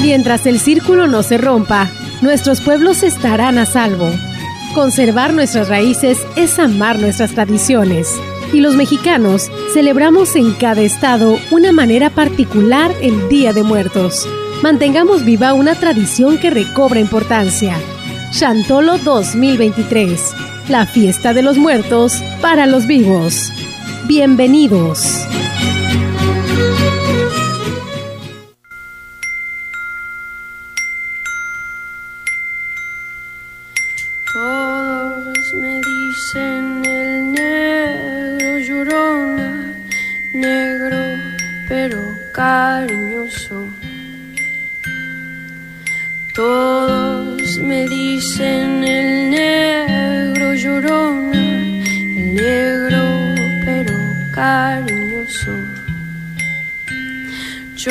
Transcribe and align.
Mientras 0.00 0.46
el 0.46 0.60
círculo 0.60 1.08
no 1.08 1.22
se 1.22 1.38
rompa, 1.38 1.90
nuestros 2.20 2.60
pueblos 2.60 3.02
estarán 3.02 3.58
a 3.58 3.66
salvo. 3.66 4.10
Conservar 4.74 5.34
nuestras 5.34 5.68
raíces 5.68 6.18
es 6.36 6.58
amar 6.58 6.98
nuestras 6.98 7.32
tradiciones. 7.32 8.14
Y 8.52 8.60
los 8.60 8.76
mexicanos 8.76 9.50
celebramos 9.74 10.36
en 10.36 10.52
cada 10.52 10.82
estado 10.82 11.36
una 11.50 11.72
manera 11.72 12.10
particular 12.10 12.94
el 13.02 13.28
Día 13.28 13.52
de 13.52 13.64
Muertos. 13.64 14.26
Mantengamos 14.62 15.24
viva 15.24 15.52
una 15.52 15.74
tradición 15.74 16.38
que 16.38 16.50
recobra 16.50 17.00
importancia. 17.00 17.76
Chantolo 18.30 18.98
2023, 18.98 20.34
la 20.68 20.86
fiesta 20.86 21.34
de 21.34 21.42
los 21.42 21.58
muertos 21.58 22.22
para 22.40 22.66
los 22.66 22.86
vivos. 22.86 23.50
Bienvenidos. 24.06 25.26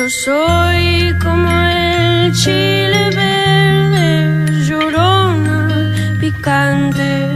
Soy 0.06 1.12
como 1.20 1.50
el 1.50 2.32
chile 2.32 3.10
verde, 3.16 4.64
llorona, 4.64 6.16
picante, 6.20 7.28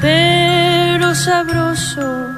pero 0.00 1.14
sabroso. 1.14 2.30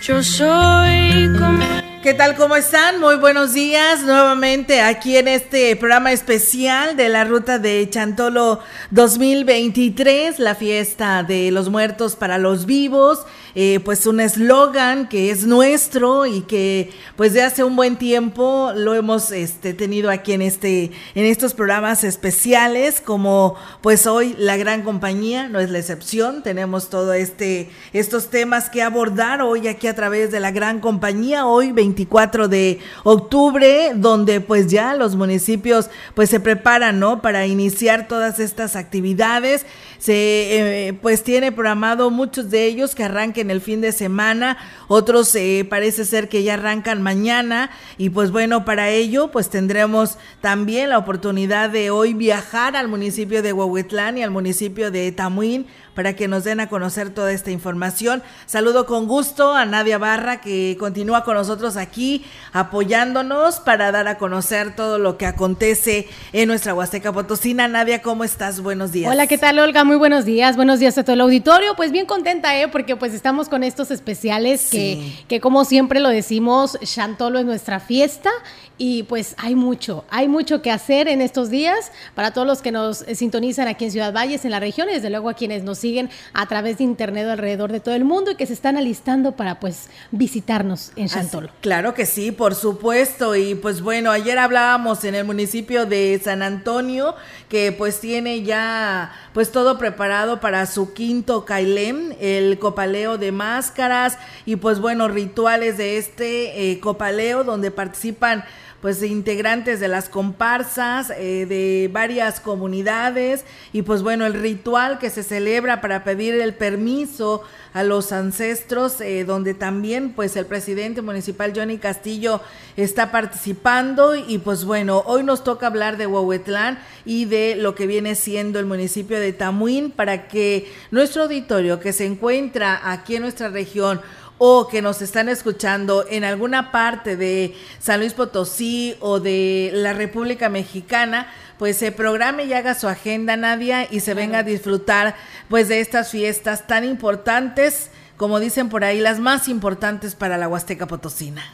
Yo 0.00 0.22
soy 0.22 1.28
como 1.38 1.64
¿Qué 2.04 2.12
tal? 2.12 2.36
¿Cómo 2.36 2.54
están? 2.54 3.00
Muy 3.00 3.16
buenos 3.16 3.54
días 3.54 4.02
nuevamente 4.02 4.82
aquí 4.82 5.16
en 5.16 5.26
este 5.26 5.74
programa 5.74 6.12
especial 6.12 6.98
de 6.98 7.08
la 7.08 7.24
ruta 7.24 7.58
de 7.58 7.88
Chantolo 7.88 8.60
2023, 8.90 10.38
la 10.38 10.54
fiesta 10.54 11.22
de 11.22 11.50
los 11.50 11.70
muertos 11.70 12.14
para 12.14 12.36
los 12.36 12.66
vivos. 12.66 13.24
Eh, 13.56 13.78
pues 13.84 14.04
un 14.06 14.18
eslogan 14.18 15.08
que 15.08 15.30
es 15.30 15.46
nuestro 15.46 16.26
y 16.26 16.40
que 16.40 16.90
pues 17.14 17.34
de 17.34 17.42
hace 17.42 17.62
un 17.62 17.76
buen 17.76 17.96
tiempo 17.96 18.72
lo 18.74 18.94
hemos 18.94 19.30
este, 19.30 19.74
tenido 19.74 20.10
aquí 20.10 20.32
en, 20.32 20.42
este, 20.42 20.90
en 21.14 21.24
estos 21.24 21.54
programas 21.54 22.02
especiales 22.02 23.00
como 23.00 23.54
pues 23.80 24.08
hoy 24.08 24.34
la 24.38 24.56
gran 24.56 24.82
compañía 24.82 25.48
no 25.48 25.60
es 25.60 25.70
la 25.70 25.78
excepción, 25.78 26.42
tenemos 26.42 26.90
todo 26.90 27.12
este, 27.12 27.70
estos 27.92 28.28
temas 28.28 28.70
que 28.70 28.82
abordar 28.82 29.40
hoy 29.40 29.68
aquí 29.68 29.86
a 29.86 29.94
través 29.94 30.32
de 30.32 30.40
la 30.40 30.50
gran 30.50 30.80
compañía, 30.80 31.46
hoy 31.46 31.70
24 31.70 32.48
de 32.48 32.80
octubre, 33.04 33.92
donde 33.94 34.40
pues 34.40 34.66
ya 34.66 34.94
los 34.94 35.14
municipios 35.14 35.90
pues 36.14 36.28
se 36.28 36.40
preparan, 36.40 36.98
¿no? 36.98 37.22
Para 37.22 37.46
iniciar 37.46 38.08
todas 38.08 38.40
estas 38.40 38.74
actividades 38.74 39.64
se 40.04 40.88
eh, 40.88 40.92
pues 40.92 41.22
tiene 41.22 41.50
programado 41.50 42.10
muchos 42.10 42.50
de 42.50 42.66
ellos 42.66 42.94
que 42.94 43.04
arranquen 43.04 43.50
el 43.50 43.62
fin 43.62 43.80
de 43.80 43.90
semana, 43.90 44.58
otros 44.86 45.34
eh, 45.34 45.66
parece 45.66 46.04
ser 46.04 46.28
que 46.28 46.42
ya 46.42 46.54
arrancan 46.54 47.00
mañana 47.00 47.70
y 47.96 48.10
pues 48.10 48.30
bueno, 48.30 48.66
para 48.66 48.90
ello 48.90 49.30
pues 49.30 49.48
tendremos 49.48 50.18
también 50.42 50.90
la 50.90 50.98
oportunidad 50.98 51.70
de 51.70 51.88
hoy 51.88 52.12
viajar 52.12 52.76
al 52.76 52.86
municipio 52.86 53.40
de 53.40 53.54
Huehuetlán 53.54 54.18
y 54.18 54.22
al 54.22 54.30
municipio 54.30 54.90
de 54.90 55.10
Tamuín 55.10 55.64
para 55.94 56.14
que 56.14 56.28
nos 56.28 56.44
den 56.44 56.60
a 56.60 56.68
conocer 56.68 57.10
toda 57.10 57.32
esta 57.32 57.50
información. 57.50 58.22
Saludo 58.46 58.86
con 58.86 59.06
gusto 59.06 59.54
a 59.54 59.64
Nadia 59.64 59.98
Barra 59.98 60.40
que 60.40 60.76
continúa 60.78 61.24
con 61.24 61.34
nosotros 61.34 61.76
aquí 61.76 62.24
apoyándonos 62.52 63.60
para 63.60 63.92
dar 63.92 64.08
a 64.08 64.18
conocer 64.18 64.74
todo 64.74 64.98
lo 64.98 65.16
que 65.18 65.26
acontece 65.26 66.08
en 66.32 66.48
nuestra 66.48 66.74
Huasteca 66.74 67.12
Potosina. 67.12 67.68
Nadia, 67.68 68.02
¿cómo 68.02 68.24
estás? 68.24 68.60
Buenos 68.60 68.92
días. 68.92 69.10
Hola, 69.10 69.26
¿qué 69.26 69.38
tal 69.38 69.58
Olga? 69.58 69.84
Muy 69.84 69.96
buenos 69.96 70.24
días. 70.24 70.56
Buenos 70.56 70.80
días 70.80 70.98
a 70.98 71.04
todo 71.04 71.14
el 71.14 71.20
auditorio. 71.20 71.74
Pues 71.76 71.92
bien 71.92 72.06
contenta, 72.06 72.58
¿eh? 72.58 72.68
Porque 72.68 72.96
pues 72.96 73.14
estamos 73.14 73.48
con 73.48 73.62
estos 73.64 73.90
especiales 73.90 74.68
que, 74.70 75.24
que 75.28 75.40
como 75.40 75.64
siempre 75.64 76.00
lo 76.00 76.08
decimos, 76.08 76.78
Chantolo 76.82 77.38
es 77.38 77.44
nuestra 77.44 77.80
fiesta 77.80 78.30
y 78.76 79.04
pues 79.04 79.36
hay 79.38 79.54
mucho, 79.54 80.04
hay 80.10 80.26
mucho 80.26 80.60
que 80.60 80.70
hacer 80.70 81.06
en 81.06 81.20
estos 81.20 81.48
días 81.48 81.92
para 82.14 82.32
todos 82.32 82.46
los 82.46 82.60
que 82.60 82.72
nos 82.72 82.98
sintonizan 83.14 83.68
aquí 83.68 83.84
en 83.84 83.92
Ciudad 83.92 84.12
Valles, 84.12 84.44
en 84.44 84.50
la 84.50 84.58
región, 84.58 84.88
y 84.90 84.94
desde 84.94 85.10
luego 85.10 85.28
a 85.28 85.34
quienes 85.34 85.62
nos 85.62 85.83
siguen 85.84 86.08
a 86.32 86.46
través 86.46 86.78
de 86.78 86.84
internet 86.84 87.28
alrededor 87.28 87.70
de 87.70 87.78
todo 87.78 87.94
el 87.94 88.06
mundo 88.06 88.30
y 88.30 88.36
que 88.36 88.46
se 88.46 88.54
están 88.54 88.78
alistando 88.78 89.32
para 89.32 89.60
pues 89.60 89.90
visitarnos 90.12 90.92
en 90.96 91.08
Chantolo. 91.08 91.50
claro 91.60 91.92
que 91.92 92.06
sí, 92.06 92.32
por 92.32 92.54
supuesto. 92.54 93.36
Y 93.36 93.54
pues 93.54 93.82
bueno, 93.82 94.10
ayer 94.10 94.38
hablábamos 94.38 95.04
en 95.04 95.14
el 95.14 95.26
municipio 95.26 95.84
de 95.84 96.18
San 96.24 96.42
Antonio 96.42 97.14
que 97.50 97.70
pues 97.70 98.00
tiene 98.00 98.42
ya 98.44 99.12
pues 99.34 99.52
todo 99.52 99.76
preparado 99.76 100.40
para 100.40 100.64
su 100.64 100.94
quinto 100.94 101.44
Cailem, 101.44 102.14
el 102.18 102.58
copaleo 102.58 103.18
de 103.18 103.30
máscaras 103.30 104.16
y 104.46 104.56
pues 104.56 104.80
bueno, 104.80 105.08
rituales 105.08 105.76
de 105.76 105.98
este 105.98 106.70
eh, 106.70 106.80
copaleo 106.80 107.44
donde 107.44 107.70
participan 107.70 108.42
pues 108.84 109.02
integrantes 109.02 109.80
de 109.80 109.88
las 109.88 110.10
comparsas 110.10 111.10
eh, 111.16 111.46
de 111.46 111.88
varias 111.90 112.38
comunidades. 112.38 113.46
Y 113.72 113.80
pues 113.80 114.02
bueno 114.02 114.26
el 114.26 114.34
ritual 114.34 114.98
que 114.98 115.08
se 115.08 115.22
celebra 115.22 115.80
para 115.80 116.04
pedir 116.04 116.34
el 116.34 116.52
permiso 116.52 117.42
a 117.72 117.82
los 117.82 118.12
ancestros 118.12 119.00
eh, 119.00 119.24
donde 119.24 119.54
también 119.54 120.12
pues 120.12 120.36
el 120.36 120.44
presidente 120.44 121.00
municipal 121.00 121.54
Johnny 121.56 121.78
Castillo 121.78 122.42
está 122.76 123.10
participando. 123.10 124.16
Y 124.16 124.36
pues 124.36 124.66
bueno 124.66 125.02
hoy 125.06 125.22
nos 125.22 125.44
toca 125.44 125.68
hablar 125.68 125.96
de 125.96 126.06
Huehuetlán 126.06 126.78
y 127.06 127.24
de 127.24 127.56
lo 127.56 127.74
que 127.74 127.86
viene 127.86 128.14
siendo 128.14 128.58
el 128.58 128.66
municipio 128.66 129.18
de 129.18 129.32
Tamuín 129.32 129.92
para 129.92 130.28
que 130.28 130.70
nuestro 130.90 131.22
auditorio 131.22 131.80
que 131.80 131.94
se 131.94 132.04
encuentra 132.04 132.82
aquí 132.92 133.16
en 133.16 133.22
nuestra 133.22 133.48
región 133.48 134.02
o 134.38 134.68
que 134.68 134.82
nos 134.82 135.00
están 135.00 135.28
escuchando 135.28 136.04
en 136.08 136.24
alguna 136.24 136.72
parte 136.72 137.16
de 137.16 137.54
San 137.78 138.00
Luis 138.00 138.14
Potosí 138.14 138.96
o 139.00 139.20
de 139.20 139.70
la 139.72 139.92
República 139.92 140.48
Mexicana, 140.48 141.28
pues 141.58 141.76
se 141.76 141.92
programe 141.92 142.44
y 142.44 142.52
haga 142.52 142.74
su 142.74 142.88
agenda, 142.88 143.36
Nadia, 143.36 143.86
y 143.90 144.00
se 144.00 144.14
venga 144.14 144.38
a 144.38 144.42
disfrutar 144.42 145.14
pues 145.48 145.68
de 145.68 145.80
estas 145.80 146.10
fiestas 146.10 146.66
tan 146.66 146.84
importantes, 146.84 147.90
como 148.16 148.40
dicen 148.40 148.68
por 148.68 148.84
ahí, 148.84 149.00
las 149.00 149.20
más 149.20 149.48
importantes 149.48 150.14
para 150.14 150.36
la 150.36 150.48
Huasteca 150.48 150.86
Potosina. 150.86 151.44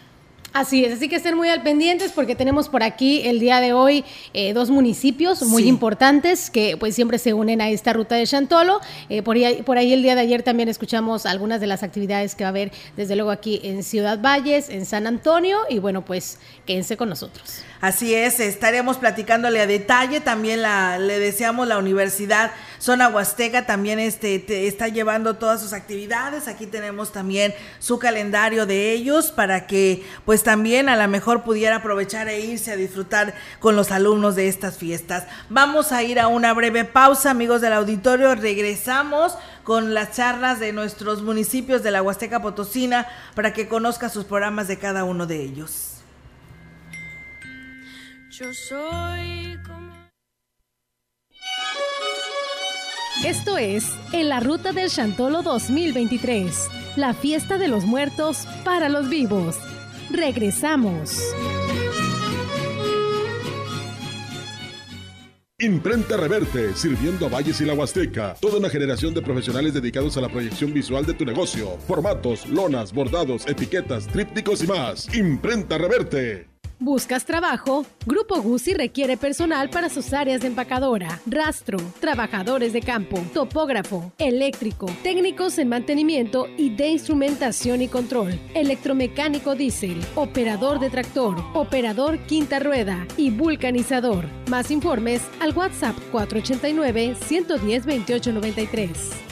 Así 0.52 0.84
es, 0.84 0.94
así 0.94 1.08
que 1.08 1.14
estén 1.14 1.36
muy 1.36 1.48
al 1.48 1.62
pendientes 1.62 2.10
porque 2.10 2.34
tenemos 2.34 2.68
por 2.68 2.82
aquí 2.82 3.22
el 3.24 3.38
día 3.38 3.60
de 3.60 3.72
hoy 3.72 4.04
eh, 4.34 4.52
dos 4.52 4.68
municipios 4.68 5.42
muy 5.42 5.68
importantes 5.68 6.50
que 6.50 6.76
pues 6.76 6.96
siempre 6.96 7.18
se 7.18 7.34
unen 7.34 7.60
a 7.60 7.68
esta 7.68 7.92
ruta 7.92 8.16
de 8.16 8.26
Chantolo. 8.26 8.80
Eh, 9.08 9.22
por, 9.22 9.36
ahí, 9.36 9.62
por 9.62 9.78
ahí 9.78 9.92
el 9.92 10.02
día 10.02 10.16
de 10.16 10.22
ayer 10.22 10.42
también 10.42 10.68
escuchamos 10.68 11.24
algunas 11.24 11.60
de 11.60 11.68
las 11.68 11.84
actividades 11.84 12.34
que 12.34 12.42
va 12.42 12.48
a 12.48 12.50
haber 12.50 12.72
desde 12.96 13.14
luego 13.14 13.30
aquí 13.30 13.60
en 13.62 13.84
Ciudad 13.84 14.20
Valles, 14.20 14.70
en 14.70 14.86
San 14.86 15.06
Antonio 15.06 15.58
y 15.68 15.78
bueno 15.78 16.04
pues 16.04 16.38
quédense 16.66 16.96
con 16.96 17.08
nosotros. 17.08 17.62
Así 17.80 18.14
es, 18.14 18.40
estaremos 18.40 18.98
platicándole 18.98 19.58
a 19.58 19.66
detalle. 19.66 20.20
También 20.20 20.60
la, 20.60 20.98
le 20.98 21.18
deseamos 21.18 21.66
la 21.66 21.78
Universidad 21.78 22.52
Zona 22.78 23.08
Huasteca, 23.08 23.64
también 23.64 23.98
este, 23.98 24.66
está 24.66 24.88
llevando 24.88 25.36
todas 25.36 25.62
sus 25.62 25.72
actividades. 25.72 26.46
Aquí 26.46 26.66
tenemos 26.66 27.10
también 27.10 27.54
su 27.78 27.98
calendario 27.98 28.66
de 28.66 28.92
ellos 28.92 29.32
para 29.32 29.66
que 29.66 30.04
pues 30.26 30.42
también 30.42 30.90
a 30.90 30.96
lo 30.96 31.08
mejor 31.08 31.42
pudiera 31.42 31.76
aprovechar 31.76 32.28
e 32.28 32.40
irse 32.40 32.70
a 32.70 32.76
disfrutar 32.76 33.34
con 33.60 33.76
los 33.76 33.90
alumnos 33.90 34.36
de 34.36 34.48
estas 34.48 34.76
fiestas. 34.76 35.24
Vamos 35.48 35.90
a 35.92 36.02
ir 36.02 36.20
a 36.20 36.28
una 36.28 36.52
breve 36.52 36.84
pausa, 36.84 37.30
amigos 37.30 37.62
del 37.62 37.72
auditorio. 37.72 38.34
Regresamos 38.34 39.38
con 39.64 39.94
las 39.94 40.12
charlas 40.12 40.60
de 40.60 40.74
nuestros 40.74 41.22
municipios 41.22 41.82
de 41.82 41.92
la 41.92 42.02
Huasteca 42.02 42.42
Potosina 42.42 43.06
para 43.34 43.54
que 43.54 43.68
conozca 43.68 44.10
sus 44.10 44.24
programas 44.24 44.68
de 44.68 44.78
cada 44.78 45.04
uno 45.04 45.26
de 45.26 45.42
ellos. 45.42 45.89
Yo 48.40 48.54
soy 48.54 49.58
como... 49.66 49.92
Esto 53.22 53.58
es 53.58 53.84
En 54.14 54.30
la 54.30 54.40
Ruta 54.40 54.72
del 54.72 54.88
Chantolo 54.88 55.42
2023, 55.42 56.68
la 56.96 57.12
fiesta 57.12 57.58
de 57.58 57.68
los 57.68 57.84
muertos 57.84 58.46
para 58.64 58.88
los 58.88 59.10
vivos. 59.10 59.58
Regresamos. 60.10 61.20
Imprenta 65.58 66.16
Reverte, 66.16 66.74
sirviendo 66.74 67.26
a 67.26 67.28
Valles 67.28 67.60
y 67.60 67.66
la 67.66 67.74
Huasteca. 67.74 68.36
Toda 68.40 68.56
una 68.56 68.70
generación 68.70 69.12
de 69.12 69.20
profesionales 69.20 69.74
dedicados 69.74 70.16
a 70.16 70.22
la 70.22 70.30
proyección 70.30 70.72
visual 70.72 71.04
de 71.04 71.12
tu 71.12 71.26
negocio. 71.26 71.76
Formatos, 71.86 72.48
lonas, 72.48 72.94
bordados, 72.94 73.46
etiquetas, 73.46 74.06
trípticos 74.06 74.64
y 74.64 74.66
más. 74.66 75.14
Imprenta 75.14 75.76
Reverte. 75.76 76.59
¿Buscas 76.82 77.26
trabajo? 77.26 77.84
Grupo 78.06 78.40
Guzzi 78.40 78.72
requiere 78.72 79.18
personal 79.18 79.68
para 79.68 79.90
sus 79.90 80.14
áreas 80.14 80.40
de 80.40 80.46
empacadora, 80.46 81.20
rastro, 81.26 81.78
trabajadores 82.00 82.72
de 82.72 82.80
campo, 82.80 83.22
topógrafo, 83.34 84.14
eléctrico, 84.16 84.86
técnicos 85.02 85.58
en 85.58 85.68
mantenimiento 85.68 86.46
y 86.56 86.74
de 86.74 86.88
instrumentación 86.88 87.82
y 87.82 87.88
control, 87.88 88.40
electromecánico 88.54 89.54
diésel, 89.56 90.00
operador 90.14 90.80
de 90.80 90.88
tractor, 90.88 91.36
operador 91.52 92.18
quinta 92.20 92.58
rueda 92.60 93.06
y 93.18 93.28
vulcanizador. 93.28 94.24
Más 94.48 94.70
informes 94.70 95.20
al 95.40 95.54
WhatsApp 95.54 95.96
489 96.10 97.14
110 97.14 97.84
2893. 97.84 99.29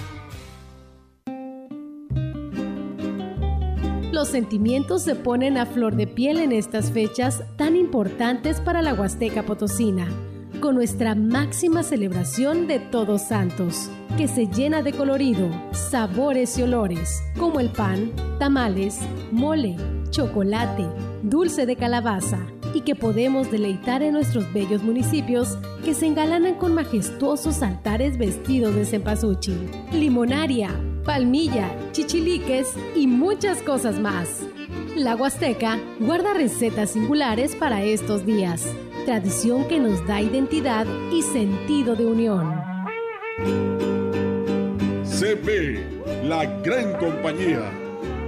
Los 4.18 4.30
sentimientos 4.30 5.02
se 5.02 5.14
ponen 5.14 5.56
a 5.58 5.64
flor 5.64 5.94
de 5.94 6.08
piel 6.08 6.40
en 6.40 6.50
estas 6.50 6.90
fechas 6.90 7.44
tan 7.54 7.76
importantes 7.76 8.60
para 8.60 8.82
la 8.82 8.92
Huasteca 8.92 9.44
Potosina, 9.44 10.08
con 10.58 10.74
nuestra 10.74 11.14
máxima 11.14 11.84
celebración 11.84 12.66
de 12.66 12.80
Todos 12.80 13.22
Santos, 13.22 13.88
que 14.16 14.26
se 14.26 14.48
llena 14.48 14.82
de 14.82 14.92
colorido, 14.92 15.48
sabores 15.70 16.58
y 16.58 16.62
olores, 16.62 17.22
como 17.38 17.60
el 17.60 17.70
pan, 17.70 18.10
tamales, 18.40 18.98
mole, 19.30 19.76
chocolate, 20.10 20.86
dulce 21.22 21.64
de 21.64 21.76
calabaza, 21.76 22.40
y 22.74 22.80
que 22.80 22.96
podemos 22.96 23.52
deleitar 23.52 24.02
en 24.02 24.14
nuestros 24.14 24.52
bellos 24.52 24.82
municipios 24.82 25.56
que 25.84 25.94
se 25.94 26.06
engalanan 26.06 26.56
con 26.56 26.74
majestuosos 26.74 27.62
altares 27.62 28.18
vestidos 28.18 28.74
de 28.74 28.84
cempasúchil, 28.84 29.70
limonaria, 29.92 30.70
palmilla, 31.08 31.74
chichiliques 31.92 32.74
y 32.94 33.06
muchas 33.06 33.62
cosas 33.62 33.98
más. 33.98 34.28
La 34.94 35.16
Huasteca 35.16 35.78
guarda 36.00 36.34
recetas 36.34 36.90
singulares 36.90 37.56
para 37.56 37.82
estos 37.82 38.26
días, 38.26 38.66
tradición 39.06 39.66
que 39.68 39.80
nos 39.80 40.06
da 40.06 40.20
identidad 40.20 40.86
y 41.10 41.22
sentido 41.22 41.96
de 41.96 42.04
unión. 42.04 42.54
CP, 45.02 45.82
la 46.28 46.44
gran 46.60 46.92
compañía, 46.98 47.72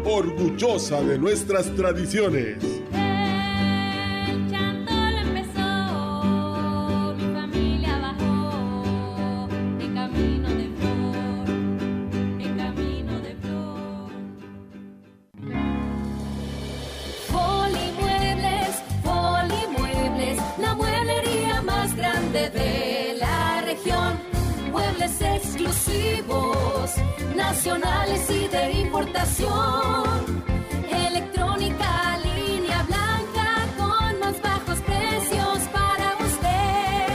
orgullosa 0.06 1.02
de 1.02 1.18
nuestras 1.18 1.66
tradiciones. 1.76 2.80
Nacionales 27.34 28.28
y 28.30 28.48
de 28.48 28.72
importación. 28.72 30.44
Electrónica, 30.90 32.18
línea 32.18 32.82
blanca 32.84 33.66
con 33.76 34.20
más 34.20 34.40
bajos 34.42 34.78
precios 34.80 35.58
para 35.72 36.16
usted. 36.28 37.08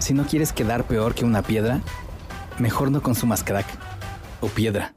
Si 0.00 0.12
no 0.12 0.26
quieres 0.26 0.52
quedar 0.52 0.88
peor 0.88 1.14
que 1.14 1.24
una 1.24 1.42
piedra, 1.42 1.82
mejor 2.58 2.90
no 2.90 3.00
consumas 3.00 3.44
crack 3.44 3.66
o 4.40 4.48
piedra. 4.48 4.96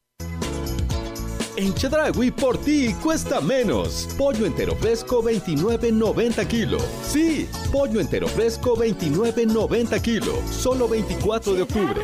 En 1.61 1.75
Chedragui 1.75 2.31
por 2.31 2.57
ti 2.57 2.91
cuesta 3.03 3.39
menos. 3.39 4.07
Pollo 4.17 4.47
entero 4.47 4.75
fresco 4.75 5.21
29.90 5.21 6.47
kilo. 6.47 6.79
Sí, 7.03 7.47
pollo 7.71 7.99
entero 7.99 8.27
fresco 8.27 8.75
29.90 8.75 10.01
kilo. 10.01 10.33
Solo 10.49 10.87
24 10.89 11.53
de 11.53 11.61
octubre. 11.61 12.01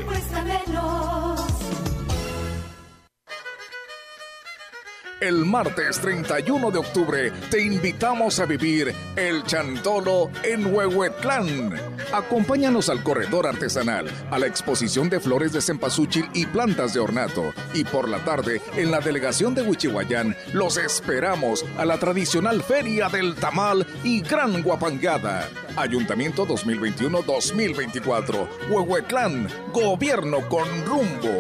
El 5.20 5.46
martes 5.46 6.00
31 6.00 6.70
de 6.70 6.78
octubre 6.78 7.32
te 7.50 7.60
invitamos 7.60 8.40
a 8.40 8.46
vivir 8.46 8.94
el 9.16 9.44
Chantolo 9.46 10.30
en 10.44 10.72
Huehuetlán. 10.72 11.74
Acompáñanos 12.14 12.88
al 12.90 13.02
corredor 13.02 13.48
artesanal, 13.48 14.12
a 14.30 14.38
la 14.38 14.46
exposición 14.46 15.10
de 15.10 15.20
flores 15.20 15.54
de 15.54 15.62
cempasúchil 15.62 16.30
y 16.36 16.46
plantas 16.46 16.94
de 16.94 17.00
ornato. 17.00 17.52
Y 17.74 17.84
por 17.84 18.08
la 18.08 18.24
tarde, 18.24 18.62
en 18.76 18.92
la 18.92 19.00
delegación 19.00 19.56
de 19.56 19.64
Huichihuayán, 19.64 20.36
los 20.54 20.78
esperamos 20.78 21.66
a 21.80 21.86
la 21.86 21.98
tradicional 21.98 22.62
Feria 22.62 23.10
del 23.10 23.34
Tamal 23.34 23.88
y 24.04 24.22
Gran 24.22 24.62
Guapangada. 24.62 25.50
Ayuntamiento 25.78 26.46
2021-2024. 26.46 28.48
Huehuetlán, 28.70 29.48
gobierno 29.74 30.48
con 30.48 30.68
rumbo. 30.86 31.34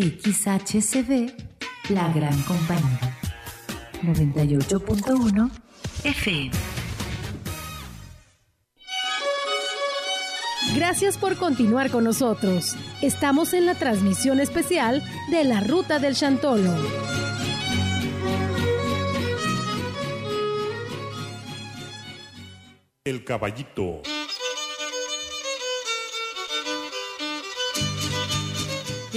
XHCB, 0.00 1.30
la 1.90 2.10
gran 2.12 2.42
compañía. 2.44 3.18
98.1 4.02 5.50
FM. 6.04 6.50
Gracias 10.74 11.18
por 11.18 11.36
continuar 11.36 11.90
con 11.90 12.04
nosotros. 12.04 12.76
Estamos 13.02 13.52
en 13.52 13.66
la 13.66 13.74
transmisión 13.74 14.40
especial 14.40 15.02
de 15.30 15.44
la 15.44 15.60
Ruta 15.60 15.98
del 15.98 16.14
Chantolo. 16.14 16.74
El 23.04 23.24
caballito. 23.24 24.02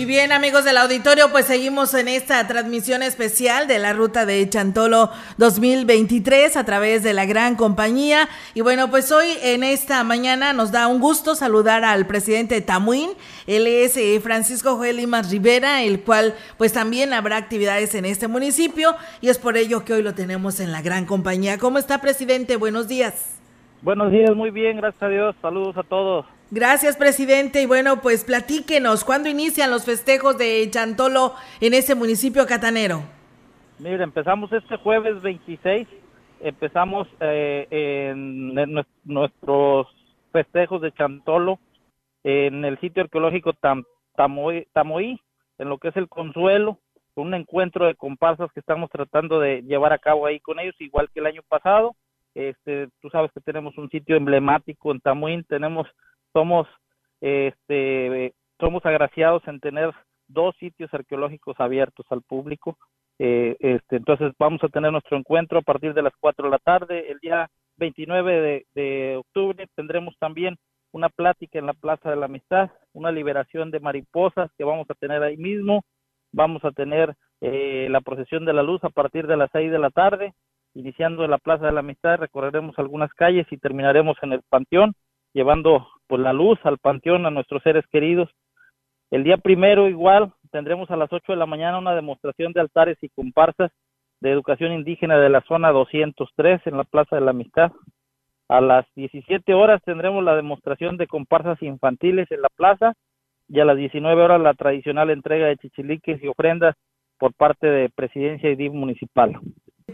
Y 0.03 0.05
bien, 0.05 0.33
amigos 0.33 0.65
del 0.65 0.75
auditorio, 0.75 1.31
pues 1.31 1.45
seguimos 1.45 1.93
en 1.93 2.09
esta 2.09 2.45
transmisión 2.45 3.03
especial 3.03 3.69
de 3.69 3.79
la 3.79 3.93
ruta 3.93 4.25
de 4.25 4.49
Chantolo 4.49 5.09
2023 5.37 6.57
a 6.57 6.65
través 6.65 7.03
de 7.03 7.13
la 7.13 7.25
gran 7.25 7.55
compañía. 7.55 8.27
Y 8.53 8.59
bueno, 8.59 8.89
pues 8.89 9.13
hoy 9.13 9.27
en 9.41 9.63
esta 9.63 10.03
mañana 10.03 10.51
nos 10.51 10.73
da 10.73 10.87
un 10.87 10.99
gusto 10.99 11.35
saludar 11.35 11.85
al 11.85 12.05
presidente 12.05 12.59
Tamuín. 12.59 13.11
Él 13.47 13.65
es 13.65 13.95
eh, 13.95 14.19
Francisco 14.21 14.75
Joel 14.75 14.97
Limas 14.97 15.31
Rivera, 15.31 15.83
el 15.83 16.01
cual 16.01 16.35
pues 16.57 16.73
también 16.73 17.13
habrá 17.13 17.37
actividades 17.37 17.95
en 17.95 18.03
este 18.03 18.27
municipio 18.27 18.97
y 19.21 19.29
es 19.29 19.39
por 19.39 19.55
ello 19.55 19.85
que 19.85 19.93
hoy 19.93 20.03
lo 20.03 20.13
tenemos 20.13 20.59
en 20.59 20.73
la 20.73 20.81
gran 20.81 21.05
compañía. 21.05 21.57
¿Cómo 21.59 21.77
está, 21.77 22.01
presidente? 22.01 22.57
Buenos 22.57 22.89
días. 22.89 23.39
Buenos 23.81 24.11
días, 24.11 24.35
muy 24.35 24.51
bien, 24.51 24.75
gracias 24.75 25.01
a 25.01 25.07
Dios. 25.07 25.33
Saludos 25.41 25.77
a 25.77 25.83
todos. 25.83 26.25
Gracias, 26.53 26.97
presidente. 26.97 27.63
Y 27.63 27.65
bueno, 27.65 27.99
pues 27.99 28.23
platíquenos, 28.23 29.03
¿cuándo 29.03 29.27
inician 29.27 29.71
los 29.71 29.85
festejos 29.85 30.37
de 30.37 30.69
Chantolo 30.69 31.33
en 31.59 31.73
ese 31.73 31.95
municipio 31.95 32.45
catanero? 32.45 33.01
Mira, 33.79 34.03
empezamos 34.03 34.53
este 34.53 34.77
jueves 34.77 35.19
26, 35.23 35.87
empezamos 36.41 37.07
eh, 37.21 37.65
en, 37.71 38.53
nuestros 39.03 39.87
festejos 40.31 40.79
de 40.83 40.91
Chantolo 40.91 41.57
en 42.23 42.63
el 42.65 42.79
sitio 42.79 43.01
arqueológico 43.01 43.53
Tam, 43.53 43.83
Tamoí, 44.15 45.19
en 45.57 45.69
lo 45.69 45.79
que 45.79 45.87
es 45.87 45.97
el 45.97 46.07
Consuelo. 46.07 46.77
con 47.15 47.29
un 47.29 47.33
encuentro 47.33 47.87
de 47.87 47.95
comparsas 47.95 48.51
que 48.53 48.59
estamos 48.59 48.91
tratando 48.91 49.39
de 49.39 49.63
llevar 49.63 49.91
a 49.91 49.97
cabo 49.97 50.27
ahí 50.27 50.39
con 50.39 50.59
ellos, 50.59 50.75
igual 50.77 51.09
que 51.11 51.19
el 51.19 51.25
año 51.25 51.41
pasado. 51.49 51.95
Este, 52.35 52.89
tú 53.01 53.09
sabes 53.09 53.31
que 53.31 53.41
tenemos 53.41 53.75
un 53.79 53.89
sitio 53.89 54.15
emblemático 54.15 54.91
en 54.91 54.99
Tamuín, 54.99 55.43
tenemos, 55.45 55.87
somos, 56.33 56.67
este, 57.21 58.33
somos 58.59 58.85
agraciados 58.85 59.47
en 59.47 59.59
tener 59.59 59.93
dos 60.27 60.55
sitios 60.57 60.93
arqueológicos 60.93 61.59
abiertos 61.59 62.05
al 62.09 62.21
público. 62.21 62.77
Eh, 63.19 63.55
este, 63.59 63.97
entonces 63.97 64.33
vamos 64.39 64.63
a 64.63 64.69
tener 64.69 64.91
nuestro 64.91 65.17
encuentro 65.17 65.59
a 65.59 65.61
partir 65.61 65.93
de 65.93 66.01
las 66.01 66.13
4 66.19 66.45
de 66.45 66.51
la 66.51 66.57
tarde. 66.57 67.11
El 67.11 67.19
día 67.19 67.47
29 67.77 68.65
de, 68.73 69.15
octubre 69.17 69.67
tendremos 69.75 70.15
también 70.19 70.57
una 70.91 71.09
plática 71.09 71.59
en 71.59 71.65
la 71.65 71.73
Plaza 71.73 72.09
de 72.09 72.15
la 72.15 72.25
Amistad, 72.25 72.71
una 72.93 73.11
liberación 73.11 73.71
de 73.71 73.79
mariposas 73.79 74.51
que 74.57 74.63
vamos 74.63 74.87
a 74.89 74.95
tener 74.95 75.23
ahí 75.23 75.37
mismo. 75.37 75.83
Vamos 76.31 76.63
a 76.65 76.71
tener 76.71 77.15
eh, 77.41 77.87
la 77.89 78.01
procesión 78.01 78.45
de 78.45 78.53
la 78.53 78.63
luz 78.63 78.83
a 78.83 78.89
partir 78.89 79.27
de 79.27 79.37
las 79.37 79.49
6 79.51 79.71
de 79.71 79.79
la 79.79 79.91
tarde, 79.91 80.33
iniciando 80.73 81.23
en 81.23 81.31
la 81.31 81.37
Plaza 81.37 81.67
de 81.67 81.71
la 81.71 81.81
Amistad, 81.81 82.17
recorreremos 82.17 82.77
algunas 82.79 83.13
calles 83.13 83.45
y 83.51 83.57
terminaremos 83.57 84.17
en 84.23 84.33
el 84.33 84.41
Panteón, 84.49 84.93
llevando 85.33 85.87
pues 86.07 86.21
la 86.21 86.33
luz 86.33 86.59
al 86.63 86.77
Panteón 86.77 87.25
a 87.25 87.31
nuestros 87.31 87.63
seres 87.63 87.85
queridos. 87.91 88.29
El 89.11 89.23
día 89.23 89.37
primero 89.37 89.87
igual 89.87 90.33
tendremos 90.51 90.89
a 90.91 90.95
las 90.95 91.11
8 91.11 91.33
de 91.33 91.37
la 91.37 91.45
mañana 91.45 91.77
una 91.77 91.95
demostración 91.95 92.53
de 92.53 92.61
altares 92.61 92.97
y 93.01 93.09
comparsas 93.09 93.71
de 94.21 94.31
educación 94.31 94.71
indígena 94.71 95.17
de 95.19 95.29
la 95.29 95.41
zona 95.41 95.71
203 95.71 96.61
en 96.65 96.77
la 96.77 96.83
Plaza 96.83 97.15
de 97.15 97.21
la 97.21 97.31
Amistad. 97.31 97.71
A 98.47 98.61
las 98.61 98.85
17 98.95 99.53
horas 99.53 99.81
tendremos 99.83 100.23
la 100.23 100.35
demostración 100.35 100.97
de 100.97 101.07
comparsas 101.07 101.61
infantiles 101.61 102.31
en 102.31 102.41
la 102.41 102.49
plaza 102.55 102.93
y 103.47 103.59
a 103.59 103.65
las 103.65 103.77
19 103.77 104.21
horas 104.21 104.41
la 104.41 104.53
tradicional 104.53 105.09
entrega 105.09 105.47
de 105.47 105.57
chichiliques 105.57 106.23
y 106.23 106.27
ofrendas 106.27 106.75
por 107.17 107.33
parte 107.33 107.67
de 107.67 107.89
Presidencia 107.89 108.49
y 108.49 108.55
DIF 108.55 108.73
municipal. 108.73 109.39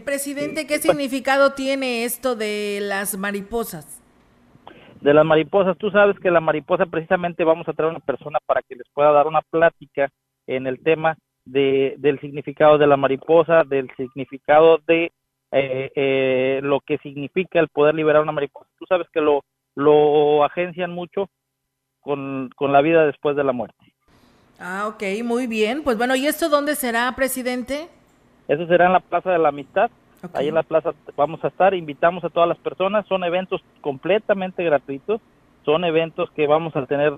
Presidente, 0.04 0.66
¿qué 0.66 0.78
significado 0.78 1.52
tiene 1.54 2.04
esto 2.04 2.36
de 2.36 2.78
las 2.80 3.16
mariposas? 3.16 3.99
De 5.00 5.14
las 5.14 5.24
mariposas, 5.24 5.78
tú 5.78 5.90
sabes 5.90 6.18
que 6.20 6.30
la 6.30 6.40
mariposa 6.40 6.86
precisamente 6.86 7.42
vamos 7.42 7.66
a 7.68 7.72
traer 7.72 7.90
una 7.90 8.00
persona 8.00 8.38
para 8.44 8.60
que 8.62 8.76
les 8.76 8.86
pueda 8.92 9.12
dar 9.12 9.26
una 9.26 9.40
plática 9.40 10.10
en 10.46 10.66
el 10.66 10.82
tema 10.82 11.16
de, 11.44 11.94
del 11.98 12.20
significado 12.20 12.76
de 12.76 12.86
la 12.86 12.96
mariposa, 12.96 13.64
del 13.64 13.90
significado 13.96 14.78
de 14.86 15.10
eh, 15.52 15.90
eh, 15.94 16.60
lo 16.62 16.80
que 16.80 16.98
significa 16.98 17.60
el 17.60 17.68
poder 17.68 17.94
liberar 17.94 18.22
una 18.22 18.32
mariposa. 18.32 18.68
Tú 18.78 18.84
sabes 18.88 19.08
que 19.12 19.20
lo, 19.20 19.42
lo 19.74 20.44
agencian 20.44 20.90
mucho 20.90 21.28
con, 22.00 22.50
con 22.54 22.72
la 22.72 22.82
vida 22.82 23.06
después 23.06 23.36
de 23.36 23.44
la 23.44 23.52
muerte. 23.52 23.94
Ah, 24.58 24.86
ok, 24.88 25.02
muy 25.24 25.46
bien. 25.46 25.82
Pues 25.82 25.96
bueno, 25.96 26.14
¿y 26.14 26.26
esto 26.26 26.50
dónde 26.50 26.74
será, 26.74 27.10
presidente? 27.16 27.88
Eso 28.46 28.66
será 28.66 28.86
en 28.86 28.92
la 28.92 29.00
Plaza 29.00 29.30
de 29.30 29.38
la 29.38 29.48
Amistad. 29.48 29.90
Ahí 30.32 30.48
en 30.48 30.54
la 30.54 30.62
plaza 30.62 30.92
vamos 31.16 31.42
a 31.44 31.48
estar, 31.48 31.74
invitamos 31.74 32.24
a 32.24 32.30
todas 32.30 32.48
las 32.48 32.58
personas, 32.58 33.06
son 33.06 33.24
eventos 33.24 33.62
completamente 33.80 34.62
gratuitos, 34.64 35.20
son 35.64 35.84
eventos 35.84 36.30
que 36.32 36.46
vamos 36.46 36.74
a 36.76 36.86
tener 36.86 37.14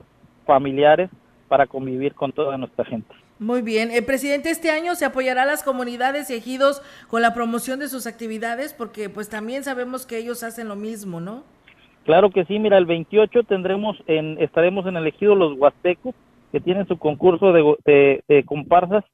familiares 0.47 1.11
para 1.49 1.67
convivir 1.67 2.15
con 2.15 2.33
toda 2.33 2.57
nuestra 2.57 2.85
gente. 2.85 3.15
Muy 3.39 3.61
bien. 3.61 3.91
El 3.91 4.05
presidente 4.05 4.51
este 4.51 4.71
año 4.71 4.95
se 4.95 5.05
apoyará 5.05 5.43
a 5.43 5.47
las 5.47 5.65
comunidades 5.65 6.31
y 6.31 6.35
ejidos 6.35 6.81
con 7.09 7.23
la 7.23 7.35
promoción 7.35 7.81
de 7.81 7.89
sus 7.89 8.07
actividades 8.07 8.73
porque 8.73 9.09
pues 9.09 9.29
también 9.29 9.65
sabemos 9.65 10.07
que 10.07 10.19
ellos 10.19 10.43
hacen 10.45 10.69
lo 10.69 10.77
mismo, 10.77 11.21
¿no? 11.21 11.43
Claro 12.05 12.31
que 12.31 12.45
sí, 12.45 12.59
mira, 12.59 12.79
el 12.79 12.87
28 12.87 13.45
tendremos 13.45 13.97
en, 14.07 14.41
estaremos 14.41 14.87
en 14.87 14.97
el 14.97 15.07
ejido 15.07 15.35
Los 15.35 15.59
Huastecos, 15.59 16.15
que 16.51 16.61
tienen 16.61 16.87
su 16.87 16.99
concurso 16.99 17.53
de, 17.53 17.77
de, 17.85 18.25
de 18.29 18.45
comparsas 18.45 19.05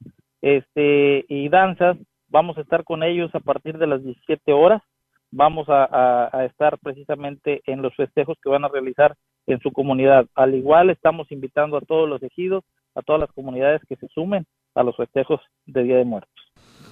este, 0.43 1.25
y 1.29 1.49
danzas. 1.49 1.97
Vamos 2.29 2.59
a 2.59 2.61
estar 2.61 2.85
con 2.85 3.03
ellos 3.03 3.35
a 3.35 3.41
partir 3.41 3.79
de 3.79 3.87
las 3.87 4.03
17 4.03 4.53
horas. 4.53 4.83
Vamos 5.31 5.69
a, 5.69 5.85
a, 5.85 6.37
a 6.37 6.45
estar 6.45 6.79
precisamente 6.79 7.63
en 7.67 7.83
los 7.83 7.95
festejos 7.95 8.37
que 8.43 8.49
van 8.49 8.65
a 8.65 8.69
realizar 8.69 9.15
en 9.47 9.61
su 9.61 9.73
comunidad. 9.73 10.27
Al 10.35 10.55
igual 10.55 10.91
estamos 10.91 11.31
invitando 11.33 11.77
a 11.77 11.81
todos 11.81 12.09
los 12.09 12.23
ejidos, 12.23 12.65
a 12.95 13.03
todas 13.03 13.21
las 13.21 13.33
comunidades 13.33 13.83
que 13.89 13.97
se 13.97 14.09
sumen 14.09 14.47
a 14.75 14.83
los 14.83 14.97
festejos 14.97 15.41
de 15.67 15.83
Día 15.83 15.97
de 15.97 16.05
Muertos. 16.05 16.33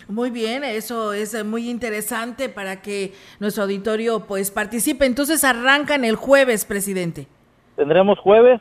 Muy 0.08 0.30
bien, 0.30 0.62
eso 0.62 1.12
es 1.12 1.44
muy 1.44 1.68
interesante 1.68 2.48
para 2.48 2.80
que 2.80 3.12
nuestro 3.40 3.64
auditorio 3.64 4.26
pues 4.26 4.50
participe. 4.50 5.04
Entonces 5.04 5.42
arrancan 5.42 6.04
el 6.04 6.14
jueves, 6.14 6.64
presidente. 6.64 7.26
Tendremos 7.74 8.18
jueves, 8.20 8.60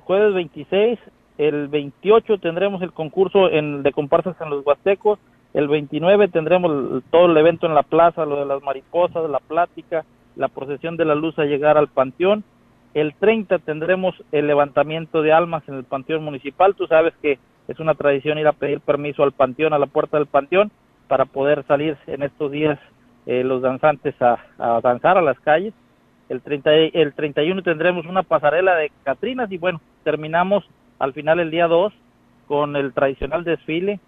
jueves 0.00 0.34
26, 0.34 0.98
el 1.38 1.68
28 1.68 2.38
tendremos 2.38 2.82
el 2.82 2.92
concurso 2.92 3.50
en, 3.50 3.82
de 3.82 3.92
comparsas 3.92 4.36
en 4.40 4.50
los 4.50 4.66
Huastecos, 4.66 5.18
el 5.54 5.68
29 5.68 6.28
tendremos 6.28 7.02
todo 7.10 7.26
el 7.26 7.36
evento 7.36 7.66
en 7.66 7.74
la 7.74 7.82
plaza, 7.82 8.24
lo 8.24 8.36
de 8.36 8.46
las 8.46 8.62
mariposas, 8.62 9.28
la 9.28 9.38
plática, 9.38 10.04
la 10.34 10.48
procesión 10.48 10.96
de 10.96 11.04
la 11.04 11.14
luz 11.14 11.38
a 11.38 11.44
llegar 11.44 11.76
al 11.76 11.88
panteón. 11.88 12.42
El 12.94 13.14
30 13.14 13.58
tendremos 13.58 14.14
el 14.32 14.46
levantamiento 14.46 15.20
de 15.22 15.32
almas 15.32 15.62
en 15.68 15.74
el 15.74 15.84
panteón 15.84 16.24
municipal. 16.24 16.74
Tú 16.74 16.86
sabes 16.86 17.12
que 17.20 17.38
es 17.68 17.80
una 17.80 17.94
tradición 17.94 18.38
ir 18.38 18.46
a 18.46 18.52
pedir 18.52 18.80
permiso 18.80 19.22
al 19.22 19.32
panteón, 19.32 19.74
a 19.74 19.78
la 19.78 19.86
puerta 19.86 20.16
del 20.16 20.26
panteón, 20.26 20.70
para 21.06 21.26
poder 21.26 21.64
salir 21.66 21.98
en 22.06 22.22
estos 22.22 22.50
días 22.50 22.78
eh, 23.26 23.44
los 23.44 23.60
danzantes 23.60 24.14
a, 24.22 24.38
a, 24.58 24.80
danzar 24.80 25.18
a 25.18 25.22
las 25.22 25.38
calles. 25.40 25.74
El, 26.30 26.40
30, 26.40 26.72
el 26.74 27.12
31 27.12 27.62
tendremos 27.62 28.06
una 28.06 28.22
pasarela 28.22 28.74
de 28.76 28.90
Catrinas 29.04 29.52
y 29.52 29.58
bueno, 29.58 29.82
terminamos 30.02 30.64
al 30.98 31.12
final 31.12 31.40
el 31.40 31.50
día 31.50 31.66
2 31.66 31.92
con 32.46 32.74
el 32.74 32.94
tradicional 32.94 33.44
desfile 33.44 34.00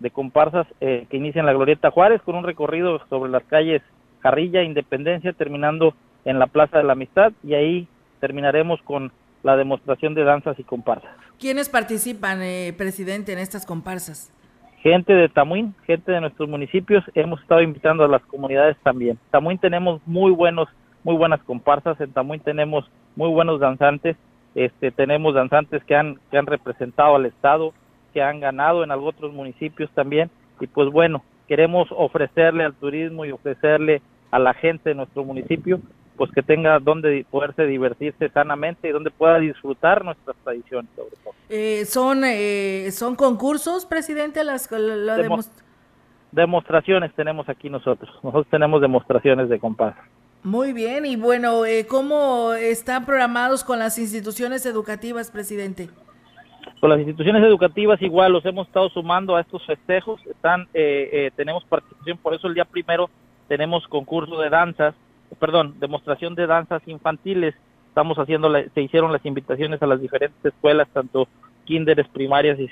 de 0.00 0.10
comparsas 0.10 0.66
eh, 0.80 1.06
que 1.10 1.16
inicia 1.16 1.40
en 1.40 1.46
la 1.46 1.52
Glorieta 1.52 1.90
Juárez 1.90 2.20
con 2.22 2.34
un 2.34 2.44
recorrido 2.44 3.00
sobre 3.08 3.30
las 3.30 3.44
calles 3.44 3.82
Carrilla, 4.20 4.62
Independencia, 4.62 5.32
terminando 5.32 5.94
en 6.24 6.38
la 6.38 6.46
Plaza 6.46 6.78
de 6.78 6.84
la 6.84 6.94
Amistad 6.94 7.32
y 7.42 7.54
ahí 7.54 7.88
terminaremos 8.20 8.80
con 8.82 9.12
la 9.42 9.56
demostración 9.56 10.14
de 10.14 10.24
danzas 10.24 10.58
y 10.58 10.64
comparsas. 10.64 11.10
¿Quiénes 11.38 11.68
participan, 11.68 12.40
eh, 12.42 12.74
presidente, 12.76 13.34
en 13.34 13.38
estas 13.38 13.66
comparsas? 13.66 14.32
Gente 14.78 15.12
de 15.12 15.28
Tamuín, 15.28 15.74
gente 15.86 16.12
de 16.12 16.20
nuestros 16.20 16.48
municipios, 16.48 17.04
hemos 17.14 17.40
estado 17.42 17.60
invitando 17.60 18.04
a 18.04 18.08
las 18.08 18.22
comunidades 18.22 18.76
también. 18.82 19.18
Tamuín 19.30 19.58
tenemos 19.58 20.00
muy 20.06 20.32
buenos, 20.32 20.68
muy 21.02 21.16
buenas 21.16 21.42
comparsas, 21.42 22.00
en 22.00 22.12
Tamuín 22.12 22.40
tenemos 22.40 22.90
muy 23.16 23.28
buenos 23.28 23.60
danzantes, 23.60 24.16
este, 24.54 24.90
tenemos 24.90 25.34
danzantes 25.34 25.84
que 25.84 25.94
han, 25.94 26.18
que 26.30 26.38
han 26.38 26.46
representado 26.46 27.16
al 27.16 27.26
Estado, 27.26 27.74
que 28.14 28.22
han 28.22 28.40
ganado 28.40 28.82
en 28.82 28.90
otros 28.92 29.34
municipios 29.34 29.90
también, 29.90 30.30
y 30.60 30.66
pues 30.66 30.90
bueno, 30.90 31.22
queremos 31.46 31.88
ofrecerle 31.90 32.64
al 32.64 32.74
turismo 32.74 33.26
y 33.26 33.32
ofrecerle 33.32 34.00
a 34.30 34.38
la 34.38 34.54
gente 34.54 34.90
de 34.90 34.94
nuestro 34.94 35.24
municipio 35.24 35.80
pues 36.16 36.30
que 36.30 36.42
tenga 36.42 36.78
donde 36.78 37.26
poderse 37.28 37.66
divertirse 37.66 38.28
sanamente 38.28 38.88
y 38.88 38.92
donde 38.92 39.10
pueda 39.10 39.38
disfrutar 39.40 40.04
nuestras 40.04 40.36
tradiciones 40.44 40.88
sobre 40.94 41.16
todo. 41.24 41.34
Eh, 41.48 41.84
son 41.86 42.22
eh, 42.24 42.88
son 42.92 43.16
concursos, 43.16 43.84
presidente, 43.84 44.44
las 44.44 44.70
la 44.70 45.16
Demo 45.16 45.40
demostraciones 46.30 47.12
tenemos 47.14 47.48
aquí 47.48 47.70
nosotros. 47.70 48.10
Nosotros 48.22 48.46
tenemos 48.50 48.80
demostraciones 48.80 49.48
de 49.48 49.58
compás. 49.58 49.94
Muy 50.42 50.72
bien, 50.72 51.06
y 51.06 51.16
bueno, 51.16 51.64
eh, 51.64 51.86
¿cómo 51.86 52.52
están 52.52 53.06
programados 53.06 53.64
con 53.64 53.78
las 53.78 53.98
instituciones 53.98 54.66
educativas, 54.66 55.30
presidente? 55.30 55.88
Con 56.80 56.90
las 56.90 56.98
instituciones 56.98 57.42
educativas 57.42 58.00
igual 58.02 58.32
los 58.32 58.44
hemos 58.44 58.66
estado 58.66 58.88
sumando 58.90 59.36
a 59.36 59.40
estos 59.40 59.64
festejos, 59.64 60.20
están 60.26 60.68
eh, 60.74 61.30
tenemos 61.36 61.64
participación, 61.64 62.18
por 62.18 62.34
eso 62.34 62.46
el 62.46 62.54
día 62.54 62.64
primero 62.64 63.08
tenemos 63.48 63.86
concurso 63.88 64.40
de 64.40 64.50
danzas, 64.50 64.94
perdón, 65.38 65.74
demostración 65.78 66.34
de 66.34 66.46
danzas 66.46 66.82
infantiles. 66.86 67.54
Estamos 67.88 68.18
haciendo, 68.18 68.48
la, 68.48 68.64
se 68.68 68.82
hicieron 68.82 69.12
las 69.12 69.24
invitaciones 69.24 69.82
a 69.82 69.86
las 69.86 70.00
diferentes 70.00 70.44
escuelas, 70.44 70.88
tanto 70.92 71.28
kinderes, 71.64 72.08
primarias 72.08 72.58
y 72.58 72.68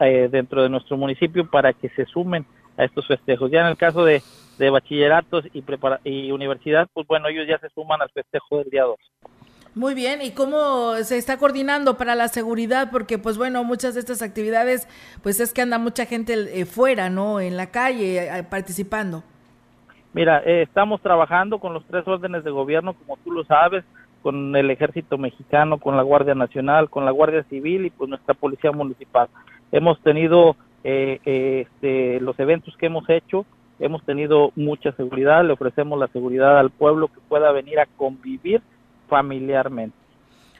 eh, 0.00 0.28
dentro 0.30 0.62
de 0.62 0.68
nuestro 0.68 0.96
municipio 0.96 1.48
para 1.48 1.72
que 1.72 1.88
se 1.90 2.06
sumen 2.06 2.46
a 2.76 2.84
estos 2.84 3.06
festejos. 3.06 3.50
Ya 3.50 3.60
en 3.60 3.66
el 3.66 3.76
caso 3.76 4.04
de, 4.04 4.22
de 4.58 4.70
bachilleratos 4.70 5.44
y, 5.52 5.62
prepara 5.62 6.00
y 6.04 6.30
universidad, 6.30 6.88
pues 6.92 7.06
bueno, 7.06 7.28
ellos 7.28 7.46
ya 7.46 7.58
se 7.58 7.68
suman 7.70 8.00
al 8.02 8.10
festejo 8.10 8.58
del 8.58 8.70
día 8.70 8.84
2. 8.84 8.96
Muy 9.74 9.94
bien, 9.94 10.22
¿y 10.22 10.30
cómo 10.30 10.94
se 11.02 11.18
está 11.18 11.36
coordinando 11.36 11.96
para 11.96 12.14
la 12.14 12.28
seguridad? 12.28 12.90
Porque, 12.92 13.18
pues 13.18 13.36
bueno, 13.36 13.64
muchas 13.64 13.94
de 13.94 14.00
estas 14.00 14.22
actividades, 14.22 14.88
pues 15.22 15.40
es 15.40 15.52
que 15.52 15.62
anda 15.62 15.78
mucha 15.78 16.06
gente 16.06 16.60
eh, 16.60 16.64
fuera, 16.64 17.10
¿no? 17.10 17.40
En 17.40 17.56
la 17.56 17.66
calle 17.66 18.24
eh, 18.24 18.44
participando. 18.44 19.24
Mira, 20.12 20.42
eh, 20.46 20.62
estamos 20.62 21.02
trabajando 21.02 21.58
con 21.58 21.74
los 21.74 21.84
tres 21.86 22.06
órdenes 22.06 22.44
de 22.44 22.52
gobierno, 22.52 22.94
como 22.94 23.16
tú 23.24 23.32
lo 23.32 23.44
sabes, 23.44 23.84
con 24.22 24.54
el 24.54 24.70
Ejército 24.70 25.18
Mexicano, 25.18 25.78
con 25.78 25.96
la 25.96 26.04
Guardia 26.04 26.36
Nacional, 26.36 26.88
con 26.88 27.04
la 27.04 27.10
Guardia 27.10 27.42
Civil 27.50 27.86
y 27.86 27.90
pues 27.90 28.08
nuestra 28.08 28.34
Policía 28.34 28.70
Municipal. 28.70 29.26
Hemos 29.72 30.00
tenido 30.02 30.54
eh, 30.84 31.18
este, 31.24 32.20
los 32.20 32.38
eventos 32.38 32.76
que 32.76 32.86
hemos 32.86 33.08
hecho, 33.10 33.44
hemos 33.80 34.04
tenido 34.04 34.52
mucha 34.54 34.92
seguridad, 34.92 35.44
le 35.44 35.52
ofrecemos 35.52 35.98
la 35.98 36.06
seguridad 36.06 36.60
al 36.60 36.70
pueblo 36.70 37.08
que 37.08 37.20
pueda 37.28 37.50
venir 37.50 37.80
a 37.80 37.86
convivir 37.86 38.62
familiarmente. 39.14 39.96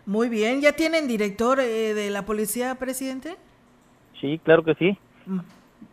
Muy 0.06 0.28
bien, 0.28 0.61
¿ya 0.61 0.73
tienen 0.73 1.08
director 1.08 1.58
eh, 1.58 1.92
de 1.92 2.11
la 2.11 2.25
policía, 2.25 2.76
presidente? 2.76 3.34
Sí, 4.20 4.40
claro 4.44 4.62
que 4.62 4.75
sí. 4.75 4.96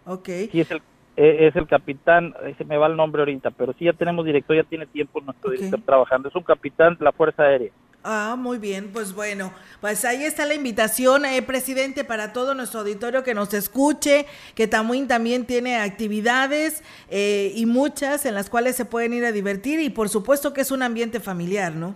Ok. 0.06 0.30
Sí, 0.52 0.60
es 0.60 0.70
el, 0.70 0.78
eh, 1.18 1.48
es 1.48 1.56
el 1.56 1.66
capitán, 1.66 2.36
se 2.56 2.64
me 2.66 2.78
va 2.78 2.86
el 2.86 2.96
nombre 2.96 3.24
ahorita, 3.24 3.50
pero 3.50 3.74
sí 3.74 3.86
ya 3.86 3.94
tenemos 3.94 4.24
director, 4.26 4.56
ya 4.56 4.64
tiene 4.64 4.86
tiempo 4.86 5.22
nuestro 5.22 5.50
director 5.50 5.82
trabajando. 5.82 6.30
Es 6.30 6.36
un 6.36 6.44
capitán 6.44 6.96
de 7.00 7.06
la 7.06 7.12
Fuerza 7.12 7.42
Aérea. 7.42 7.72
Ah, 8.04 8.36
muy 8.38 8.58
bien, 8.58 8.90
pues 8.92 9.14
bueno, 9.14 9.54
pues 9.80 10.06
ahí 10.06 10.24
está 10.24 10.46
la 10.46 10.56
invitación, 10.56 11.24
eh, 11.24 11.42
presidente, 11.44 12.04
para 12.04 12.34
todo 12.34 12.54
nuestro 12.54 12.82
auditorio 12.82 13.24
que 13.24 13.36
nos 13.36 13.54
escuche, 13.54 14.26
que 14.56 14.68
Tamuín 14.68 15.08
también 15.08 15.46
tiene 15.46 15.78
actividades 15.78 16.84
eh, 17.10 17.52
y 17.56 17.66
muchas 17.66 18.26
en 18.26 18.34
las 18.34 18.50
cuales 18.50 18.76
se 18.76 18.86
pueden 18.86 19.14
ir 19.14 19.26
a 19.26 19.32
divertir 19.32 19.80
y 19.80 19.90
por 19.90 20.10
supuesto 20.10 20.52
que 20.52 20.62
es 20.62 20.72
un 20.72 20.82
ambiente 20.82 21.20
familiar, 21.20 21.76
¿no? 21.76 21.96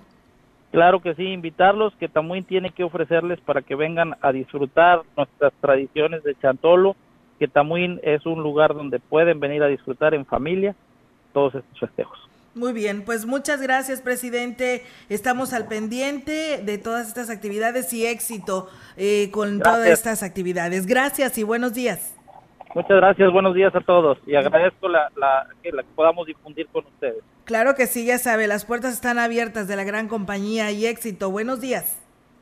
Claro 0.76 1.02
que 1.02 1.16
sí, 1.16 1.24
invitarlos, 1.24 1.94
que 2.00 2.08
Tamuín 2.10 2.44
tiene 2.44 2.72
que 2.72 2.84
ofrecerles 2.84 3.40
para 3.42 3.62
que 3.62 3.76
vengan 3.76 4.16
a 4.22 4.32
disfrutar 4.32 5.02
nuestras 5.18 5.54
tradiciones 5.62 6.24
de 6.24 6.36
Chantolo, 6.36 6.96
que 7.40 7.48
Tamuín 7.48 8.00
es 8.04 8.26
un 8.26 8.44
lugar 8.44 8.74
donde 8.74 9.00
pueden 9.00 9.40
venir 9.40 9.64
a 9.64 9.68
disfrutar 9.68 10.14
en 10.14 10.26
familia 10.26 10.76
todos 11.34 11.56
estos 11.56 11.80
festejos. 11.80 12.20
Muy 12.56 12.72
bien, 12.72 13.04
pues 13.04 13.26
muchas 13.26 13.62
gracias, 13.62 14.02
presidente. 14.02 14.84
Estamos 15.10 15.52
al 15.54 15.68
pendiente 15.68 16.62
de 16.64 16.78
todas 16.78 17.08
estas 17.08 17.30
actividades 17.30 17.92
y 17.92 18.06
éxito 18.06 18.70
eh, 18.96 19.30
con 19.32 19.60
Gracias. 19.60 19.64
todas 19.76 19.90
estas 19.90 20.24
actividades. 20.24 20.86
Gracias 20.86 21.38
y 21.38 21.44
buenos 21.44 21.74
días. 21.74 22.16
Muchas 22.74 22.98
gracias, 22.98 23.32
buenos 23.32 23.56
días 23.56 23.74
a 23.76 23.82
todos 23.82 24.18
y 24.28 24.36
agradezco 24.36 24.88
la, 24.90 25.10
la- 25.18 25.48
que 25.64 25.72
la 25.72 25.84
podamos 25.96 26.28
difundir 26.28 26.68
con 26.68 26.86
ustedes. 26.86 27.24
Claro 27.46 27.76
que 27.76 27.86
sí, 27.86 28.06
ya 28.06 28.18
sabe, 28.18 28.48
las 28.48 28.66
puertas 28.66 28.94
están 28.94 29.20
abiertas 29.20 29.68
de 29.68 29.76
la 29.76 29.84
gran 29.84 30.08
compañía 30.08 30.72
y 30.72 30.88
éxito. 30.88 31.30
Buenos 31.30 31.62
días. 31.62 31.96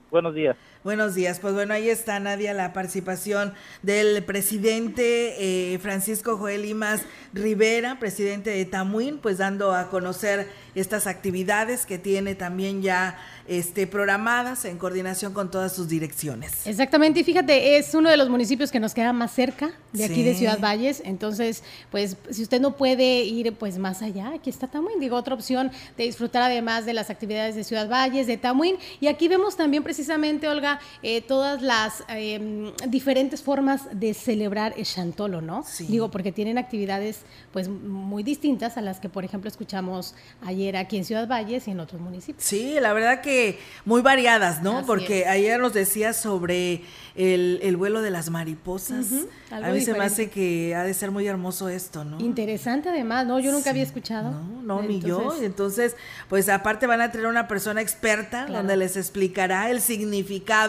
Buenos 0.10 0.33
días. 0.33 0.55
Buenos 0.84 1.16
días. 1.16 1.40
Pues 1.40 1.54
bueno, 1.54 1.74
ahí 1.74 1.88
está, 1.88 2.20
Nadia, 2.20 2.54
la 2.54 2.74
participación 2.74 3.54
del 3.84 4.22
presidente 4.25 5.74
eh, 5.74 5.80
Francisco 5.80 6.36
Joel 6.36 6.63
Limas 6.63 7.04
Rivera, 7.32 8.00
presidente 8.00 8.50
de 8.50 8.66
Tamuín, 8.66 9.18
pues 9.18 9.38
dando 9.38 9.74
a 9.74 9.90
conocer 9.90 10.50
estas 10.75 11.08
actividades 11.08 11.86
que 11.86 11.98
tiene 11.98 12.36
también 12.36 12.82
ya 12.82 13.18
este, 13.48 13.88
programadas 13.88 14.66
en 14.66 14.78
coordinación 14.78 15.34
con 15.34 15.52
todas 15.52 15.74
sus 15.74 15.88
direcciones. 15.88 16.66
Exactamente, 16.66 17.20
y 17.20 17.24
fíjate, 17.24 17.78
es 17.78 17.94
uno 17.94 18.10
de 18.10 18.18
los 18.18 18.30
municipios 18.30 18.72
que 18.72 18.80
nos 18.80 18.94
queda 18.94 19.13
más 19.13 19.32
cerca 19.32 19.72
de 19.92 20.06
aquí 20.06 20.24
de. 20.24 20.34
Ciudad 20.34 20.60
Valles, 20.60 21.02
entonces, 21.06 21.63
pues, 21.92 22.18
si 22.32 22.42
usted 22.42 22.60
no 22.60 22.75
puede 22.75 23.24
ir 23.24 23.54
pues 23.54 23.78
más 23.78 24.02
allá, 24.02 24.32
aquí 24.34 24.50
está 24.50 24.68
Tamuín, 24.68 25.00
digo, 25.00 25.16
otra 25.16 25.36
opción 25.36 25.72
de 25.96 26.06
disfrutar 26.06 26.42
además 26.42 26.86
de 26.86 26.94
las 26.94 27.10
actividades 27.10 27.56
de 27.56 27.63
Ciudad 27.63 27.88
Valles, 27.88 28.25
de 28.25 28.38
Tamuín, 28.38 28.78
y 29.00 29.08
aquí 29.08 29.28
vemos 29.28 29.56
también 29.56 29.84
precisamente, 29.84 30.48
Olga, 30.48 30.73
eh, 31.01 31.22
todas 31.22 31.62
las 31.62 32.03
eh, 32.10 32.72
diferentes 32.88 33.42
formas 33.42 33.82
de 33.92 34.13
celebrar 34.13 34.74
el 34.77 34.86
Chantolo, 34.86 35.42
¿no? 35.42 35.63
Digo, 35.88 36.10
porque 36.12 36.32
tienen 36.32 36.58
actividades 36.58 37.22
pues 37.51 37.68
muy 37.70 38.24
distintas 38.24 38.77
a 38.77 38.82
las 38.82 39.00
que, 39.00 39.10
por 39.10 39.24
ejemplo, 39.25 39.48
escuchamos 39.50 40.15
ayer 40.46 40.75
aquí 40.77 40.98
en 40.98 41.06
Ciudad 41.06 41.27
Valles 41.27 41.68
y 41.68 41.72
en 41.72 41.80
otros 41.80 42.01
municipios. 42.01 42.44
Sí, 42.44 42.75
la 42.80 42.94
verdad 42.94 43.22
que 43.22 43.60
muy 43.86 44.01
variadas, 44.01 44.62
¿no? 44.63 44.77
Así 44.80 44.88
Porque 44.88 45.22
es. 45.22 45.27
ayer 45.27 45.60
nos 45.60 45.74
decía 45.74 46.13
sobre 46.13 46.82
el, 47.15 47.60
el 47.62 47.77
vuelo 47.77 48.01
de 48.01 48.12
las 48.12 48.30
mariposas. 48.30 49.08
A 49.51 49.70
mí 49.70 49.82
se 49.82 49.94
me 49.94 50.03
hace 50.03 50.30
que 50.30 50.74
ha 50.75 50.84
de 50.84 50.94
ser 50.94 51.12
muy 51.12 51.27
hermoso 51.27 51.70
esto, 51.70 52.03
¿no? 52.03 52.20
Interesante 52.20 52.89
además, 52.89 53.25
¿no? 53.27 53.39
Yo 53.39 53.51
nunca 53.51 53.70
había 53.70 53.84
escuchado. 53.84 54.32
No, 54.63 54.82
ni 54.82 55.00
yo. 55.00 55.20
Entonces, 55.22 55.44
Entonces, 55.53 55.96
pues 56.30 56.50
aparte 56.50 56.88
van 56.88 57.01
a 57.01 57.12
tener 57.12 57.27
una 57.27 57.48
persona 57.48 57.82
experta 57.82 58.46
Claro. 58.46 58.53
donde 58.53 58.77
les 58.77 58.98
explicará 58.98 59.70
el 59.70 59.80
significado 59.82 60.62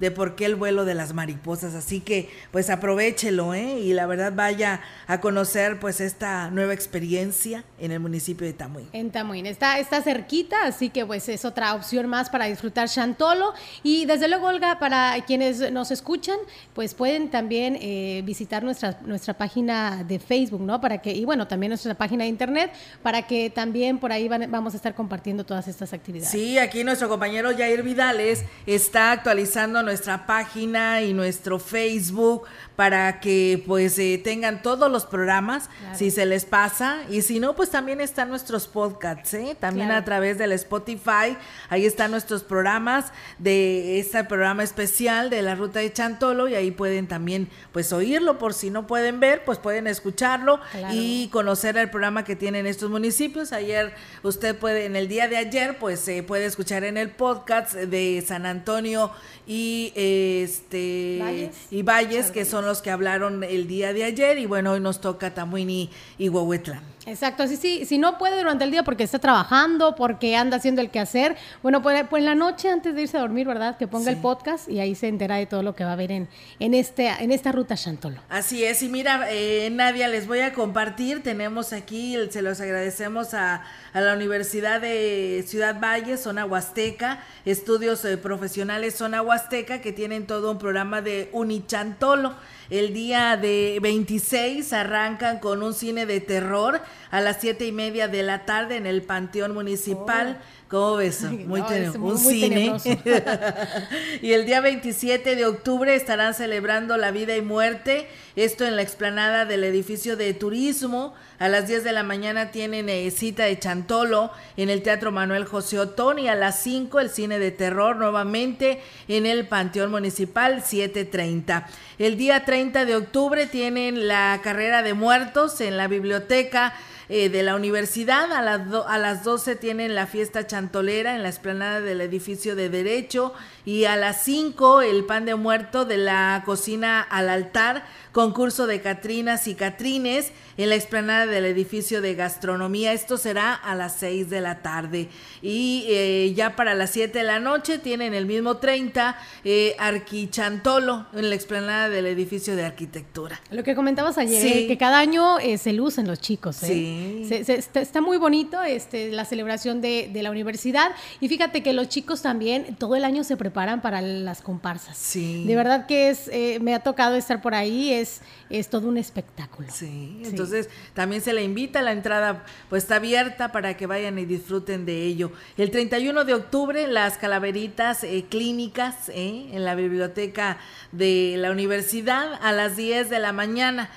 de 0.00 0.10
por 0.10 0.34
qué 0.34 0.46
el 0.46 0.54
vuelo 0.56 0.84
de 0.84 0.94
las 0.94 1.12
mariposas. 1.14 1.74
Así 1.74 2.00
que, 2.00 2.28
pues 2.50 2.70
aprovechelo, 2.70 3.54
¿eh? 3.54 3.78
Y 3.80 3.92
la 3.92 4.06
verdad 4.06 4.32
vaya 4.34 4.80
a 5.06 5.20
conocer, 5.20 5.78
pues, 5.80 6.00
esta 6.00 6.50
nueva 6.50 6.72
experiencia 6.74 7.64
en 7.78 7.92
el 7.92 8.00
municipio 8.00 8.46
de 8.46 8.52
Tamuín. 8.52 8.88
En 8.92 9.10
Tamuín. 9.10 9.46
Está, 9.46 9.78
está 9.78 10.02
cerquita, 10.02 10.64
así 10.64 10.90
que 10.90 11.04
pues 11.06 11.28
es 11.28 11.44
otra 11.44 11.74
opción 11.74 12.06
más 12.08 12.30
para 12.30 12.46
disfrutar 12.46 12.88
Chantolo. 12.88 13.52
Y 13.82 14.06
desde 14.06 14.28
luego, 14.28 14.46
Olga, 14.48 14.78
para 14.78 15.14
quienes 15.26 15.70
nos 15.72 15.90
escuchan, 15.90 16.36
pues 16.74 16.94
pueden 16.94 17.30
también 17.30 17.76
eh, 17.80 18.22
visitar 18.24 18.62
nuestra, 18.62 18.98
nuestra 19.04 19.34
página 19.34 20.04
de 20.04 20.18
Facebook, 20.18 20.60
¿no? 20.62 20.80
Para 20.80 20.98
que, 20.98 21.12
y 21.12 21.24
bueno, 21.24 21.46
también 21.46 21.70
nuestra 21.70 21.94
página 21.94 22.24
de 22.24 22.30
internet, 22.30 22.72
para 23.02 23.26
que 23.26 23.50
también 23.50 23.98
por 23.98 24.12
ahí 24.12 24.28
van- 24.28 24.50
vamos 24.50 24.74
a 24.74 24.76
estar 24.76 24.94
compartiendo 24.94 25.44
todas 25.44 25.68
estas 25.68 25.92
actividades. 25.92 26.30
Sí, 26.30 26.58
aquí 26.58 26.84
nuestro 26.84 27.08
compañero 27.08 27.50
Jair 27.56 27.82
Vidales 27.82 28.44
está 28.66 29.12
actualizando 29.12 29.33
nuestra 29.82 30.26
página 30.26 31.02
y 31.02 31.12
nuestro 31.12 31.58
Facebook 31.58 32.44
para 32.76 33.20
que 33.20 33.62
pues 33.66 33.98
eh, 33.98 34.20
tengan 34.22 34.62
todos 34.62 34.90
los 34.90 35.06
programas 35.06 35.68
Claro. 35.78 35.96
si 35.98 36.10
se 36.10 36.26
les 36.26 36.44
pasa 36.44 36.98
y 37.08 37.22
si 37.22 37.38
no 37.38 37.54
pues 37.54 37.70
también 37.70 38.00
están 38.00 38.28
nuestros 38.28 38.66
podcasts, 38.66 39.32
¿eh? 39.34 39.56
también 39.58 39.86
Claro. 39.88 40.00
a 40.00 40.04
través 40.04 40.38
del 40.38 40.50
Spotify, 40.52 41.36
ahí 41.68 41.86
están 41.86 42.10
nuestros 42.10 42.42
programas 42.42 43.12
de 43.38 43.98
este 44.00 44.24
programa 44.24 44.62
especial 44.64 45.30
de 45.30 45.42
la 45.42 45.54
ruta 45.54 45.78
de 45.80 45.92
Chantolo 45.92 46.48
y 46.48 46.54
ahí 46.54 46.70
pueden 46.72 47.06
también 47.06 47.48
pues 47.72 47.92
oírlo 47.92 48.38
por 48.38 48.54
si 48.54 48.70
no 48.70 48.86
pueden 48.86 49.20
ver, 49.20 49.44
pues 49.44 49.58
pueden 49.58 49.86
escucharlo 49.86 50.60
Claro. 50.72 50.88
y 50.92 51.28
conocer 51.28 51.76
el 51.76 51.90
programa 51.90 52.24
que 52.24 52.34
tienen 52.36 52.66
estos 52.66 52.90
municipios. 52.90 53.52
Ayer 53.52 53.94
usted 54.22 54.56
puede, 54.56 54.84
en 54.86 54.96
el 54.96 55.06
día 55.08 55.28
de 55.28 55.36
ayer, 55.36 55.78
pues 55.78 56.00
se 56.00 56.22
puede 56.22 56.46
escuchar 56.46 56.82
en 56.84 56.96
el 56.96 57.10
podcast 57.10 57.74
de 57.74 58.24
San 58.26 58.46
Antonio 58.46 59.10
y 59.46 59.92
este 59.96 61.18
Valles. 61.20 61.56
y 61.70 61.82
Valles, 61.82 62.30
que 62.30 62.44
son 62.44 62.63
los 62.66 62.82
que 62.82 62.90
hablaron 62.90 63.44
el 63.44 63.66
día 63.66 63.92
de 63.92 64.04
ayer, 64.04 64.38
y 64.38 64.46
bueno, 64.46 64.72
hoy 64.72 64.80
nos 64.80 65.00
toca 65.00 65.34
Tamuín 65.34 65.70
y, 65.70 65.90
y 66.18 66.28
Huehuetlán. 66.28 66.93
Exacto, 67.06 67.46
sí, 67.46 67.56
sí, 67.56 67.84
si 67.84 67.98
no 67.98 68.16
puede 68.18 68.38
durante 68.38 68.64
el 68.64 68.70
día 68.70 68.82
porque 68.82 69.04
está 69.04 69.18
trabajando, 69.18 69.94
porque 69.94 70.36
anda 70.36 70.56
haciendo 70.56 70.80
el 70.80 70.90
quehacer, 70.90 71.36
bueno, 71.62 71.82
pues, 71.82 72.04
pues 72.08 72.20
en 72.20 72.24
la 72.26 72.34
noche 72.34 72.70
antes 72.70 72.94
de 72.94 73.02
irse 73.02 73.16
a 73.18 73.20
dormir, 73.20 73.46
¿verdad? 73.46 73.76
Que 73.76 73.86
ponga 73.86 74.10
el 74.10 74.16
podcast 74.16 74.68
y 74.68 74.80
ahí 74.80 74.94
se 74.94 75.08
entera 75.08 75.36
de 75.36 75.46
todo 75.46 75.62
lo 75.62 75.74
que 75.74 75.84
va 75.84 75.90
a 75.90 75.92
haber 75.94 76.12
en, 76.12 76.28
en, 76.58 76.74
este, 76.74 77.08
en 77.08 77.30
esta 77.30 77.52
ruta 77.52 77.76
Chantolo. 77.76 78.20
Así 78.28 78.64
es, 78.64 78.82
y 78.82 78.88
mira, 78.88 79.26
eh, 79.30 79.68
Nadia, 79.70 80.08
les 80.08 80.26
voy 80.26 80.40
a 80.40 80.52
compartir, 80.52 81.22
tenemos 81.22 81.72
aquí, 81.72 82.16
se 82.30 82.42
los 82.42 82.60
agradecemos 82.60 83.34
a, 83.34 83.62
a 83.92 84.00
la 84.00 84.14
Universidad 84.14 84.80
de 84.80 85.44
Ciudad 85.46 85.78
Valle, 85.80 86.16
Zona 86.16 86.46
Huasteca, 86.46 87.20
Estudios 87.44 88.04
eh, 88.04 88.16
Profesionales 88.16 88.94
Zona 88.94 89.22
Huasteca, 89.22 89.80
que 89.80 89.92
tienen 89.92 90.26
todo 90.26 90.50
un 90.50 90.58
programa 90.58 91.00
de 91.00 91.28
Unichantolo. 91.32 92.34
El 92.70 92.94
día 92.94 93.36
de 93.36 93.78
26 93.82 94.72
arrancan 94.72 95.38
con 95.38 95.62
un 95.62 95.74
cine 95.74 96.06
de 96.06 96.20
terror 96.20 96.80
a 97.10 97.20
las 97.20 97.38
siete 97.40 97.66
y 97.66 97.72
media 97.72 98.08
de 98.08 98.22
la 98.22 98.46
tarde 98.46 98.76
en 98.76 98.86
el 98.86 99.02
Panteón 99.02 99.52
Municipal. 99.52 100.40
¿Cómo 100.68 100.96
ves? 100.96 101.20
Muy, 101.22 101.60
No, 101.60 101.68
muy- 101.68 101.86
un 101.88 102.00
muy 102.00 102.16
cine. 102.18 102.74
y 104.22 104.32
el 104.32 104.46
día 104.46 104.60
27 104.60 105.36
de 105.36 105.46
octubre 105.46 105.94
estarán 105.94 106.34
celebrando 106.34 106.96
la 106.96 107.10
vida 107.10 107.36
y 107.36 107.42
muerte. 107.42 108.08
Esto 108.34 108.64
en 108.66 108.74
la 108.74 108.82
explanada 108.82 109.44
del 109.44 109.62
edificio 109.62 110.16
de 110.16 110.32
turismo. 110.34 111.14
A 111.38 111.48
las 111.48 111.68
10 111.68 111.84
de 111.84 111.92
la 111.92 112.02
mañana 112.02 112.50
tienen 112.50 112.88
eh, 112.88 113.10
cita 113.10 113.44
de 113.44 113.58
Chantolo 113.58 114.30
en 114.56 114.70
el 114.70 114.82
Teatro 114.82 115.12
Manuel 115.12 115.44
José 115.44 115.78
Otón. 115.78 116.18
Y 116.18 116.28
a 116.28 116.34
las 116.34 116.60
5 116.62 116.98
el 116.98 117.10
cine 117.10 117.38
de 117.38 117.50
terror 117.50 117.96
nuevamente 117.96 118.80
en 119.06 119.26
el 119.26 119.46
Panteón 119.46 119.90
Municipal 119.90 120.62
730. 120.64 121.68
El 121.98 122.16
día 122.16 122.44
30 122.44 122.84
de 122.86 122.96
octubre 122.96 123.46
tienen 123.46 124.08
la 124.08 124.40
carrera 124.42 124.82
de 124.82 124.94
muertos 124.94 125.60
en 125.60 125.76
la 125.76 125.86
biblioteca 125.88 126.74
eh, 127.08 127.28
de 127.28 127.42
la 127.42 127.54
universidad. 127.54 128.32
A 128.32 128.42
las, 128.42 128.70
do- 128.70 128.86
a 128.88 128.98
las 128.98 129.24
12 129.24 129.56
tienen 129.56 129.94
la 129.94 130.06
fiesta 130.06 130.46
chantolera 130.46 131.14
en 131.16 131.22
la 131.22 131.28
explanada 131.28 131.80
del 131.80 132.00
edificio 132.00 132.56
de 132.56 132.68
Derecho. 132.68 133.32
Y 133.64 133.84
a 133.84 133.96
las 133.96 134.22
5 134.24 134.82
el 134.82 135.04
pan 135.04 135.24
de 135.24 135.34
muerto 135.34 135.84
de 135.84 135.96
la 135.98 136.42
cocina 136.44 137.00
al 137.00 137.28
altar. 137.28 137.84
Concurso 138.12 138.66
de 138.68 138.80
Catrinas 138.80 139.48
y 139.48 139.54
Catrines 139.56 140.30
en 140.56 140.68
la 140.68 140.76
explanada 140.76 141.26
del 141.26 141.44
edificio 141.46 142.00
de 142.00 142.14
gastronomía. 142.14 142.92
Esto 142.92 143.16
será 143.18 143.52
a 143.54 143.74
las 143.74 143.96
6 143.96 144.30
de 144.30 144.40
la 144.40 144.62
tarde. 144.62 145.08
Y 145.42 145.84
eh, 145.88 146.32
ya 146.36 146.54
para 146.54 146.74
las 146.74 146.90
7 146.90 147.18
de 147.18 147.24
la 147.24 147.40
noche 147.40 147.78
tienen 147.78 148.14
el 148.14 148.26
mismo 148.26 148.58
30 148.58 149.16
eh, 149.44 149.74
Arquichantolo 149.80 151.06
en 151.12 151.28
la 151.28 151.34
explanada 151.34 151.88
del 151.88 152.06
edificio 152.06 152.54
de 152.56 152.64
arquitectura. 152.64 153.40
Lo 153.50 153.62
que 153.64 153.74
comentabas 153.74 154.16
ayer, 154.18 154.40
Sí. 154.40 154.52
eh, 154.64 154.66
que 154.68 154.78
cada 154.78 154.98
año 154.98 155.38
eh, 155.40 155.58
se 155.58 155.72
lucen 155.72 156.06
los 156.06 156.20
chicos, 156.20 156.62
¿eh? 156.62 156.66
Sí. 156.94 157.24
Se- 157.28 157.44
se- 157.44 157.54
está, 157.56 157.80
está 157.80 158.00
muy 158.00 158.16
bonito 158.16 158.62
este, 158.62 159.10
la 159.10 159.24
celebración 159.24 159.80
de, 159.80 160.10
de 160.12 160.22
la 160.22 160.30
universidad. 160.30 160.92
Y 161.20 161.28
fíjate 161.28 161.62
que 161.62 161.72
los 161.72 161.88
chicos 161.88 162.22
también 162.22 162.76
todo 162.76 162.96
el 162.96 163.04
año 163.04 163.24
se 163.24 163.36
preparan 163.36 163.80
para 163.82 164.00
las 164.02 164.42
comparsas. 164.42 164.96
Sí. 164.96 165.44
De 165.46 165.56
verdad 165.56 165.86
que 165.86 166.10
es, 166.10 166.28
eh, 166.32 166.58
me 166.60 166.74
ha 166.74 166.80
tocado 166.80 167.16
estar 167.16 167.40
por 167.42 167.54
ahí, 167.54 167.92
es, 167.92 168.20
es 168.50 168.68
todo 168.68 168.88
un 168.88 168.98
espectáculo. 168.98 169.68
Sí, 169.72 170.20
entonces 170.24 170.68
también 170.94 171.22
se 171.22 171.32
le 171.32 171.42
invita, 171.42 171.82
la 171.82 171.92
entrada 171.92 172.44
pues 172.68 172.84
está 172.84 172.96
abierta 172.96 173.52
para 173.52 173.76
que 173.76 173.86
vayan 173.86 174.18
y 174.18 174.24
disfruten 174.24 174.84
de 174.86 175.02
ello. 175.02 175.32
El 175.56 175.70
31 175.70 176.24
de 176.24 176.34
octubre 176.34 176.86
las 176.88 177.18
calaveritas 177.18 178.04
eh, 178.04 178.24
clínicas 178.28 179.08
eh, 179.08 179.48
en 179.52 179.64
la 179.64 179.74
biblioteca 179.74 180.58
de 180.92 181.34
la 181.38 181.50
universidad 181.50 182.38
a 182.42 182.52
las 182.52 182.76
10 182.76 183.10
de 183.10 183.18
la 183.18 183.32
mañana, 183.32 183.90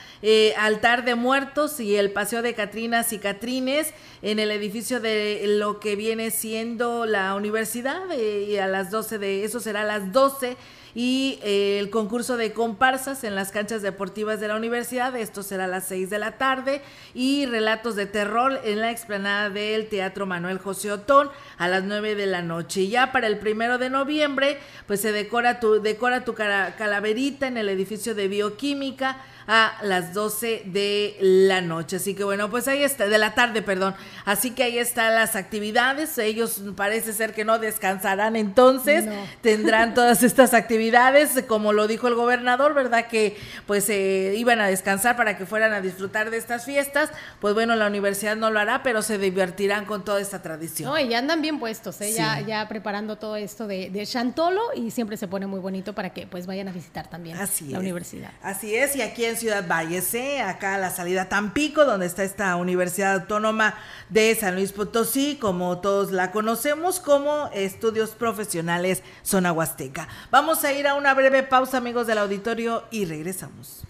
altar 0.58 1.06
de 1.06 1.16
muertos 1.16 1.80
y 1.80 1.96
el 1.96 2.12
paseo 2.12 2.42
de 2.42 2.54
Catrinas 2.88 3.12
y 3.12 3.18
Catrines 3.20 3.94
en 4.22 4.40
el 4.40 4.50
edificio 4.50 5.02
de 5.02 5.42
lo 5.46 5.82
que 5.82 5.98
viene 5.98 6.32
siendo 6.32 7.06
la 7.06 7.36
universidad 7.36 8.10
eh, 8.14 8.46
y 8.50 8.58
a 8.58 8.68
las 8.68 8.92
12 8.92 9.18
de 9.20 9.44
eso 9.44 9.60
será 9.60 9.82
a 9.82 9.84
las 9.84 10.14
12 10.14 10.56
y 10.96 11.38
eh, 11.44 11.80
el 11.80 11.90
concurso 11.90 12.38
de 12.38 12.54
comparsas 12.54 13.26
en 13.26 13.36
las 13.36 13.52
canchas 13.52 13.82
deportivas 13.82 14.40
de 14.40 14.48
la 14.48 14.56
universidad, 14.56 15.16
esto 15.18 15.44
será 15.44 15.66
a 15.66 15.68
las 15.68 15.86
6 15.90 16.10
de 16.10 16.18
la 16.18 16.38
tarde, 16.40 16.82
y 17.14 17.46
relatos 17.46 17.96
de 17.96 18.08
terror 18.08 18.60
en 18.64 18.80
la 18.82 18.90
explanada 18.90 19.50
del 19.52 19.90
Teatro 19.90 20.26
Manuel 20.26 20.58
José 20.58 20.92
Otón 20.92 21.30
a 21.60 21.68
las 21.68 21.84
9 21.84 22.16
de 22.16 22.26
la 22.26 22.42
noche. 22.42 22.82
Y 22.82 22.88
ya 22.90 23.12
para 23.12 23.28
el 23.28 23.38
primero 23.38 23.78
de 23.78 23.92
noviembre, 23.92 24.58
pues 24.88 25.02
se 25.02 25.12
decora 25.12 25.60
tu, 25.60 25.82
decora 25.82 26.24
tu 26.26 26.34
cara- 26.34 26.76
calaverita 26.78 27.46
en 27.48 27.58
el 27.58 27.70
edificio 27.70 28.16
de 28.16 28.28
bioquímica 28.30 29.22
a 29.48 29.78
las 29.82 30.14
12 30.14 30.64
de 30.66 31.16
la 31.22 31.62
noche. 31.62 31.96
Así 31.96 32.14
que 32.14 32.24
bueno, 32.24 32.50
pues 32.50 32.68
ahí 32.68 32.84
está, 32.84 33.08
de 33.08 33.18
la 33.18 33.34
tarde, 33.34 33.62
perdón. 33.62 33.96
Así 34.26 34.52
que 34.52 34.64
ahí 34.64 34.78
están 34.78 35.16
las 35.16 35.36
actividades. 35.36 36.18
Ellos 36.18 36.62
parece 36.76 37.14
ser 37.14 37.34
que 37.34 37.46
no 37.46 37.58
descansarán 37.58 38.36
entonces. 38.36 39.06
No. 39.06 39.14
Tendrán 39.42 39.94
todas 39.94 40.24
estas 40.24 40.54
actividades, 40.54 41.44
como 41.48 41.72
lo 41.72 41.88
dijo 41.88 42.08
el 42.08 42.16
gobernador, 42.16 42.74
¿verdad? 42.74 43.08
Que 43.08 43.38
pues 43.66 43.90
eh, 43.90 44.34
iban 44.38 44.60
a 44.60 44.68
descansar 44.68 45.16
para 45.16 45.38
que 45.38 45.46
fueran 45.46 45.74
a 45.74 45.80
disfrutar 45.82 46.30
de 46.30 46.38
estas 46.38 46.66
fiestas. 46.66 47.10
Pues 47.40 47.54
bueno, 47.54 47.76
la 47.76 47.88
universidad 47.88 48.36
no 48.36 48.50
lo 48.52 48.60
hará, 48.60 48.84
pero 48.84 49.02
se 49.02 49.18
divertirán 49.18 49.86
con 49.86 50.04
toda 50.04 50.20
esta 50.20 50.42
tradición. 50.42 50.90
No, 50.90 51.00
y 51.00 51.08
ya 51.08 51.20
andan 51.20 51.42
bien 51.42 51.60
puestos, 51.60 52.02
¿eh? 52.02 52.12
ya, 52.12 52.42
ya 52.42 52.68
preparando 52.68 53.18
todo 53.18 53.38
esto 53.38 53.66
de, 53.68 53.90
de 53.90 54.06
Chantolo 54.06 54.62
y 54.76 54.92
siempre 54.92 55.16
se 55.16 55.28
pone 55.30 55.48
muy 55.48 55.60
bonito 55.62 55.94
para 55.96 56.10
que 56.12 56.28
pues 56.28 56.46
vayan 56.46 56.68
a 56.68 56.72
visitar 56.74 57.10
también 57.10 57.38
Así 57.38 57.66
la 57.70 57.78
es. 57.78 57.84
universidad. 57.84 58.32
Así 58.42 58.76
es, 58.76 58.96
y 58.96 59.02
aquí 59.02 59.24
en 59.24 59.37
Ciudad 59.38 59.68
Valles, 59.68 60.14
acá 60.44 60.76
a 60.76 60.78
la 60.78 60.90
salida 60.90 61.30
Tampico, 61.30 61.86
donde 61.86 62.06
está 62.06 62.24
esta 62.24 62.56
Universidad 62.56 63.14
Autónoma 63.14 63.76
de 64.10 64.36
San 64.36 64.56
Luis 64.56 64.74
Potosí, 64.74 65.38
como 65.40 65.78
todos 65.78 66.12
la 66.12 66.32
conocemos, 66.32 67.00
como 67.00 67.50
Estudios 67.54 68.12
Profesionales 68.12 69.04
Zona 69.24 69.54
Huasteca. 69.54 70.08
Vamos 70.32 70.64
a 70.64 70.74
ir 70.74 70.88
a 70.88 70.96
una 70.96 71.14
breve 71.14 71.44
pausa, 71.44 71.78
amigos 71.78 72.08
del 72.08 72.18
auditorio, 72.18 72.84
y 72.92 73.06
regresamos. 73.06 73.84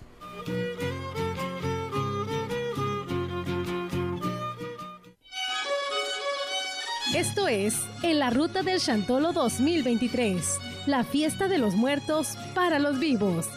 Esto 7.16 7.48
es 7.48 7.74
En 8.04 8.20
la 8.20 8.30
Ruta 8.30 8.62
del 8.62 8.80
Chantolo 8.80 9.34
2023, 9.34 10.60
la 10.86 11.04
fiesta 11.04 11.48
de 11.48 11.58
los 11.58 11.74
muertos 11.74 12.38
para 12.54 12.80
los 12.80 13.00
vivos. 13.00 13.48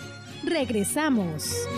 Regresamos. 0.45 1.69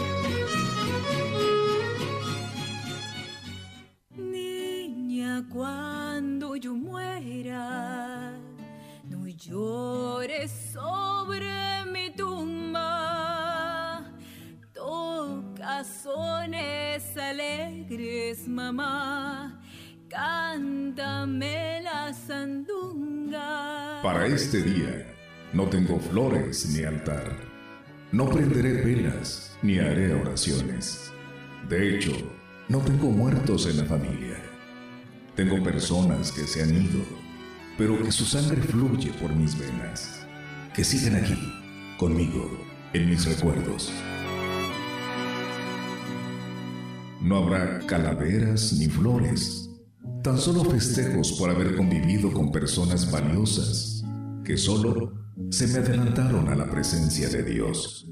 Niña, 4.16 5.44
cuando 5.52 6.56
yo 6.56 6.74
muera, 6.74 8.32
no 9.08 9.26
llores 9.26 10.50
sobre 10.72 11.84
mi 11.92 12.10
tumba. 12.14 14.04
Toca 14.72 15.84
sones 15.84 17.16
alegres, 17.16 18.46
mamá. 18.46 19.60
Cántame 20.08 21.82
la 21.82 22.12
sandunga. 22.12 24.00
Para 24.02 24.26
este 24.26 24.62
día 24.62 25.06
no 25.52 25.66
tengo 25.68 25.98
flores 25.98 26.66
ni 26.76 26.84
altar. 26.84 27.51
No 28.12 28.28
prenderé 28.28 28.74
velas 28.82 29.56
ni 29.62 29.78
haré 29.78 30.12
oraciones. 30.12 31.10
De 31.66 31.96
hecho, 31.96 32.12
no 32.68 32.80
tengo 32.80 33.10
muertos 33.10 33.66
en 33.66 33.78
la 33.78 33.84
familia. 33.86 34.36
Tengo 35.34 35.62
personas 35.62 36.30
que 36.30 36.42
se 36.42 36.62
han 36.62 36.74
ido, 36.74 37.00
pero 37.78 38.02
que 38.02 38.12
su 38.12 38.26
sangre 38.26 38.60
fluye 38.60 39.14
por 39.14 39.34
mis 39.34 39.58
venas. 39.58 40.26
Que 40.74 40.84
siguen 40.84 41.16
aquí, 41.16 41.38
conmigo, 41.98 42.50
en 42.92 43.08
mis 43.08 43.24
recuerdos. 43.24 43.90
No 47.22 47.38
habrá 47.38 47.78
calaveras 47.86 48.74
ni 48.74 48.88
flores, 48.88 49.70
tan 50.22 50.36
solo 50.36 50.64
festejos 50.64 51.32
por 51.32 51.48
haber 51.48 51.76
convivido 51.76 52.30
con 52.30 52.52
personas 52.52 53.10
valiosas 53.10 54.04
que 54.44 54.58
solo 54.58 55.21
se 55.50 55.66
me 55.68 55.78
adelantaron 55.78 56.48
a 56.48 56.54
la 56.54 56.70
presencia 56.70 57.28
de 57.28 57.42
Dios. 57.42 58.06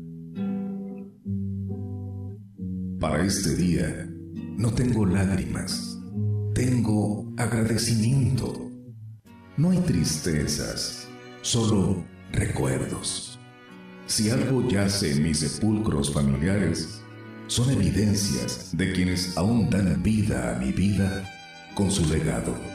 Para 2.99 3.25
este 3.25 3.57
día 3.57 4.09
no 4.57 4.73
tengo 4.73 5.07
lágrimas, 5.07 5.99
tengo 6.55 7.33
agradecimiento. 7.37 8.71
No 9.57 9.71
hay 9.71 9.79
tristezas, 9.79 11.09
solo 11.43 12.05
recuerdos. 12.33 13.39
Si 14.07 14.31
algo 14.31 14.69
yace 14.69 15.13
en 15.13 15.23
mis 15.23 15.39
sepulcros 15.39 16.13
familiares, 16.13 17.01
son 17.47 17.71
evidencias 17.71 18.77
de 18.77 18.93
quienes 18.93 19.37
aún 19.37 19.71
dan 19.71 20.03
vida 20.03 20.55
a 20.55 20.59
mi 20.59 20.73
vida 20.73 21.25
con 21.75 21.91
su 21.91 22.07
legado. 22.13 22.70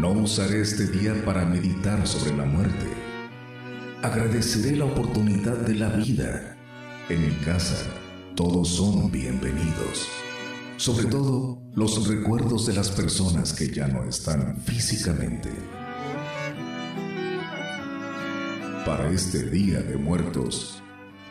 No 0.00 0.10
usaré 0.10 0.60
este 0.60 0.88
día 0.88 1.14
para 1.24 1.44
meditar 1.44 2.04
sobre 2.06 2.36
la 2.36 2.44
muerte. 2.44 2.86
Agradeceré 4.02 4.76
la 4.76 4.86
oportunidad 4.86 5.56
de 5.58 5.74
la 5.74 5.88
vida. 5.88 6.56
En 7.08 7.28
mi 7.28 7.34
casa, 7.44 7.76
todos 8.34 8.68
son 8.68 9.10
bienvenidos. 9.12 10.08
Sobre 10.78 11.06
todo, 11.06 11.62
los 11.76 12.08
recuerdos 12.08 12.66
de 12.66 12.72
las 12.72 12.90
personas 12.90 13.52
que 13.52 13.68
ya 13.68 13.86
no 13.86 14.02
están 14.02 14.56
físicamente. 14.64 15.50
Para 18.84 19.08
este 19.10 19.48
día 19.48 19.80
de 19.80 19.96
muertos, 19.96 20.82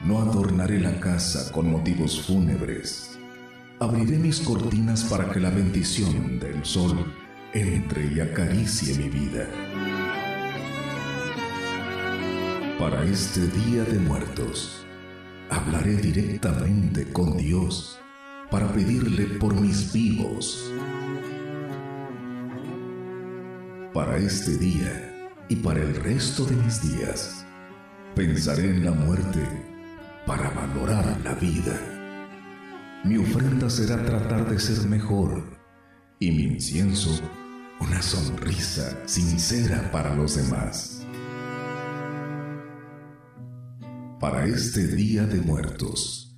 no 0.06 0.20
adornaré 0.20 0.80
la 0.80 1.00
casa 1.02 1.52
con 1.52 1.70
motivos 1.70 2.22
fúnebres. 2.22 3.20
Abriré 3.80 4.18
mis 4.18 4.40
cortinas 4.40 5.04
para 5.04 5.30
que 5.30 5.42
la 5.42 5.50
bendición 5.50 6.40
del 6.40 6.64
sol 6.64 7.06
entre 7.54 8.08
y 8.08 8.20
acaricie 8.20 8.98
mi 8.98 9.10
vida. 9.10 9.48
Para 12.80 13.04
este 13.04 13.42
día 13.48 13.84
de 13.84 14.00
muertos, 14.00 14.84
hablaré 15.52 15.98
directamente 15.98 17.12
con 17.14 17.38
Dios 17.38 18.00
para 18.50 18.68
pedirle 18.74 19.26
por 19.38 19.54
mis 19.54 19.94
vivos. 19.94 20.74
Para 23.94 24.18
este 24.18 24.58
día 24.58 25.30
y 25.48 25.58
para 25.58 25.82
el 25.82 25.96
resto 25.96 26.46
de 26.46 26.56
mis 26.56 26.82
días, 26.82 27.46
pensaré 28.16 28.66
en 28.66 28.84
la 28.84 28.92
muerte 28.92 29.48
para 30.26 30.50
valorar 30.50 31.20
la 31.24 31.36
vida. 31.36 31.80
Mi 33.04 33.18
ofrenda 33.18 33.70
será 33.70 34.04
tratar 34.04 34.50
de 34.50 34.60
ser 34.60 34.90
mejor 34.90 35.44
y 36.20 36.32
mi 36.32 36.44
incienso 36.44 37.22
una 37.84 38.02
sonrisa 38.02 38.98
sincera 39.06 39.92
para 39.92 40.16
los 40.16 40.36
demás. 40.36 41.06
Para 44.20 44.46
este 44.46 44.88
día 44.88 45.26
de 45.26 45.42
muertos, 45.42 46.34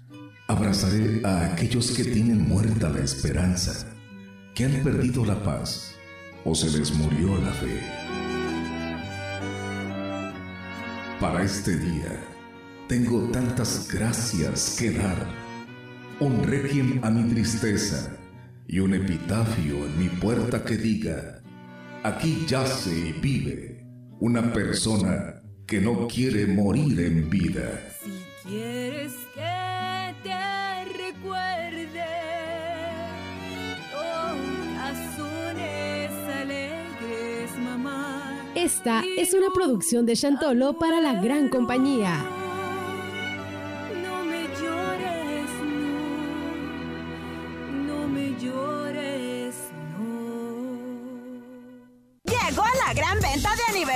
abrazaré 0.48 1.22
a 1.24 1.46
aquellos 1.46 1.92
que 1.92 2.04
tienen 2.04 2.48
muerta 2.48 2.90
la 2.90 3.04
esperanza, 3.04 3.88
que 4.56 4.66
han 4.66 4.84
perdido 4.84 5.24
la 5.24 5.42
paz 5.44 5.94
o 6.44 6.56
se 6.56 6.76
les 6.78 6.92
murió 6.96 7.38
la 7.38 7.52
fe. 7.52 7.80
Para 11.20 11.44
este 11.44 11.78
día, 11.78 12.20
tengo 12.88 13.30
tantas 13.30 13.88
gracias 13.92 14.76
que 14.80 14.92
dar. 14.92 15.28
Un 16.20 16.44
requiem 16.44 17.00
a 17.04 17.12
mi 17.12 17.30
tristeza 17.30 18.18
y 18.68 18.80
un 18.80 18.94
epitafio 18.96 19.86
en 19.86 20.00
mi 20.00 20.10
puerta 20.10 20.64
que 20.64 20.78
diga, 20.78 21.35
Aquí 22.06 22.46
yace 22.46 22.92
y 22.92 23.14
vive 23.14 23.84
una 24.20 24.54
persona 24.54 25.42
que 25.66 25.82
no 25.82 26.08
quiere 26.08 26.46
morir 26.46 27.00
en 27.00 27.28
vida. 27.32 27.82
Si 28.00 28.48
quieres 28.48 29.14
que 29.34 30.14
te 30.22 30.86
recuerde 31.00 32.06
ocasiones 34.76 36.12
alegres, 36.42 37.58
mamá. 37.58 38.52
Esta 38.54 39.02
es 39.18 39.34
una 39.34 39.48
producción 39.52 40.06
de 40.06 40.16
Chantolo 40.16 40.78
para 40.78 41.02
la 41.02 41.20
gran 41.24 41.50
compañía. 41.50 42.35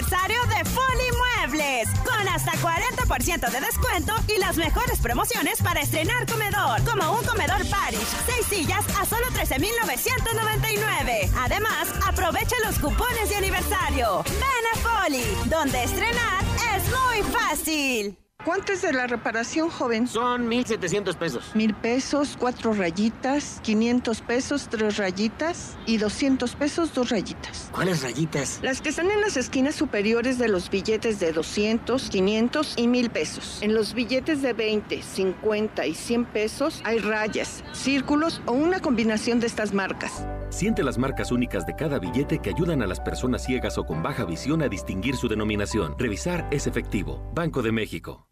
Aniversario 0.09 0.41
de 0.47 0.65
Foli 0.69 1.11
Muebles, 1.45 1.87
con 2.03 2.27
hasta 2.27 2.51
40% 2.53 3.51
de 3.51 3.61
descuento 3.61 4.13
y 4.27 4.39
las 4.39 4.57
mejores 4.57 4.97
promociones 4.99 5.61
para 5.61 5.81
estrenar 5.81 6.25
comedor, 6.25 6.83
como 6.83 7.11
un 7.19 7.23
comedor 7.25 7.63
Parish, 7.69 8.07
6 8.25 8.45
sillas 8.47 8.85
a 8.99 9.05
solo 9.05 9.27
13,999. 9.33 11.29
Además, 11.37 11.89
aprovecha 12.07 12.55
los 12.65 12.79
cupones 12.79 13.29
de 13.29 13.35
aniversario. 13.35 14.23
Ven 14.23 14.65
a 14.73 14.77
Foli, 14.77 15.25
donde 15.45 15.83
estrenar 15.83 16.43
es 16.75 16.83
muy 16.89 17.21
fácil. 17.31 18.28
¿Cuánto 18.45 18.71
es 18.71 18.81
de 18.81 18.93
la 18.93 19.05
reparación, 19.05 19.69
joven? 19.69 20.07
Son 20.07 20.47
1,700 20.47 21.17
pesos. 21.17 21.51
Mil 21.55 21.75
pesos, 21.75 22.37
cuatro 22.39 22.73
rayitas, 22.73 23.59
500 23.63 24.21
pesos, 24.21 24.69
tres 24.69 24.97
rayitas 24.97 25.77
y 25.85 25.97
200 25.97 26.55
pesos, 26.55 26.93
dos 26.93 27.09
rayitas. 27.09 27.69
¿Cuáles 27.73 28.01
rayitas? 28.01 28.59
Las 28.63 28.81
que 28.81 28.89
están 28.89 29.11
en 29.11 29.19
las 29.19 29.37
esquinas 29.37 29.75
superiores 29.75 30.39
de 30.39 30.47
los 30.47 30.69
billetes 30.69 31.19
de 31.19 31.33
200, 31.33 32.09
500 32.09 32.73
y 32.77 32.87
1000 32.87 33.09
pesos. 33.09 33.59
En 33.61 33.75
los 33.75 33.93
billetes 33.93 34.41
de 34.41 34.53
20, 34.53 35.03
50 35.03 35.85
y 35.85 35.93
100 35.93 36.25
pesos 36.25 36.81
hay 36.85 36.97
rayas, 36.99 37.63
círculos 37.73 38.41
o 38.45 38.53
una 38.53 38.79
combinación 38.79 39.41
de 39.41 39.47
estas 39.47 39.73
marcas. 39.73 40.25
Siente 40.49 40.83
las 40.83 40.97
marcas 40.97 41.31
únicas 41.31 41.67
de 41.67 41.75
cada 41.75 41.99
billete 41.99 42.39
que 42.39 42.49
ayudan 42.49 42.81
a 42.81 42.87
las 42.87 42.99
personas 42.99 43.43
ciegas 43.43 43.77
o 43.77 43.85
con 43.85 44.01
baja 44.01 44.23
visión 44.23 44.63
a 44.63 44.69
distinguir 44.69 45.17
su 45.17 45.27
denominación. 45.27 45.93
Revisar 45.99 46.47
es 46.51 46.65
efectivo. 46.65 47.29
Banco 47.35 47.61
de 47.61 47.73
México. 47.73 48.25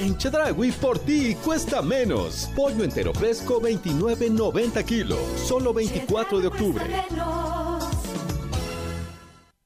En 0.00 0.16
Chedragui 0.16 0.72
por 0.72 0.98
ti 0.98 1.34
cuesta 1.44 1.82
menos. 1.82 2.48
Pollo 2.56 2.84
entero 2.84 3.12
fresco 3.12 3.60
29.90 3.60 4.82
kilos. 4.82 5.18
Solo 5.46 5.74
24 5.74 6.40
de 6.40 6.46
octubre. 6.46 6.82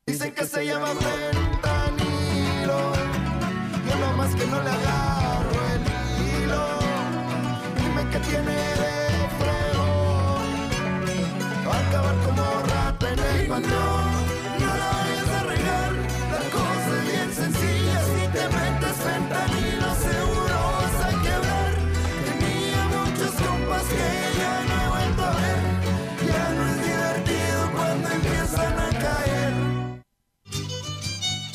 Dicen 0.05 0.35
que 0.35 0.45
se 0.45 0.67
llama 0.67 0.89
fentanilo. 0.89 2.81
Yo 3.87 3.95
nomás 4.01 4.35
que 4.35 4.47
no 4.47 4.61
le 4.61 4.71
agarro 4.71 5.51
el 5.73 5.83
hilo. 6.43 6.67
Dime 7.77 8.11
que 8.11 8.19
tiene 8.19 8.55
de 8.55 9.29
fregón. 9.39 10.51
Va 11.65 11.77
a 11.77 11.89
acabar 11.89 12.17
como 12.27 12.43
rata 12.67 13.13
en 13.13 13.19
el 13.21 13.47
patrón. 13.47 13.84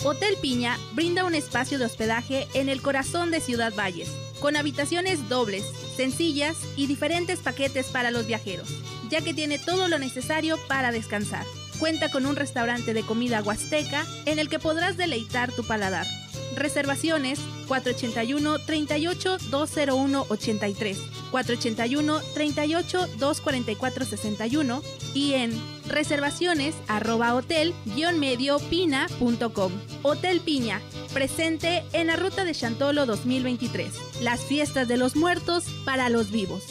Hotel 0.04 0.38
Piña 0.42 0.78
brinda 0.94 1.26
un 1.26 1.36
espacio 1.36 1.78
de 1.78 1.84
hospedaje 1.84 2.48
en 2.54 2.70
el 2.70 2.82
corazón 2.82 3.32
de 3.32 3.42
Ciudad 3.42 3.74
Valles, 3.76 4.10
con 4.40 4.56
habitaciones 4.56 5.28
dobles, 5.28 5.66
sencillas 5.98 6.58
y 6.78 6.88
diferentes 6.88 7.40
paquetes 7.40 7.88
para 7.88 8.10
los 8.10 8.26
viajeros, 8.26 8.70
ya 9.10 9.22
que 9.22 9.34
tiene 9.34 9.60
todo 9.60 9.90
lo 9.90 10.00
necesario 10.00 10.58
para 10.70 10.94
descansar. 10.94 11.46
Cuenta 11.80 12.10
con 12.10 12.26
un 12.26 12.38
restaurante 12.38 12.94
de 12.94 13.04
comida 13.04 13.42
huasteca 13.42 14.06
en 14.26 14.40
el 14.40 14.48
que 14.48 14.60
podrás 14.60 14.96
deleitar 14.96 15.52
tu 15.52 15.66
paladar. 15.66 16.06
Reservaciones 16.60 17.40
481 17.68 18.60
38 18.60 19.38
201 19.50 20.26
83, 20.30 20.98
481 21.32 22.20
38 22.34 23.08
244 23.18 24.06
61 24.06 24.82
y 25.14 25.34
en 25.34 25.52
reservaciones 25.88 26.76
arroba 26.88 27.34
hotel 27.36 27.74
medio 28.20 28.60
pina.com. 28.60 29.72
Hotel 30.04 30.42
Piña, 30.42 30.82
presente 31.14 31.84
en 31.94 32.08
la 32.08 32.18
ruta 32.18 32.44
de 32.44 32.54
Chantolo 32.54 33.06
2023. 33.06 34.22
Las 34.22 34.42
fiestas 34.42 34.88
de 34.88 34.98
los 34.98 35.16
muertos 35.16 35.66
para 35.86 36.10
los 36.10 36.30
vivos. 36.32 36.64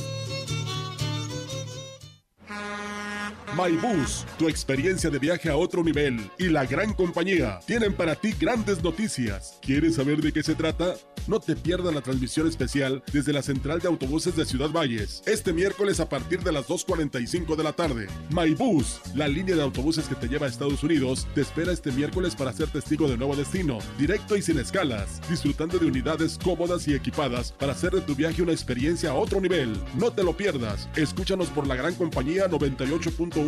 MyBus, 3.59 4.25
tu 4.39 4.49
experiencia 4.49 5.11
de 5.11 5.19
viaje 5.19 5.51
a 5.51 5.57
otro 5.57 5.83
nivel 5.83 6.31
y 6.39 6.45
la 6.45 6.65
gran 6.65 6.95
compañía 6.95 7.59
tienen 7.67 7.93
para 7.93 8.15
ti 8.15 8.33
grandes 8.39 8.85
noticias. 8.85 9.59
¿Quieres 9.61 9.97
saber 9.97 10.23
de 10.23 10.33
qué 10.33 10.45
se 10.45 10.55
trata? 10.55 10.95
No 11.27 11.41
te 11.41 11.57
pierdas 11.57 11.93
la 11.93 12.01
transmisión 12.01 12.47
especial 12.47 13.03
desde 13.13 13.33
la 13.33 13.43
central 13.43 13.81
de 13.81 13.89
autobuses 13.89 14.37
de 14.37 14.47
Ciudad 14.47 14.71
Valles, 14.71 15.25
este 15.27 15.53
miércoles 15.53 15.99
a 15.99 16.09
partir 16.09 16.41
de 16.45 16.53
las 16.53 16.69
2.45 16.69 17.57
de 17.57 17.65
la 17.65 17.73
tarde. 17.73 18.07
MyBus, 18.31 19.01
la 19.17 19.27
línea 19.27 19.57
de 19.57 19.63
autobuses 19.63 20.07
que 20.07 20.15
te 20.15 20.29
lleva 20.29 20.47
a 20.47 20.49
Estados 20.49 20.85
Unidos, 20.85 21.27
te 21.35 21.41
espera 21.41 21.73
este 21.73 21.91
miércoles 21.91 22.37
para 22.37 22.53
ser 22.53 22.69
testigo 22.69 23.09
de 23.09 23.19
nuevo 23.19 23.35
destino, 23.35 23.79
directo 23.99 24.37
y 24.37 24.43
sin 24.43 24.59
escalas, 24.59 25.21
disfrutando 25.29 25.79
de 25.79 25.87
unidades 25.87 26.39
cómodas 26.43 26.87
y 26.87 26.95
equipadas 26.95 27.53
para 27.53 27.73
hacer 27.73 27.91
de 27.91 28.03
tu 28.03 28.15
viaje 28.15 28.41
una 28.41 28.53
experiencia 28.53 29.11
a 29.11 29.15
otro 29.15 29.41
nivel. 29.41 29.77
No 29.97 30.13
te 30.13 30.23
lo 30.23 30.37
pierdas. 30.37 30.89
Escúchanos 30.95 31.49
por 31.49 31.67
la 31.67 31.75
gran 31.75 31.95
compañía 31.97 32.49
98.1 32.49 33.48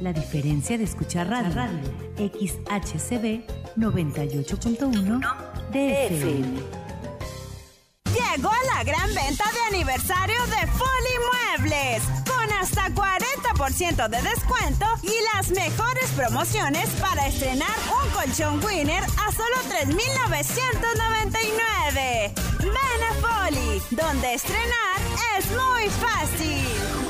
La 0.00 0.12
diferencia 0.14 0.78
de 0.78 0.84
escuchar 0.84 1.28
radio. 1.28 1.78
XHCB 2.16 3.44
98.1 3.76 5.20
DFM. 5.70 6.62
Llegó 8.06 8.50
la 8.74 8.82
gran 8.82 9.14
venta 9.14 9.44
de 9.52 9.60
aniversario 9.76 10.42
de 10.46 10.66
Foli 10.68 11.18
Muebles, 11.58 12.02
con 12.26 12.50
hasta 12.52 12.88
40% 12.88 14.08
de 14.08 14.22
descuento 14.22 14.86
y 15.02 15.12
las 15.34 15.50
mejores 15.50 16.08
promociones 16.16 16.88
para 16.98 17.26
estrenar 17.26 17.76
un 18.02 18.08
colchón 18.12 18.64
Winner 18.64 19.04
a 19.04 19.30
solo 19.32 19.60
3,999. 19.68 22.32
Ven 22.60 23.02
a 23.04 23.12
Foli, 23.20 23.82
donde 23.90 24.32
estrenar 24.32 24.98
es 25.36 25.44
muy 25.50 25.90
fácil. 25.90 27.09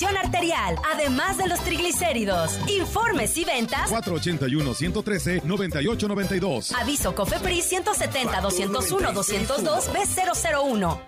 arterial, 0.09 0.75
además 0.93 1.37
de 1.37 1.47
los 1.47 1.61
triglicéridos. 1.61 2.59
Informes 2.67 3.37
y 3.37 3.45
ventas 3.45 3.89
481-113-9892. 3.91 6.73
Aviso 6.79 7.15
COFEPRIS 7.15 7.71
170-201-202 7.71 9.89
B001. 9.93 10.99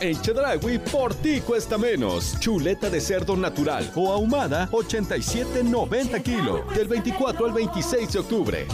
En 0.00 0.20
Chedragui 0.20 0.78
por 0.78 1.12
ti 1.14 1.40
cuesta 1.40 1.76
menos. 1.76 2.38
Chuleta 2.38 2.88
de 2.88 3.00
cerdo 3.00 3.36
natural 3.36 3.90
o 3.96 4.12
ahumada 4.12 4.68
87.90 4.70 6.22
kilos. 6.22 6.60
Del 6.74 6.86
24 6.86 7.46
al 7.46 7.52
26 7.52 8.12
de 8.12 8.18
octubre. 8.20 8.66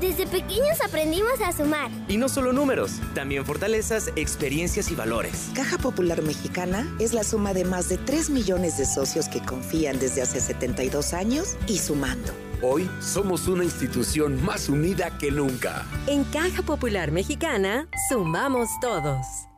Desde 0.00 0.26
pequeños 0.26 0.80
aprendimos 0.82 1.40
a 1.44 1.52
sumar. 1.52 1.90
Y 2.08 2.16
no 2.16 2.30
solo 2.30 2.54
números, 2.54 3.00
también 3.14 3.44
fortalezas, 3.44 4.10
experiencias 4.16 4.90
y 4.90 4.94
valores. 4.94 5.50
Caja 5.54 5.76
Popular 5.76 6.22
Mexicana 6.22 6.90
es 6.98 7.12
la 7.12 7.22
suma 7.22 7.52
de 7.52 7.64
más 7.64 7.90
de 7.90 7.98
3 7.98 8.30
millones 8.30 8.78
de 8.78 8.86
socios 8.86 9.28
que 9.28 9.40
confían 9.42 9.98
desde 9.98 10.22
hace 10.22 10.40
72 10.40 11.12
años 11.12 11.56
y 11.66 11.78
sumando. 11.78 12.32
Hoy 12.62 12.88
somos 13.00 13.46
una 13.46 13.64
institución 13.64 14.42
más 14.42 14.68
unida 14.70 15.18
que 15.18 15.30
nunca. 15.30 15.84
En 16.06 16.24
Caja 16.24 16.62
Popular 16.62 17.10
Mexicana, 17.10 17.88
sumamos 18.08 18.68
todos. 18.80 19.49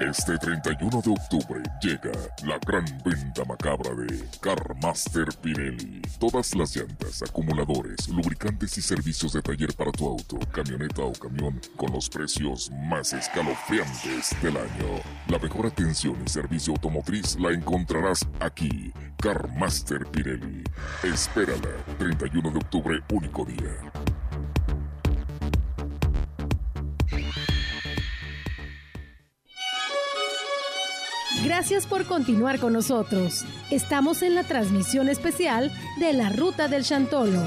Este 0.00 0.38
31 0.38 1.02
de 1.02 1.10
octubre 1.10 1.62
llega 1.82 2.10
la 2.46 2.58
gran 2.66 2.86
venta 3.04 3.44
macabra 3.44 3.94
de 3.94 4.24
Carmaster 4.40 5.26
Pirelli. 5.42 6.00
Todas 6.18 6.54
las 6.54 6.74
llantas, 6.74 7.22
acumuladores, 7.22 8.08
lubricantes 8.08 8.78
y 8.78 8.80
servicios 8.80 9.34
de 9.34 9.42
taller 9.42 9.74
para 9.74 9.92
tu 9.92 10.08
auto, 10.08 10.38
camioneta 10.52 11.02
o 11.02 11.12
camión 11.12 11.60
con 11.76 11.92
los 11.92 12.08
precios 12.08 12.70
más 12.88 13.12
escalofriantes 13.12 14.34
del 14.42 14.56
año. 14.56 15.02
La 15.28 15.38
mejor 15.38 15.66
atención 15.66 16.16
y 16.24 16.30
servicio 16.30 16.72
automotriz 16.72 17.38
la 17.38 17.50
encontrarás 17.50 18.26
aquí. 18.40 18.94
Carmaster 19.18 20.06
Pirelli. 20.06 20.64
Espérala, 21.02 21.76
31 21.98 22.50
de 22.50 22.56
octubre, 22.56 23.00
único 23.10 23.44
día. 23.44 23.92
Gracias 31.44 31.86
por 31.86 32.04
continuar 32.04 32.58
con 32.58 32.74
nosotros. 32.74 33.44
Estamos 33.70 34.22
en 34.22 34.34
la 34.34 34.44
transmisión 34.44 35.08
especial 35.08 35.72
de 35.98 36.12
la 36.12 36.28
Ruta 36.28 36.68
del 36.68 36.84
Chantolo. 36.84 37.42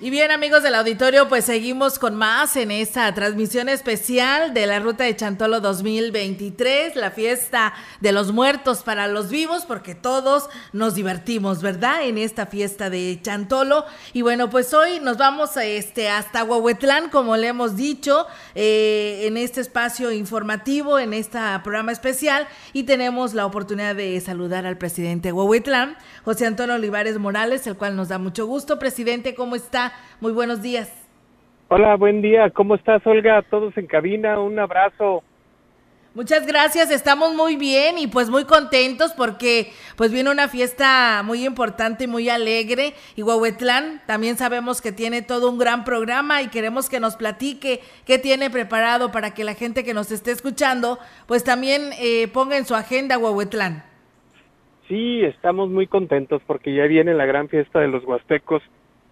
Y 0.00 0.10
bien 0.10 0.30
amigos 0.30 0.62
del 0.62 0.76
auditorio, 0.76 1.28
pues 1.28 1.46
seguimos 1.46 1.98
con 1.98 2.14
más 2.14 2.54
en 2.54 2.70
esta 2.70 3.12
transmisión 3.14 3.68
especial 3.68 4.54
de 4.54 4.64
la 4.68 4.78
Ruta 4.78 5.02
de 5.02 5.16
Chantolo 5.16 5.60
2023, 5.60 6.94
la 6.94 7.10
fiesta 7.10 7.74
de 7.98 8.12
los 8.12 8.30
muertos 8.30 8.84
para 8.84 9.08
los 9.08 9.28
vivos, 9.28 9.64
porque 9.66 9.96
todos 9.96 10.50
nos 10.72 10.94
divertimos, 10.94 11.62
¿verdad? 11.62 12.04
En 12.04 12.16
esta 12.16 12.46
fiesta 12.46 12.90
de 12.90 13.18
Chantolo. 13.20 13.86
Y 14.12 14.22
bueno, 14.22 14.50
pues 14.50 14.72
hoy 14.72 15.00
nos 15.00 15.16
vamos 15.16 15.56
este, 15.56 16.08
hasta 16.08 16.44
Huehuetlán, 16.44 17.10
como 17.10 17.36
le 17.36 17.48
hemos 17.48 17.74
dicho, 17.74 18.28
eh, 18.54 19.22
en 19.24 19.36
este 19.36 19.60
espacio 19.60 20.12
informativo, 20.12 21.00
en 21.00 21.12
este 21.12 21.40
programa 21.64 21.90
especial, 21.90 22.46
y 22.72 22.84
tenemos 22.84 23.34
la 23.34 23.46
oportunidad 23.46 23.96
de 23.96 24.20
saludar 24.20 24.64
al 24.64 24.78
presidente 24.78 25.32
de 25.32 25.96
José 26.24 26.46
Antonio 26.46 26.76
Olivares 26.76 27.18
Morales, 27.18 27.66
el 27.66 27.76
cual 27.76 27.96
nos 27.96 28.06
da 28.06 28.18
mucho 28.18 28.46
gusto. 28.46 28.78
Presidente, 28.78 29.34
¿cómo 29.34 29.56
está? 29.56 29.87
Muy 30.20 30.32
buenos 30.32 30.62
días. 30.62 30.94
Hola, 31.68 31.96
buen 31.96 32.22
día. 32.22 32.50
¿Cómo 32.50 32.74
estás, 32.74 33.06
Olga? 33.06 33.42
Todos 33.42 33.76
en 33.76 33.86
cabina. 33.86 34.40
Un 34.40 34.58
abrazo. 34.58 35.22
Muchas 36.18 36.46
gracias, 36.46 36.90
estamos 36.90 37.34
muy 37.34 37.54
bien 37.54 37.96
y 37.96 38.08
pues 38.08 38.28
muy 38.28 38.44
contentos 38.44 39.12
porque 39.12 39.70
pues 39.96 40.10
viene 40.10 40.30
una 40.30 40.48
fiesta 40.48 41.22
muy 41.24 41.46
importante 41.46 42.04
y 42.04 42.06
muy 42.08 42.28
alegre 42.28 42.94
y 43.14 43.22
Huehuetlán 43.22 44.00
también 44.04 44.36
sabemos 44.36 44.82
que 44.82 44.90
tiene 44.90 45.22
todo 45.22 45.48
un 45.48 45.58
gran 45.58 45.84
programa 45.84 46.42
y 46.42 46.48
queremos 46.48 46.88
que 46.88 46.98
nos 46.98 47.14
platique 47.14 47.82
qué 48.04 48.18
tiene 48.18 48.50
preparado 48.50 49.12
para 49.12 49.32
que 49.32 49.44
la 49.44 49.54
gente 49.54 49.84
que 49.84 49.94
nos 49.94 50.10
esté 50.10 50.32
escuchando 50.32 50.98
pues 51.28 51.44
también 51.44 51.90
eh, 52.00 52.26
ponga 52.26 52.56
en 52.56 52.64
su 52.64 52.74
agenda 52.74 53.16
Huehuetlán. 53.16 53.84
Sí, 54.88 55.22
estamos 55.22 55.70
muy 55.70 55.86
contentos 55.86 56.42
porque 56.48 56.74
ya 56.74 56.86
viene 56.86 57.14
la 57.14 57.26
gran 57.26 57.48
fiesta 57.48 57.78
de 57.78 57.86
los 57.88 58.02
huastecos 58.04 58.62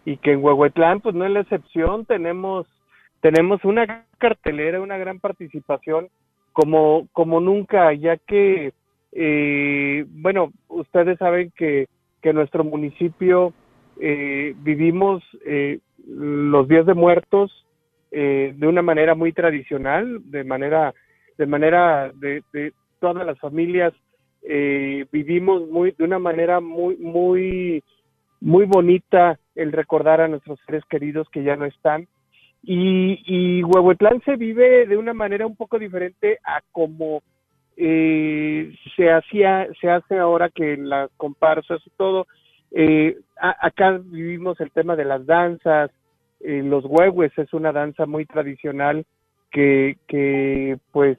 y 0.07 0.17
que 0.19 0.33
en 0.33 0.43
Huehuetlán 0.43 1.01
pues 1.01 1.15
no 1.15 1.27
es 1.27 1.33
la 1.33 1.41
excepción, 1.41 2.07
tenemos 2.07 2.67
tenemos 3.21 3.65
una 3.65 4.05
cartelera, 4.19 4.81
una 4.81 4.97
gran 4.97 5.19
participación 5.19 6.09
como 6.53 7.09
como 7.13 7.41
nunca, 7.41 7.93
ya 7.93 8.17
que 8.17 8.73
eh, 9.13 10.05
bueno, 10.09 10.53
ustedes 10.69 11.19
saben 11.19 11.53
que 11.57 11.89
que 12.23 12.33
nuestro 12.33 12.63
municipio 12.63 13.53
eh, 14.01 14.55
vivimos 14.59 15.23
eh, 15.45 15.81
los 16.07 16.69
días 16.69 16.87
de 16.87 16.95
muertos 16.95 17.67
eh, 18.13 18.55
de 18.57 18.67
una 18.69 18.83
manera 18.83 19.17
muy 19.17 19.33
tradicional, 19.33 20.21
de 20.31 20.45
manera 20.45 20.95
de 21.37 21.47
manera 21.47 22.13
de, 22.15 22.45
de 22.53 22.73
todas 23.01 23.27
las 23.27 23.39
familias 23.41 23.93
eh, 24.43 25.05
vivimos 25.11 25.69
muy 25.69 25.91
de 25.99 26.05
una 26.05 26.21
manera 26.21 26.61
muy 26.61 26.97
muy 26.97 27.83
muy 28.41 28.67
bonita 28.67 29.37
el 29.57 29.73
recordar 29.73 30.21
a 30.21 30.29
nuestros 30.29 30.61
seres 30.67 30.85
queridos 30.89 31.29
que 31.31 31.43
ya 31.43 31.57
no 31.57 31.65
están. 31.65 32.07
Y, 32.63 33.23
y 33.27 33.63
Huehuetlán 33.63 34.23
se 34.25 34.37
vive 34.37 34.87
de 34.87 34.97
una 34.97 35.15
manera 35.15 35.47
un 35.47 35.57
poco 35.57 35.79
diferente 35.79 36.39
a 36.45 36.61
como 36.73 37.23
eh, 37.77 38.75
se 38.97 39.11
hacía, 39.11 39.69
se 39.81 39.91
hace 39.91 40.19
ahora 40.19 40.49
que 40.49 40.77
las 40.77 41.11
comparsas 41.17 41.81
y 41.87 41.91
todo. 41.91 42.27
Eh, 42.73 43.17
acá 43.37 44.01
vivimos 44.03 44.61
el 44.61 44.71
tema 44.71 44.97
de 44.97 45.05
las 45.05 45.27
danzas, 45.27 45.91
eh, 46.41 46.63
los 46.63 46.85
huehues 46.85 47.33
es 47.39 47.53
una 47.53 47.73
danza 47.73 48.07
muy 48.07 48.27
tradicional 48.27 49.07
que, 49.51 49.97
que 50.07 50.79
pues 50.93 51.19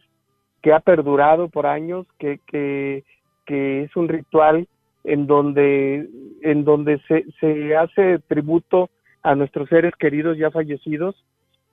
que 0.62 0.74
ha 0.74 0.80
perdurado 0.80 1.50
por 1.50 1.66
años, 1.66 2.08
que, 2.20 2.40
que, 2.48 3.04
que 3.46 3.84
es 3.84 3.96
un 3.96 4.10
ritual 4.10 4.68
en 5.08 5.26
donde, 5.26 6.10
en 6.42 6.66
donde 6.66 7.00
se, 7.08 7.26
se 7.40 7.76
hace 7.78 8.20
tributo 8.28 8.90
a 9.24 9.36
nuestros 9.36 9.70
seres 9.70 9.94
queridos 9.98 10.38
ya 10.38 10.52
fallecidos. 10.52 11.16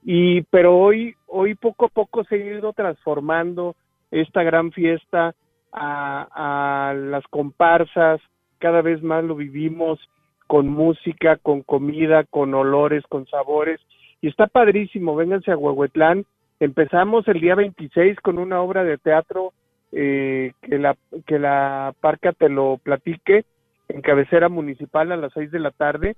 Y, 0.03 0.43
pero 0.43 0.77
hoy, 0.77 1.15
hoy 1.27 1.55
poco 1.55 1.85
a 1.85 1.89
poco 1.89 2.23
se 2.23 2.35
ha 2.35 2.37
ido 2.37 2.71
transformando 2.71 3.75
esta 4.09 4.41
gran 4.41 4.71
fiesta 4.71 5.35
a, 5.73 6.89
a 6.89 6.93
las 6.93 7.25
comparsas, 7.27 8.21
cada 8.57 8.81
vez 8.81 9.03
más 9.03 9.23
lo 9.25 9.35
vivimos 9.35 9.99
con 10.47 10.69
música, 10.69 11.35
con 11.35 11.61
comida, 11.61 12.23
con 12.23 12.53
olores, 12.53 13.03
con 13.09 13.27
sabores, 13.27 13.81
y 14.21 14.29
está 14.29 14.47
padrísimo, 14.47 15.13
vénganse 15.15 15.51
a 15.51 15.57
Huehuetlán, 15.57 16.25
empezamos 16.61 17.27
el 17.27 17.41
día 17.41 17.55
26 17.55 18.17
con 18.21 18.37
una 18.37 18.61
obra 18.61 18.85
de 18.85 18.97
teatro 18.97 19.51
eh, 19.97 20.51
que 20.61 20.77
la 20.77 20.97
que 21.25 21.39
la 21.39 21.93
parca 22.01 22.33
te 22.33 22.49
lo 22.49 22.77
platique 22.83 23.45
en 23.87 24.01
cabecera 24.01 24.49
municipal 24.49 25.09
a 25.13 25.15
las 25.15 25.31
seis 25.31 25.49
de 25.51 25.59
la 25.59 25.71
tarde 25.71 26.17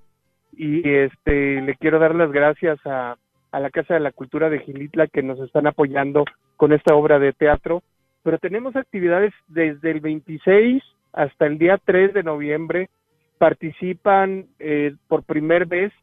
y 0.52 0.90
este 0.90 1.62
le 1.62 1.76
quiero 1.76 2.00
dar 2.00 2.16
las 2.16 2.32
gracias 2.32 2.80
a, 2.86 3.18
a 3.52 3.60
la 3.60 3.70
Casa 3.70 3.94
de 3.94 4.00
la 4.00 4.12
Cultura 4.12 4.50
de 4.50 4.62
Gilitla 4.62 5.06
que 5.06 5.22
nos 5.22 5.40
están 5.40 5.68
apoyando 5.68 6.26
con 6.56 6.74
esta 6.74 6.96
obra 6.96 7.20
de 7.20 7.34
teatro, 7.34 7.84
pero 8.24 8.40
tenemos 8.40 8.76
actividades 8.76 9.32
desde 9.48 9.92
el 9.92 10.00
26 10.00 10.82
hasta 11.14 11.46
el 11.46 11.60
día 11.60 11.80
3 11.86 12.16
de 12.16 12.24
noviembre. 12.24 12.90
Participan 13.38 14.48
eh, 14.58 14.96
por 15.08 15.22
primera 15.22 15.66
vez 15.66 15.94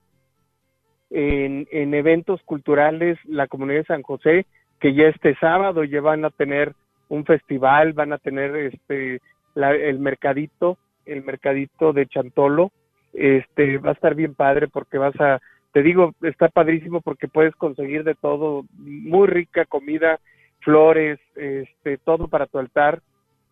en, 1.11 1.67
en, 1.73 1.93
eventos 1.93 2.41
culturales 2.45 3.19
la 3.25 3.49
comunidad 3.49 3.81
de 3.81 3.87
San 3.87 4.03
José, 4.03 4.47
que 4.79 4.95
ya 4.95 5.09
este 5.09 5.35
sábado 5.41 5.83
ya 5.83 6.01
van 6.01 6.25
a 6.25 6.31
tener 6.31 6.73
un 7.09 7.25
festival, 7.25 7.93
van 7.93 8.13
a 8.13 8.19
tener 8.19 8.55
este 8.57 9.21
el 9.57 9.99
mercadito, 10.01 10.79
el 11.07 11.25
mercadito 11.25 11.93
de 11.93 12.07
Chantolo, 12.07 12.73
este 13.13 13.79
va 13.79 13.91
a 13.91 13.95
estar 13.95 14.15
bien 14.15 14.35
padre 14.35 14.69
porque 14.69 14.99
vas 14.99 15.19
a 15.21 15.41
te 15.75 15.83
digo, 15.83 16.15
está 16.23 16.49
padrísimo 16.49 17.01
porque 17.01 17.27
puedes 17.27 17.55
conseguir 17.57 18.05
de 18.05 18.15
todo, 18.15 18.65
muy 18.79 19.27
rica 19.27 19.65
comida, 19.65 20.21
flores, 20.61 21.19
este, 21.35 21.99
todo 21.99 22.29
para 22.29 22.47
tu 22.47 22.59
altar 22.59 23.03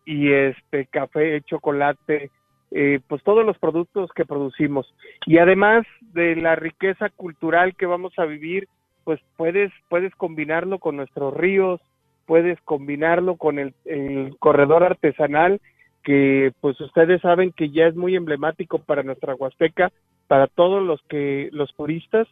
y 0.05 0.31
este 0.31 0.85
café, 0.85 1.41
chocolate, 1.41 2.31
eh, 2.71 3.01
pues 3.07 3.21
todos 3.23 3.45
los 3.45 3.57
productos 3.57 4.09
que 4.15 4.25
producimos. 4.25 4.93
Y 5.25 5.37
además 5.37 5.85
de 6.13 6.37
la 6.37 6.55
riqueza 6.55 7.09
cultural 7.09 7.75
que 7.75 7.85
vamos 7.85 8.17
a 8.17 8.23
vivir, 8.23 8.69
pues 9.03 9.19
puedes 9.35 9.71
puedes 9.89 10.15
combinarlo 10.15 10.79
con 10.79 10.95
nuestros 10.95 11.33
ríos, 11.35 11.81
puedes 12.25 12.59
combinarlo 12.61 13.35
con 13.37 13.59
el, 13.59 13.73
el 13.85 14.35
corredor 14.39 14.83
artesanal 14.83 15.61
que 16.03 16.51
pues 16.59 16.79
ustedes 16.81 17.21
saben 17.21 17.51
que 17.51 17.69
ya 17.69 17.85
es 17.87 17.95
muy 17.95 18.15
emblemático 18.15 18.79
para 18.79 19.03
nuestra 19.03 19.35
Huasteca 19.35 19.91
para 20.27 20.47
todos 20.47 20.83
los 20.83 21.01
que 21.03 21.49
los 21.51 21.73
turistas 21.75 22.27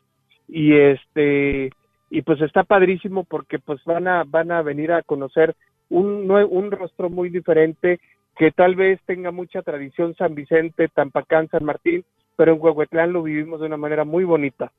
y 0.47 0.75
este 0.75 1.71
y 2.09 2.21
pues 2.23 2.41
está 2.41 2.63
padrísimo 2.63 3.23
porque 3.23 3.59
pues 3.59 3.83
van 3.85 4.07
a 4.07 4.23
van 4.25 4.51
a 4.51 4.61
venir 4.61 4.91
a 4.91 5.03
conocer 5.03 5.55
un 5.89 6.29
un 6.29 6.71
rostro 6.71 7.09
muy 7.09 7.29
diferente 7.29 7.99
que 8.37 8.51
tal 8.51 8.75
vez 8.75 8.99
tenga 9.05 9.31
mucha 9.31 9.61
tradición 9.61 10.15
San 10.15 10.35
Vicente, 10.35 10.87
Tampacán, 10.87 11.49
San 11.49 11.65
Martín, 11.65 12.03
pero 12.35 12.53
en 12.53 12.61
Huehuetlán 12.61 13.13
lo 13.13 13.23
vivimos 13.23 13.59
de 13.59 13.67
una 13.67 13.77
manera 13.77 14.03
muy 14.03 14.23
bonita. 14.23 14.71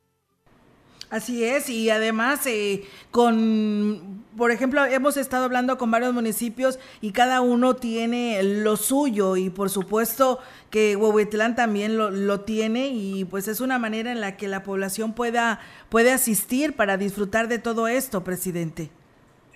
Así 1.12 1.44
es, 1.44 1.68
y 1.68 1.90
además 1.90 2.46
eh, 2.46 2.84
con, 3.10 4.24
por 4.34 4.50
ejemplo, 4.50 4.82
hemos 4.86 5.18
estado 5.18 5.44
hablando 5.44 5.76
con 5.76 5.90
varios 5.90 6.14
municipios 6.14 6.80
y 7.02 7.12
cada 7.12 7.42
uno 7.42 7.74
tiene 7.76 8.42
lo 8.42 8.76
suyo 8.76 9.36
y 9.36 9.50
por 9.50 9.68
supuesto 9.68 10.38
que 10.70 10.96
Huehuetlán 10.96 11.54
también 11.54 11.98
lo, 11.98 12.10
lo, 12.10 12.40
tiene 12.40 12.88
y 12.88 13.26
pues 13.26 13.46
es 13.46 13.60
una 13.60 13.78
manera 13.78 14.10
en 14.10 14.22
la 14.22 14.38
que 14.38 14.48
la 14.48 14.62
población 14.62 15.12
pueda 15.12 15.60
puede 15.90 16.12
asistir 16.12 16.74
para 16.76 16.96
disfrutar 16.96 17.46
de 17.46 17.58
todo 17.58 17.88
esto, 17.88 18.24
presidente. 18.24 18.88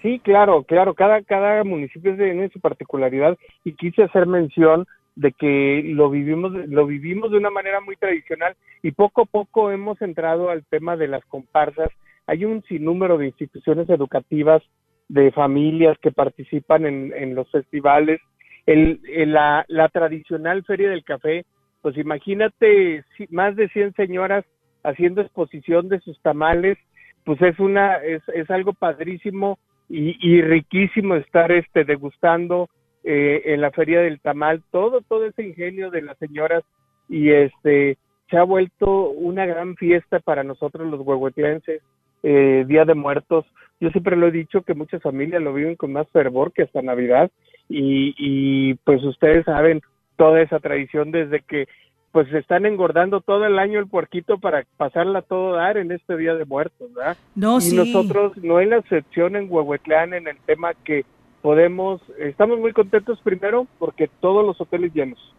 Sí, 0.02 0.20
claro, 0.22 0.62
claro, 0.64 0.92
cada, 0.92 1.22
cada 1.22 1.64
municipio 1.64 2.14
tiene 2.16 2.50
su 2.50 2.60
particularidad 2.60 3.38
y 3.64 3.72
quise 3.72 4.02
hacer 4.02 4.26
mención 4.26 4.86
de 5.16 5.32
que 5.32 5.82
lo 5.84 6.10
vivimos 6.10 6.52
lo 6.68 6.86
vivimos 6.86 7.30
de 7.30 7.38
una 7.38 7.50
manera 7.50 7.80
muy 7.80 7.96
tradicional 7.96 8.54
y 8.82 8.92
poco 8.92 9.22
a 9.22 9.24
poco 9.24 9.70
hemos 9.70 10.00
entrado 10.02 10.50
al 10.50 10.64
tema 10.66 10.96
de 10.96 11.08
las 11.08 11.24
comparsas. 11.24 11.88
Hay 12.26 12.44
un 12.44 12.62
sinnúmero 12.64 13.16
de 13.16 13.26
instituciones 13.26 13.88
educativas, 13.88 14.62
de 15.08 15.32
familias 15.32 15.96
que 15.98 16.12
participan 16.12 16.84
en, 16.84 17.12
en 17.14 17.34
los 17.34 17.50
festivales. 17.50 18.20
El, 18.66 19.00
la, 19.32 19.64
la 19.68 19.88
tradicional 19.88 20.64
Feria 20.64 20.90
del 20.90 21.04
Café, 21.04 21.44
pues 21.80 21.96
imagínate 21.96 23.04
más 23.30 23.56
de 23.56 23.68
100 23.68 23.94
señoras 23.94 24.44
haciendo 24.82 25.22
exposición 25.22 25.88
de 25.88 26.00
sus 26.00 26.20
tamales, 26.20 26.76
pues 27.24 27.40
es 27.42 27.58
una 27.58 27.96
es, 27.96 28.22
es 28.34 28.50
algo 28.50 28.72
padrísimo 28.72 29.58
y, 29.88 30.16
y 30.20 30.42
riquísimo 30.42 31.14
estar 31.14 31.50
este 31.52 31.84
degustando 31.84 32.68
eh, 33.08 33.54
en 33.54 33.60
la 33.60 33.70
feria 33.70 34.00
del 34.00 34.18
tamal, 34.18 34.64
todo, 34.72 35.00
todo 35.00 35.26
ese 35.26 35.44
ingenio 35.44 35.92
de 35.92 36.02
las 36.02 36.18
señoras 36.18 36.64
y 37.08 37.30
este 37.30 37.98
se 38.28 38.36
ha 38.36 38.42
vuelto 38.42 39.10
una 39.10 39.46
gran 39.46 39.76
fiesta 39.76 40.18
para 40.18 40.42
nosotros 40.42 40.90
los 40.90 41.06
huehuetlenses, 41.06 41.82
eh, 42.24 42.64
Día 42.66 42.84
de 42.84 42.94
Muertos. 42.94 43.44
Yo 43.78 43.90
siempre 43.90 44.16
lo 44.16 44.26
he 44.26 44.32
dicho 44.32 44.62
que 44.62 44.74
muchas 44.74 45.00
familias 45.02 45.40
lo 45.40 45.54
viven 45.54 45.76
con 45.76 45.92
más 45.92 46.08
fervor 46.10 46.52
que 46.52 46.64
hasta 46.64 46.82
Navidad 46.82 47.30
y, 47.68 48.12
y 48.18 48.74
pues 48.82 49.04
ustedes 49.04 49.44
saben 49.44 49.82
toda 50.16 50.42
esa 50.42 50.58
tradición 50.58 51.12
desde 51.12 51.42
que 51.42 51.68
pues 52.10 52.28
se 52.30 52.38
están 52.38 52.66
engordando 52.66 53.20
todo 53.20 53.44
el 53.44 53.58
año 53.60 53.78
el 53.78 53.86
puerquito 53.86 54.38
para 54.38 54.64
pasarla 54.78 55.22
todo 55.22 55.52
dar 55.52 55.76
en 55.76 55.92
este 55.92 56.16
Día 56.16 56.34
de 56.34 56.44
Muertos, 56.44 56.92
¿verdad? 56.92 57.16
No, 57.36 57.58
y 57.60 57.72
nosotros 57.72 58.36
no 58.38 58.56
hay 58.56 58.66
la 58.66 58.78
excepción 58.78 59.36
en 59.36 59.46
Huehuetlán 59.48 60.12
en 60.12 60.26
el 60.26 60.38
tema 60.38 60.72
que 60.82 61.04
podemos, 61.46 62.00
estamos 62.18 62.58
muy 62.58 62.72
contentos 62.72 63.20
primero 63.22 63.68
porque 63.78 64.10
todos 64.18 64.44
los 64.44 64.60
hoteles 64.60 64.92
llenos. 64.92 65.32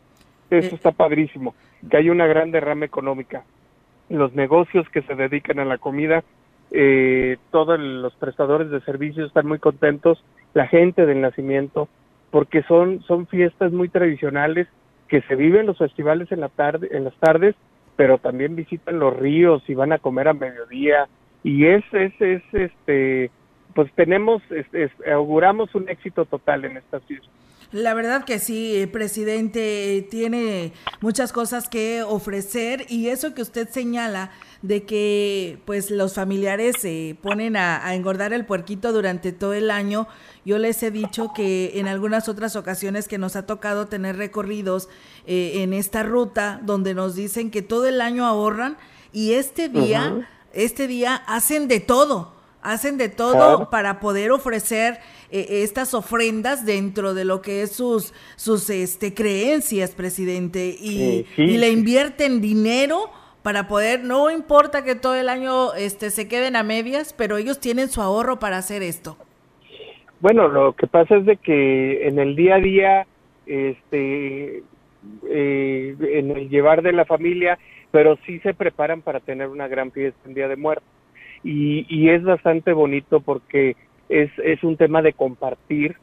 Eso 0.50 0.74
está 0.74 0.94
padrísimo, 0.94 1.54
que 1.92 1.98
hay 1.98 2.10
una 2.10 2.26
gran 2.26 2.50
derrama 2.50 2.86
económica. 2.86 3.44
Los 4.08 4.34
negocios 4.34 4.88
que 4.88 5.02
se 5.02 5.16
dedican 5.16 5.60
a 5.60 5.66
la 5.66 5.78
comida, 5.78 6.24
eh, 6.72 7.36
todos 7.52 7.78
los 7.78 8.16
prestadores 8.16 8.70
de 8.70 8.80
servicios 8.86 9.28
están 9.28 9.48
muy 9.48 9.60
contentos, 9.60 10.24
la 10.54 10.68
gente 10.68 11.06
del 11.06 11.20
nacimiento, 11.20 11.90
porque 12.32 12.64
son, 12.64 13.02
son 13.02 13.28
fiestas 13.28 13.74
muy 13.74 13.90
tradicionales 13.90 14.70
que 15.10 15.22
se 15.24 15.36
viven 15.36 15.66
los 15.66 15.78
festivales 15.78 16.32
en 16.32 16.40
la 16.40 16.48
tarde, 16.48 16.88
en 16.92 17.04
las 17.04 17.16
tardes, 17.16 17.54
pero 17.98 18.18
también 18.18 18.56
visitan 18.56 18.98
los 18.98 19.14
ríos 19.14 19.62
y 19.68 19.74
van 19.74 19.92
a 19.92 20.00
comer 20.00 20.30
a 20.30 20.34
mediodía 20.34 21.10
y 21.44 21.66
es, 21.66 21.84
es, 21.92 22.14
es 22.22 22.44
este 22.54 23.30
pues 23.74 23.92
tenemos, 23.94 24.42
auguramos 25.12 25.74
un 25.76 25.90
éxito 25.90 26.26
total 26.26 26.66
en 26.66 26.78
esta 26.78 27.00
fiesta. 27.02 27.30
La 27.74 27.94
verdad 27.94 28.24
que 28.24 28.40
sí, 28.40 28.88
presidente, 28.94 30.08
tiene 30.10 30.72
muchas 31.02 31.34
cosas 31.34 31.68
que 31.68 32.02
ofrecer 32.02 32.86
y 32.88 33.10
eso 33.10 33.34
que 33.34 33.42
usted 33.42 33.68
señala 33.68 34.32
de 34.62 34.84
que 34.84 35.60
pues 35.66 35.92
los 35.92 36.14
familiares 36.14 36.78
se 36.80 37.18
ponen 37.22 37.58
a, 37.58 37.94
engordar 37.94 38.32
el 38.32 38.46
puerquito 38.46 38.94
durante 38.94 39.34
todo 39.34 39.54
el 39.54 39.70
año. 39.70 40.08
Yo 40.46 40.60
les 40.60 40.82
he 40.82 40.92
dicho 40.92 41.34
que 41.36 41.74
en 41.76 41.90
algunas 41.90 42.30
otras 42.30 42.56
ocasiones 42.56 43.10
que 43.10 43.18
nos 43.18 43.36
ha 43.36 43.46
tocado 43.46 43.88
tener 43.88 44.16
recorridos 44.16 44.88
eh, 45.26 45.62
en 45.62 45.74
esta 45.74 46.04
ruta 46.04 46.62
donde 46.64 46.94
nos 46.94 47.16
dicen 47.16 47.52
que 47.52 47.62
todo 47.62 47.86
el 47.88 48.00
año 48.00 48.26
ahorran 48.26 48.78
y 49.12 49.34
este 49.34 49.68
día, 49.68 50.30
este 50.54 50.88
día 50.88 51.16
hacen 51.28 51.68
de 51.68 51.82
todo 51.82 52.37
hacen 52.62 52.98
de 52.98 53.10
todo 53.10 53.70
para 53.70 54.00
poder 54.00 54.32
ofrecer 54.32 55.00
eh, 55.32 55.64
estas 55.64 55.94
ofrendas 55.94 56.66
dentro 56.66 57.14
de 57.14 57.26
lo 57.26 57.42
que 57.42 57.62
es 57.62 57.72
sus 57.72 58.14
sus 58.36 58.70
este 58.70 59.14
creencias, 59.14 59.96
presidente, 59.96 60.76
y, 60.80 61.26
le 61.38 61.70
invierten 61.70 62.42
dinero 62.42 63.10
para 63.44 63.68
poder, 63.68 64.04
no 64.04 64.30
importa 64.30 64.84
que 64.84 64.96
todo 64.96 65.16
el 65.16 65.30
año 65.30 65.74
este 65.74 66.10
se 66.10 66.28
queden 66.28 66.56
a 66.56 66.64
medias, 66.64 67.14
pero 67.14 67.38
ellos 67.38 67.60
tienen 67.60 67.90
su 67.90 68.02
ahorro 68.02 68.40
para 68.40 68.58
hacer 68.58 68.84
esto. 68.84 69.18
Bueno, 70.20 70.48
lo 70.48 70.74
que 70.74 70.88
pasa 70.88 71.18
es 71.18 71.26
de 71.26 71.38
que 71.38 72.08
en 72.08 72.20
el 72.20 72.36
día 72.36 72.56
a 72.56 72.60
día, 72.60 73.08
este, 73.46 74.64
eh, 75.30 75.96
en 76.00 76.32
el 76.32 76.50
llevar 76.50 76.82
de 76.82 76.92
la 76.92 77.06
familia, 77.06 77.58
pero 77.92 78.18
sí 78.26 78.40
se 78.40 78.54
preparan 78.54 79.02
para 79.02 79.20
tener 79.20 79.48
una 79.48 79.68
gran 79.68 79.92
fiesta 79.92 80.20
en 80.26 80.34
Día 80.34 80.48
de 80.48 80.58
Muertos 80.58 80.97
y, 81.44 82.10
es 82.10 82.24
bastante 82.24 82.74
bonito 82.74 83.20
porque 83.20 83.76
es, 84.10 84.32
es 84.40 84.64
un 84.64 84.78
tema 84.78 85.02
de 85.02 85.14
compartir, 85.14 85.96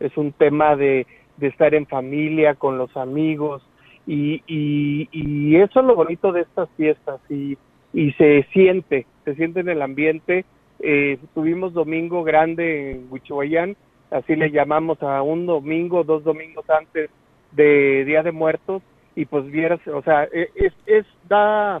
es 0.00 0.16
un 0.16 0.32
tema 0.32 0.76
de, 0.76 1.06
de 1.36 1.46
estar 1.48 1.74
en 1.74 1.86
familia, 1.86 2.54
con 2.54 2.78
los 2.78 2.96
amigos, 2.96 3.62
y, 4.06 4.42
y, 4.46 5.08
y, 5.12 5.56
eso 5.56 5.80
es 5.80 5.86
lo 5.86 5.94
bonito 5.94 6.32
de 6.32 6.42
estas 6.42 6.68
fiestas, 6.76 7.20
y, 7.28 7.56
y 7.92 8.12
se 8.12 8.44
siente, 8.52 9.06
se 9.24 9.34
siente 9.34 9.60
en 9.60 9.68
el 9.68 9.82
ambiente. 9.82 10.44
Eh, 10.80 11.18
tuvimos 11.34 11.72
domingo 11.72 12.24
grande 12.24 12.92
en 12.92 13.06
Huichuayán, 13.10 13.76
así 14.10 14.34
le 14.34 14.50
llamamos 14.50 15.02
a 15.02 15.22
un 15.22 15.46
domingo, 15.46 16.02
dos 16.02 16.24
domingos 16.24 16.68
antes 16.68 17.10
de 17.52 18.04
Día 18.04 18.22
de 18.22 18.32
Muertos, 18.32 18.82
y 19.14 19.26
pues 19.26 19.44
vieras, 19.46 19.80
o 19.86 20.02
sea, 20.02 20.24
e, 20.24 20.48
es, 20.54 20.72
es 20.86 21.06
da 21.28 21.80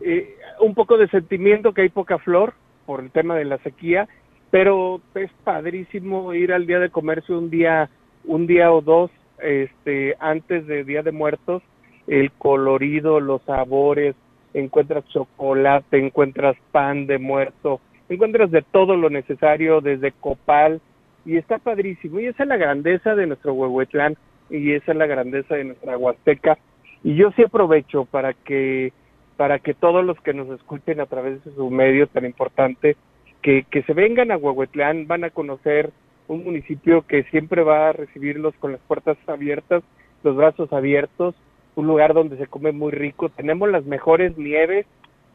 eh, 0.00 0.36
un 0.62 0.74
poco 0.74 0.96
de 0.96 1.08
sentimiento 1.08 1.72
que 1.72 1.82
hay 1.82 1.88
poca 1.88 2.18
flor 2.18 2.54
por 2.86 3.00
el 3.00 3.10
tema 3.10 3.36
de 3.36 3.44
la 3.44 3.58
sequía, 3.58 4.08
pero 4.50 5.00
es 5.14 5.30
padrísimo 5.44 6.34
ir 6.34 6.52
al 6.52 6.66
día 6.66 6.78
de 6.78 6.90
comercio 6.90 7.38
un 7.38 7.50
día, 7.50 7.90
un 8.24 8.46
día 8.46 8.72
o 8.72 8.80
dos 8.80 9.10
este, 9.38 10.14
antes 10.20 10.66
de 10.66 10.84
Día 10.84 11.02
de 11.02 11.10
Muertos, 11.10 11.62
el 12.06 12.30
colorido, 12.32 13.18
los 13.18 13.42
sabores, 13.42 14.14
encuentras 14.54 15.06
chocolate, 15.08 15.98
encuentras 15.98 16.56
pan 16.70 17.06
de 17.06 17.18
muerto, 17.18 17.80
encuentras 18.08 18.50
de 18.50 18.62
todo 18.62 18.96
lo 18.96 19.10
necesario 19.10 19.80
desde 19.80 20.12
copal 20.12 20.80
y 21.24 21.38
está 21.38 21.58
padrísimo. 21.58 22.20
Y 22.20 22.26
esa 22.26 22.44
es 22.44 22.48
la 22.48 22.56
grandeza 22.56 23.14
de 23.14 23.26
nuestro 23.26 23.54
Huehuetlán 23.54 24.16
y 24.50 24.72
esa 24.72 24.92
es 24.92 24.98
la 24.98 25.06
grandeza 25.06 25.54
de 25.54 25.64
nuestra 25.64 25.96
Huasteca. 25.96 26.58
Y 27.02 27.16
yo 27.16 27.32
sí 27.32 27.42
aprovecho 27.42 28.04
para 28.04 28.32
que 28.32 28.92
para 29.36 29.58
que 29.58 29.74
todos 29.74 30.04
los 30.04 30.20
que 30.20 30.34
nos 30.34 30.48
escuchen 30.50 31.00
a 31.00 31.06
través 31.06 31.44
de 31.44 31.52
su 31.52 31.70
medio 31.70 32.06
tan 32.06 32.24
importante, 32.24 32.96
que, 33.40 33.64
que 33.70 33.82
se 33.82 33.92
vengan 33.92 34.30
a 34.30 34.36
Huehuetlán, 34.36 35.06
van 35.06 35.24
a 35.24 35.30
conocer 35.30 35.90
un 36.28 36.44
municipio 36.44 37.02
que 37.06 37.24
siempre 37.24 37.62
va 37.62 37.88
a 37.88 37.92
recibirlos 37.92 38.54
con 38.60 38.72
las 38.72 38.80
puertas 38.82 39.16
abiertas, 39.26 39.82
los 40.22 40.36
brazos 40.36 40.72
abiertos, 40.72 41.34
un 41.74 41.86
lugar 41.86 42.14
donde 42.14 42.36
se 42.36 42.46
come 42.46 42.72
muy 42.72 42.92
rico, 42.92 43.28
tenemos 43.30 43.70
las 43.70 43.84
mejores 43.84 44.36
nieves, 44.36 44.86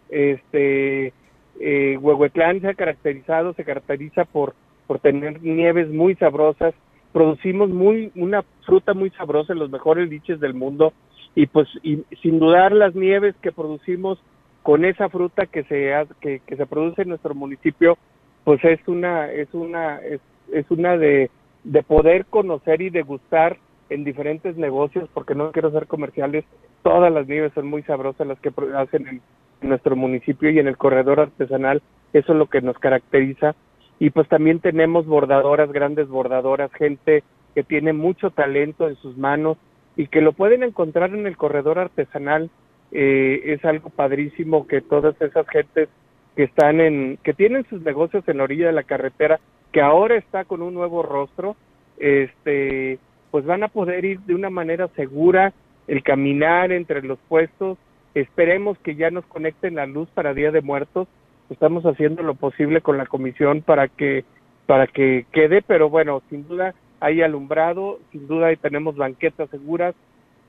este, 0.09 1.13
eh, 1.59 1.97
Huehuetlán 1.99 2.61
se 2.61 2.69
ha 2.69 2.73
caracterizado, 2.73 3.53
se 3.53 3.65
caracteriza 3.65 4.25
por, 4.25 4.53
por 4.85 4.99
tener 4.99 5.41
nieves 5.41 5.89
muy 5.89 6.15
sabrosas, 6.15 6.73
producimos 7.11 7.69
muy, 7.69 8.11
una 8.15 8.43
fruta 8.65 8.93
muy 8.93 9.09
sabrosa, 9.11 9.53
los 9.53 9.69
mejores 9.69 10.09
liches 10.09 10.39
del 10.39 10.53
mundo, 10.53 10.93
y 11.38 11.45
pues 11.45 11.67
y 11.83 12.03
sin 12.23 12.39
dudar 12.39 12.71
las 12.71 12.95
nieves 12.95 13.35
que 13.43 13.51
producimos 13.51 14.17
con 14.63 14.85
esa 14.85 15.07
fruta 15.07 15.45
que 15.45 15.63
se 15.65 15.93
que, 16.19 16.41
se 16.47 16.65
produce 16.65 17.03
en 17.03 17.09
nuestro 17.09 17.35
municipio 17.35 17.95
pues 18.43 18.63
es 18.63 18.79
una 18.88 19.31
es 19.31 19.53
una 19.53 19.99
es, 19.99 20.19
es 20.51 20.65
una 20.71 20.97
de, 20.97 21.29
de 21.63 21.83
poder 21.83 22.25
conocer 22.25 22.81
y 22.81 22.89
degustar 22.89 23.57
en 23.91 24.03
diferentes 24.03 24.57
negocios 24.57 25.07
porque 25.13 25.35
no 25.35 25.51
quiero 25.51 25.69
ser 25.69 25.85
comerciales 25.85 26.43
todas 26.81 27.13
las 27.13 27.27
nieves 27.27 27.53
son 27.53 27.67
muy 27.67 27.83
sabrosas 27.83 28.25
las 28.25 28.39
que 28.39 28.51
hacen 28.75 29.07
en, 29.07 29.21
en 29.61 29.69
nuestro 29.69 29.95
municipio 29.95 30.49
y 30.49 30.57
en 30.57 30.67
el 30.67 30.75
corredor 30.75 31.19
artesanal 31.19 31.83
eso 32.13 32.31
es 32.31 32.39
lo 32.39 32.47
que 32.47 32.61
nos 32.61 32.77
caracteriza. 32.79 33.55
Y 33.99 34.11
pues 34.11 34.27
también 34.27 34.59
tenemos 34.59 35.05
bordadoras 35.05 35.71
grandes 35.71 36.07
bordadoras 36.07 36.71
gente 36.73 37.23
que 37.55 37.63
tiene 37.63 37.93
mucho 37.93 38.29
talento 38.29 38.88
en 38.88 38.95
sus 38.97 39.17
manos 39.17 39.57
y 39.97 40.07
que 40.07 40.21
lo 40.21 40.31
pueden 40.31 40.63
encontrar 40.63 41.13
en 41.13 41.25
el 41.27 41.35
corredor 41.35 41.79
artesanal. 41.79 42.49
Eh, 42.91 43.41
es 43.45 43.65
algo 43.65 43.89
padrísimo 43.89 44.67
que 44.67 44.79
todas 44.79 45.19
esas 45.21 45.45
gentes 45.49 45.89
que 46.35 46.43
están 46.43 46.79
en, 46.79 47.17
que 47.23 47.33
tienen 47.33 47.65
sus 47.67 47.81
negocios 47.81 48.23
en 48.27 48.37
la 48.37 48.43
orilla 48.43 48.67
de 48.67 48.73
la 48.73 48.83
carretera, 48.83 49.39
que 49.73 49.81
ahora 49.81 50.15
está 50.15 50.45
con 50.45 50.61
un 50.61 50.75
nuevo 50.75 51.01
rostro, 51.03 51.57
este, 51.97 52.99
pues 53.31 53.43
van 53.45 53.63
a 53.63 53.67
poder 53.67 54.05
ir 54.05 54.19
de 54.21 54.35
una 54.35 54.51
manera 54.51 54.87
segura, 54.95 55.51
el 55.87 56.03
caminar 56.03 56.71
entre 56.71 57.01
los 57.01 57.17
puestos. 57.27 57.77
Esperemos 58.13 58.77
que 58.79 58.95
ya 58.95 59.09
nos 59.09 59.25
conecten 59.25 59.75
la 59.75 59.87
luz 59.87 60.07
para 60.13 60.33
Día 60.33 60.51
de 60.51 60.61
Muertos. 60.61 61.07
Estamos 61.49 61.85
haciendo 61.85 62.21
lo 62.21 62.35
posible 62.35 62.81
con 62.81 62.97
la 62.97 63.05
comisión 63.05 63.61
para 63.61 63.87
que 63.87 64.23
para 64.67 64.85
que 64.85 65.25
quede, 65.31 65.61
pero 65.61 65.89
bueno, 65.89 66.21
sin 66.29 66.45
duda 66.45 66.75
hay 66.99 67.21
alumbrado, 67.21 67.99
sin 68.11 68.27
duda 68.27 68.55
tenemos 68.55 68.95
banquetas 68.95 69.49
seguras, 69.49 69.95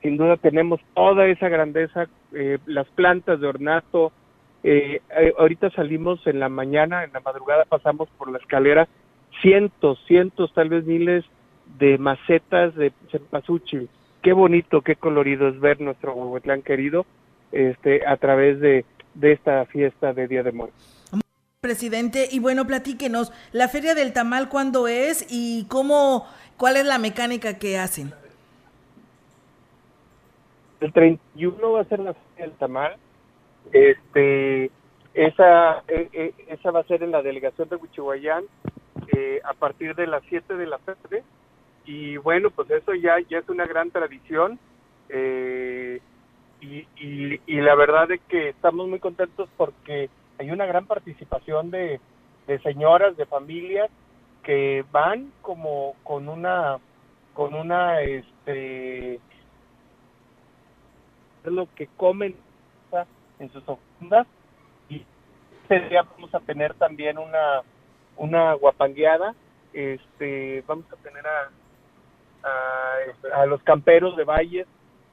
sin 0.03 0.17
duda 0.17 0.37
tenemos 0.37 0.81
toda 0.95 1.27
esa 1.27 1.49
grandeza, 1.49 2.09
eh, 2.33 2.59
las 2.67 2.87
plantas 2.89 3.41
de 3.41 3.47
ornato. 3.47 4.13
Eh, 4.63 5.01
eh, 5.17 5.35
ahorita 5.39 5.71
salimos 5.71 6.25
en 6.27 6.41
la 6.41 6.49
mañana, 6.49 7.05
en 7.05 7.13
la 7.13 7.21
madrugada 7.21 7.65
pasamos 7.65 8.09
por 8.17 8.31
la 8.31 8.39
escalera, 8.39 8.89
cientos, 9.41 9.99
cientos, 10.07 10.53
tal 10.55 10.69
vez 10.69 10.85
miles 10.85 11.25
de 11.79 11.99
macetas 11.99 12.75
de 12.75 12.93
cempasúchil. 13.11 13.89
Qué 14.23 14.33
bonito, 14.33 14.83
qué 14.83 14.97
colorido 14.97 15.49
es 15.49 15.61
ver 15.61 15.81
nuestro 15.81 16.15
Huehuetlán 16.15 16.63
querido 16.63 17.07
este, 17.53 18.07
a 18.07 18.17
través 18.17 18.61
de, 18.61 18.85
de 19.15 19.33
esta 19.33 19.65
fiesta 19.67 20.13
de 20.13 20.29
Día 20.29 20.43
de 20.43 20.53
Muertos. 20.53 20.98
Presidente, 21.61 22.29
y 22.31 22.39
bueno, 22.39 22.69
platíquenos, 22.69 23.33
la 23.51 23.67
Feria 23.67 23.97
del 23.97 24.13
Tamal, 24.13 24.49
¿cuándo 24.49 24.87
es 24.87 25.27
y 25.29 25.67
cómo, 25.67 26.25
cuál 26.57 26.77
es 26.77 26.87
la 26.87 26.99
mecánica 26.99 27.59
que 27.59 27.81
hacen? 27.81 28.15
El 30.81 30.93
31 30.93 31.73
va 31.73 31.81
a 31.81 31.85
ser 31.87 31.99
la 31.99 32.15
Feria 32.15 32.47
del 32.47 32.53
Tamal. 32.59 32.97
Este, 33.73 34.71
esa, 35.15 35.83
eh, 35.89 36.09
eh, 36.13 36.33
esa 36.47 36.71
va 36.71 36.79
a 36.79 36.85
ser 36.85 37.03
en 37.03 37.11
la 37.11 37.23
delegación 37.23 37.69
de 37.69 37.75
Huichihuayán 37.75 38.45
eh, 39.17 39.41
a 39.43 39.53
partir 39.55 39.97
de 39.97 40.07
las 40.07 40.23
7 40.29 40.55
de 40.55 40.67
la 40.67 40.79
tarde. 40.79 41.25
Y 41.85 42.19
bueno, 42.19 42.51
pues 42.51 42.71
eso 42.71 42.95
ya, 42.95 43.17
ya 43.29 43.39
es 43.39 43.49
una 43.49 43.67
gran 43.67 43.91
tradición. 43.91 44.61
Eh, 45.09 46.01
y, 46.61 46.87
y, 47.01 47.41
y 47.47 47.61
la 47.61 47.75
verdad 47.75 48.13
es 48.13 48.21
que 48.29 48.51
estamos 48.51 48.87
muy 48.87 49.01
contentos 49.01 49.49
porque 49.57 50.09
hay 50.39 50.51
una 50.51 50.67
gran 50.67 50.87
participación 50.87 51.71
de, 51.71 52.01
de 52.47 52.59
señoras, 52.61 53.17
de 53.17 53.27
familias 53.27 53.91
que 54.43 54.85
van 54.93 55.33
como 55.43 55.95
con 56.05 56.29
una 56.29 56.79
con 57.35 57.55
una 57.55 58.01
este 58.03 59.15
es 59.15 59.21
lo 61.45 61.69
que 61.75 61.87
comen 61.97 62.35
en 63.39 63.53
sus 63.53 63.63
ofrendas 63.69 64.27
y 64.89 65.05
este 65.63 65.89
día 65.89 66.03
vamos 66.03 66.35
a 66.35 66.41
tener 66.41 66.75
también 66.75 67.19
una 67.19 67.63
una 68.17 68.55
guapangueada 68.55 69.35
este 69.73 70.65
vamos 70.67 70.87
a 70.93 70.97
tener 70.97 71.25
a 71.27 71.51
a, 72.43 73.43
a 73.43 73.47
los 73.47 73.63
camperos 73.63 74.17
de 74.17 74.25
Valles 74.25 74.67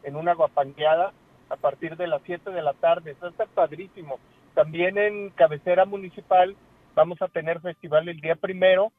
en 0.04 0.16
una 0.16 0.34
guapangueada 0.34 1.12
a 1.50 1.56
partir 1.56 1.96
de 1.98 2.08
las 2.08 2.22
7 2.26 2.50
de 2.52 2.62
la 2.62 2.74
tarde. 2.74 3.12
Eso 3.12 3.28
está 3.28 3.46
padrísimo. 3.46 4.20
También 4.56 4.98
en 4.98 5.30
cabecera 5.32 5.86
municipal 5.86 6.56
vamos 6.96 7.22
a 7.22 7.28
tener 7.28 7.60
festival 7.62 8.08
el 8.10 8.20
día 8.22 8.36
primero. 8.36 8.92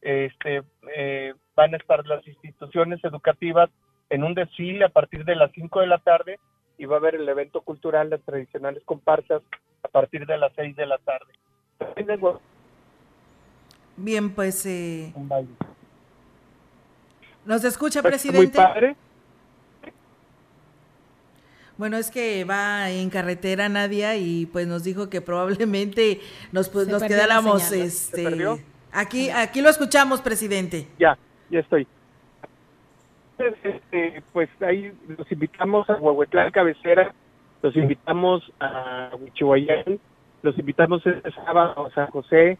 Este, 0.00 0.62
eh, 0.96 1.34
van 1.54 1.74
a 1.74 1.76
estar 1.76 2.06
las 2.06 2.26
instituciones 2.26 3.04
educativas 3.04 3.68
en 4.08 4.24
un 4.24 4.34
desfile 4.34 4.84
a 4.84 4.88
partir 4.88 5.24
de 5.24 5.36
las 5.36 5.52
5 5.52 5.80
de 5.80 5.86
la 5.86 5.98
tarde 5.98 6.38
y 6.78 6.86
va 6.86 6.96
a 6.96 6.98
haber 7.00 7.16
el 7.16 7.28
evento 7.28 7.60
cultural, 7.60 8.08
las 8.08 8.22
tradicionales 8.22 8.82
comparsas, 8.84 9.42
a 9.82 9.88
partir 9.88 10.26
de 10.26 10.38
las 10.38 10.52
6 10.54 10.76
de 10.76 10.86
la 10.86 10.98
tarde. 10.98 11.32
Bien, 13.96 14.30
pues... 14.34 14.64
Eh... 14.64 15.12
¿Nos 17.44 17.64
escucha, 17.64 18.00
Pues, 18.00 18.12
presidente? 18.12 18.58
Muy 18.58 18.66
padre. 18.66 18.96
Bueno, 21.80 21.96
es 21.96 22.10
que 22.10 22.44
va 22.44 22.90
en 22.90 23.08
carretera 23.08 23.70
Nadia 23.70 24.14
y 24.14 24.44
pues 24.44 24.66
nos 24.66 24.84
dijo 24.84 25.08
que 25.08 25.22
probablemente 25.22 26.20
nos, 26.52 26.68
pues, 26.68 26.84
Se 26.84 26.92
nos 26.92 27.02
quedáramos. 27.02 27.62
¿Se 27.62 27.82
este 27.82 28.22
perdió? 28.22 28.58
aquí 28.92 29.30
aquí 29.30 29.62
lo 29.62 29.70
escuchamos, 29.70 30.20
presidente. 30.20 30.88
Ya, 30.98 31.16
ya 31.48 31.60
estoy. 31.60 31.86
Este, 33.38 34.22
pues 34.34 34.50
ahí 34.60 34.92
los 35.16 35.32
invitamos 35.32 35.88
a 35.88 35.94
Huehuetlán 35.94 36.50
Cabecera, 36.50 37.14
los 37.62 37.74
invitamos 37.74 38.42
a 38.60 39.12
Huichihuayán, 39.18 39.98
los 40.42 40.58
invitamos 40.58 41.00
este 41.06 41.32
sábado 41.32 41.86
a 41.86 41.90
San 41.94 42.08
José, 42.08 42.58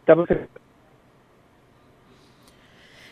estamos 0.00 0.28
en 0.32 0.48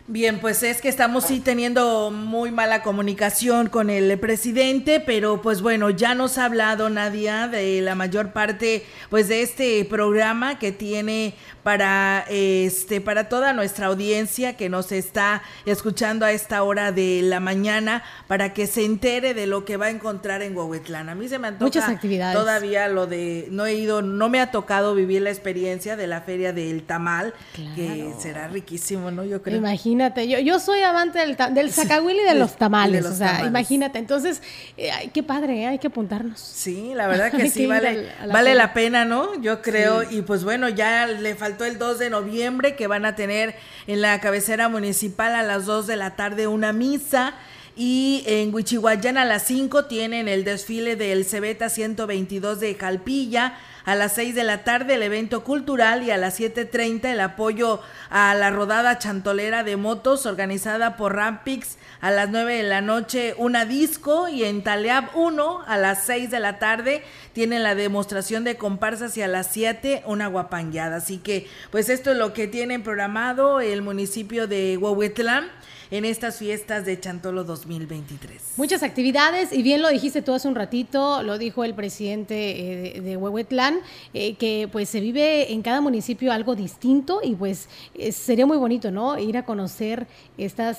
Bien, 0.09 0.38
pues 0.38 0.62
es 0.62 0.80
que 0.80 0.88
estamos 0.88 1.24
sí 1.24 1.40
teniendo 1.40 2.12
muy 2.12 2.52
mala 2.52 2.84
comunicación 2.84 3.68
con 3.68 3.90
el 3.90 4.16
presidente, 4.20 5.00
pero 5.00 5.42
pues 5.42 5.62
bueno, 5.62 5.90
ya 5.90 6.14
nos 6.14 6.38
ha 6.38 6.44
hablado 6.44 6.88
Nadia 6.90 7.48
de 7.48 7.80
la 7.80 7.96
mayor 7.96 8.32
parte 8.32 8.86
pues 9.11 9.26
de 9.26 9.42
este 9.42 9.84
programa 9.84 10.61
que 10.61 10.70
tiene 10.70 11.34
para 11.64 12.24
este 12.28 13.00
para 13.00 13.28
toda 13.28 13.52
nuestra 13.52 13.86
audiencia 13.86 14.57
que 14.57 14.68
nos 14.68 14.92
está 14.92 15.42
escuchando 15.64 16.24
a 16.24 16.30
esta 16.30 16.62
hora 16.62 16.92
de 16.92 17.22
la 17.24 17.40
mañana 17.40 18.04
para 18.28 18.54
que 18.54 18.68
se 18.68 18.84
entere 18.84 19.34
de 19.34 19.48
lo 19.48 19.64
que 19.64 19.76
va 19.76 19.86
a 19.86 19.90
encontrar 19.90 20.40
en 20.42 20.57
Huehuetlán. 20.57 21.09
A 21.09 21.16
mí 21.16 21.28
se 21.28 21.40
me 21.40 21.48
antoja 21.48 21.64
Muchas 21.64 21.88
actividades. 21.88 22.38
todavía 22.38 22.86
lo 22.86 23.09
de 23.09 23.48
no 23.50 23.66
he 23.66 23.74
ido, 23.74 24.02
no 24.02 24.28
me 24.28 24.38
ha 24.38 24.52
tocado 24.52 24.94
vivir 24.94 25.22
la 25.22 25.30
experiencia 25.30 25.96
de 25.96 26.07
la 26.07 26.20
feria 26.20 26.52
del 26.52 26.84
tamal, 26.84 27.34
que 27.74 28.14
será 28.20 28.46
riquísimo, 28.46 29.11
¿no? 29.11 29.24
Yo 29.24 29.42
creo. 29.42 29.57
Imagínate, 29.57 29.95
yo, 30.26 30.38
yo 30.40 30.59
soy 30.61 30.80
amante 30.82 31.18
del, 31.18 31.36
del 31.36 31.68
y 31.68 32.28
de 32.28 32.34
los 32.34 32.57
tamales, 32.57 32.92
y 32.92 32.97
de 32.97 33.03
los 33.03 33.12
o 33.12 33.16
sea, 33.16 33.26
tamales. 33.28 33.49
imagínate. 33.49 33.99
Entonces, 33.99 34.42
eh, 34.76 34.90
ay, 34.90 35.11
qué 35.12 35.22
padre, 35.22 35.62
¿eh? 35.62 35.66
hay 35.66 35.78
que 35.78 35.86
apuntarnos. 35.88 36.38
Sí, 36.40 36.92
la 36.94 37.07
verdad 37.09 37.30
que 37.32 37.49
sí 37.51 37.66
vale, 37.66 38.11
la 38.24 38.32
vale 38.32 38.51
feria. 38.51 38.55
la 38.55 38.72
pena, 38.72 39.05
¿no? 39.05 39.40
Yo 39.40 39.62
creo, 39.62 40.03
Sí. 40.03 40.18
y 40.18 40.22
pues 40.22 40.44
bueno, 40.44 40.68
ya 40.68 41.07
le 41.07 41.34
faltó 41.34 41.64
el 41.64 41.78
2 41.78 41.99
de 41.99 42.11
noviembre 42.11 42.76
que 42.76 42.86
van 42.86 43.05
a 43.05 43.14
tener 43.16 43.55
en 43.86 44.01
la 44.01 44.20
cabecera 44.20 44.68
municipal 44.68 45.34
a 45.34 45.42
las 45.42 45.66
2 45.66 45.86
de 45.86 45.97
la 45.97 46.16
tarde 46.16 46.47
una 46.47 46.72
misa. 46.72 47.34
Y 47.78 48.24
en 48.26 48.55
Huichihuayán 48.55 49.18
a 49.18 49.26
las 49.26 49.42
5 49.42 49.84
tienen 49.84 50.28
el 50.28 50.44
desfile 50.44 50.97
del 50.97 51.26
Cebeta 51.26 51.68
122 51.68 52.59
de 52.59 52.74
Jalpilla. 52.74 53.55
A 53.87 53.95
las 53.95 54.14
6 54.14 54.34
de 54.34 54.43
la 54.43 54.64
tarde 54.64 54.97
el 54.97 55.05
evento 55.05 55.45
cultural 55.45 56.03
y 56.03 56.11
a 56.11 56.16
las 56.16 56.41
7.30 56.41 57.05
el 57.05 57.20
apoyo 57.20 57.80
a 58.11 58.34
la 58.34 58.51
rodada 58.51 58.99
chantolera 58.99 59.62
de 59.62 59.76
motos 59.76 60.26
organizada 60.26 60.97
por 60.97 61.14
Rampix. 61.14 61.78
A 62.01 62.11
las 62.11 62.28
9 62.28 62.57
de 62.57 62.62
la 62.64 62.80
noche 62.80 63.37
una 63.39 63.64
disco 63.64 64.26
y 64.26 64.43
en 64.43 64.64
Taleab 64.64 65.16
1 65.16 65.62
a 65.64 65.76
las 65.78 66.03
6 66.03 66.32
de 66.32 66.41
la 66.41 66.59
tarde 66.59 67.05
tienen 67.32 67.62
la 67.62 67.76
demostración 67.76 68.43
de 68.43 68.57
comparsas 68.57 69.16
y 69.18 69.22
a 69.22 69.28
las 69.28 69.47
7 69.53 70.03
una 70.07 70.26
guapangueada. 70.26 70.97
Así 70.97 71.18
que 71.18 71.49
pues 71.70 71.89
esto 71.89 72.11
es 72.11 72.16
lo 72.16 72.32
que 72.32 72.49
tienen 72.49 72.82
programado 72.82 73.61
el 73.61 73.82
municipio 73.82 74.49
de 74.49 74.76
Huehuetlán. 74.78 75.49
En 75.91 76.05
estas 76.05 76.39
fiestas 76.39 76.84
de 76.84 76.99
Chantolo 76.99 77.45
2023. 77.45 78.55
Muchas 78.57 78.82
actividades 78.82 79.53
y 79.53 79.62
bien 79.62 79.82
lo 79.82 79.89
dijiste 79.89 80.22
tú 80.22 80.32
hace 80.32 80.49
un 80.49 80.55
ratito, 80.55 81.22
lo 81.22 81.39
dijo 81.39 81.64
el 81.64 81.74
presidente 81.74 82.97
eh, 82.97 83.01
de, 83.01 83.16
Huehuetlán, 83.16 83.78
eh, 84.14 84.34
que 84.34 84.68
pues 84.70 84.89
se 84.89 85.01
vive 85.01 85.53
en 85.53 85.62
cada 85.62 85.80
municipio 85.80 86.32
algo 86.32 86.55
distinto 86.55 87.20
y 87.22 87.34
pues 87.34 87.68
eh, 87.95 88.12
sería 88.12 88.47
muy 88.47 88.57
bonito, 88.57 88.91
¿no? 88.91 89.18
Ir 89.18 89.37
a 89.37 89.45
conocer 89.45 90.07
estas, 90.39 90.78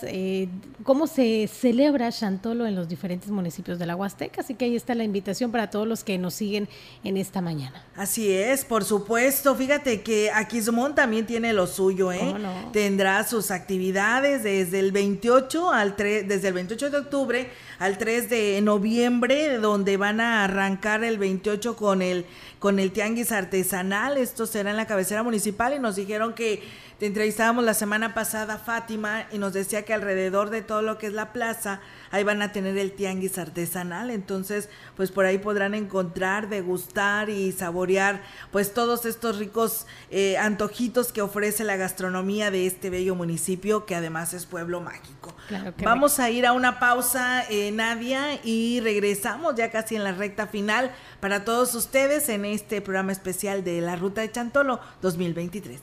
cómo 0.84 1.08
se 1.08 1.48
celebra 1.48 2.12
Chantolo 2.12 2.66
en 2.68 2.76
los 2.76 2.88
diferentes 2.88 3.30
municipios 3.30 3.80
de 3.80 3.86
la 3.86 3.96
Huasteca, 3.96 4.42
así 4.42 4.56
que 4.56 4.66
ahí 4.66 4.76
está 4.76 4.96
la 4.96 5.04
invitación 5.04 5.52
para 5.52 5.70
todos 5.70 5.88
los 5.88 6.04
que 6.04 6.18
nos 6.18 6.34
siguen 6.34 6.68
en 7.04 7.18
esta 7.18 7.42
mañana. 7.42 7.84
Así 7.96 8.32
es, 8.32 8.66
por 8.66 8.84
supuesto, 8.84 9.56
fíjate 9.56 10.02
que 10.02 10.32
Aquismón 10.32 10.96
también 10.96 11.26
tiene 11.26 11.54
lo 11.54 11.68
suyo, 11.68 12.12
¿eh? 12.12 12.36
Tendrá 12.72 13.24
sus 13.26 13.52
actividades 13.52 14.44
desde 14.44 14.80
el 14.80 14.92
28 14.98 15.70
al 15.70 15.96
3, 15.96 16.28
desde 16.28 16.48
el 16.48 16.56
28 16.56 16.90
de 16.90 16.98
octubre 16.98 17.52
al 17.78 18.00
3 18.00 18.32
de 18.32 18.62
noviembre, 18.64 19.60
donde 19.60 19.96
van 19.96 20.20
a 20.20 20.44
arrancar 20.44 21.04
el 21.04 21.20
28 21.20 21.76
con 21.76 22.02
el, 22.02 22.26
con 22.58 22.80
el 22.80 22.92
tianguis 22.92 23.32
artesanal. 23.32 24.18
Esto 24.18 24.48
será 24.48 24.72
en 24.72 24.78
la 24.78 24.88
cabecera 24.88 25.22
municipal 25.22 25.76
y 25.76 25.80
nos 25.80 25.98
dijeron 25.98 26.34
que 26.34 26.64
te 26.98 27.06
entrevistábamos 27.06 27.64
la 27.64 27.76
semana 27.76 28.16
pasada, 28.16 28.58
Fátima, 28.58 29.28
y 29.32 29.38
nos 29.38 29.54
decía 29.54 29.86
que 29.86 29.94
alrededor 29.94 30.50
de 30.50 30.64
todo 30.64 30.82
lo 30.82 30.98
que 30.98 31.06
es 31.06 31.14
la 31.14 31.32
plaza, 31.32 31.80
ahí 32.12 32.24
van 32.24 32.42
a 32.42 32.52
tener 32.52 32.78
el 32.78 32.92
tianguis 32.92 33.38
artesanal. 33.38 34.12
Entonces, 34.12 34.70
pues 34.96 35.12
por 35.12 35.26
ahí 35.26 35.38
podrán 35.38 35.74
encontrar, 35.74 36.50
degustar 36.50 37.30
y 37.30 37.52
saborear, 37.52 38.22
pues 38.52 38.74
todos 38.74 39.06
estos 39.06 39.38
ricos 39.38 39.86
eh, 40.10 40.38
antojitos 40.38 41.12
que 41.12 41.22
ofrece 41.22 41.64
la 41.64 41.76
gastronomía 41.76 42.52
de 42.52 42.68
este 42.68 42.90
bello 42.90 43.16
municipio, 43.16 43.86
que 43.86 43.96
además 43.96 44.34
es 44.34 44.46
pueblo 44.46 44.82
mágico. 44.82 45.36
Vamos 45.84 46.20
a 46.20 46.30
ir 46.30 46.46
a 46.46 46.54
una 46.54 46.80
pausa, 46.80 47.44
eh, 47.50 47.72
Nadia, 47.72 48.40
y 48.44 48.80
regresamos 48.82 49.56
ya 49.56 49.72
casi 49.72 49.96
en 49.96 50.04
la 50.04 50.12
recta 50.12 50.48
final 50.48 50.92
para 51.20 51.44
todos 51.46 51.76
ustedes 51.76 52.30
en 52.30 52.46
este 52.46 52.82
programa 52.82 53.12
especial 53.12 53.64
de 53.64 53.82
la 53.82 53.96
Ruta 53.96 54.22
de 54.22 54.32
Chantolo 54.32 54.80
2023. 55.02 55.82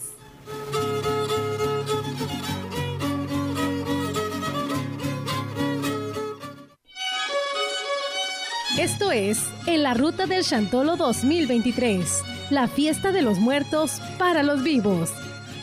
Esto 8.79 9.13
es 9.13 9.39
En 9.67 9.85
la 9.85 9.95
Ruta 9.95 10.27
del 10.27 10.43
Chantolo 10.43 10.97
2023, 10.97 12.25
la 12.51 12.67
fiesta 12.67 13.13
de 13.13 13.23
los 13.23 13.39
muertos 13.39 14.01
para 14.19 14.43
los 14.43 14.65
vivos. 14.65 15.13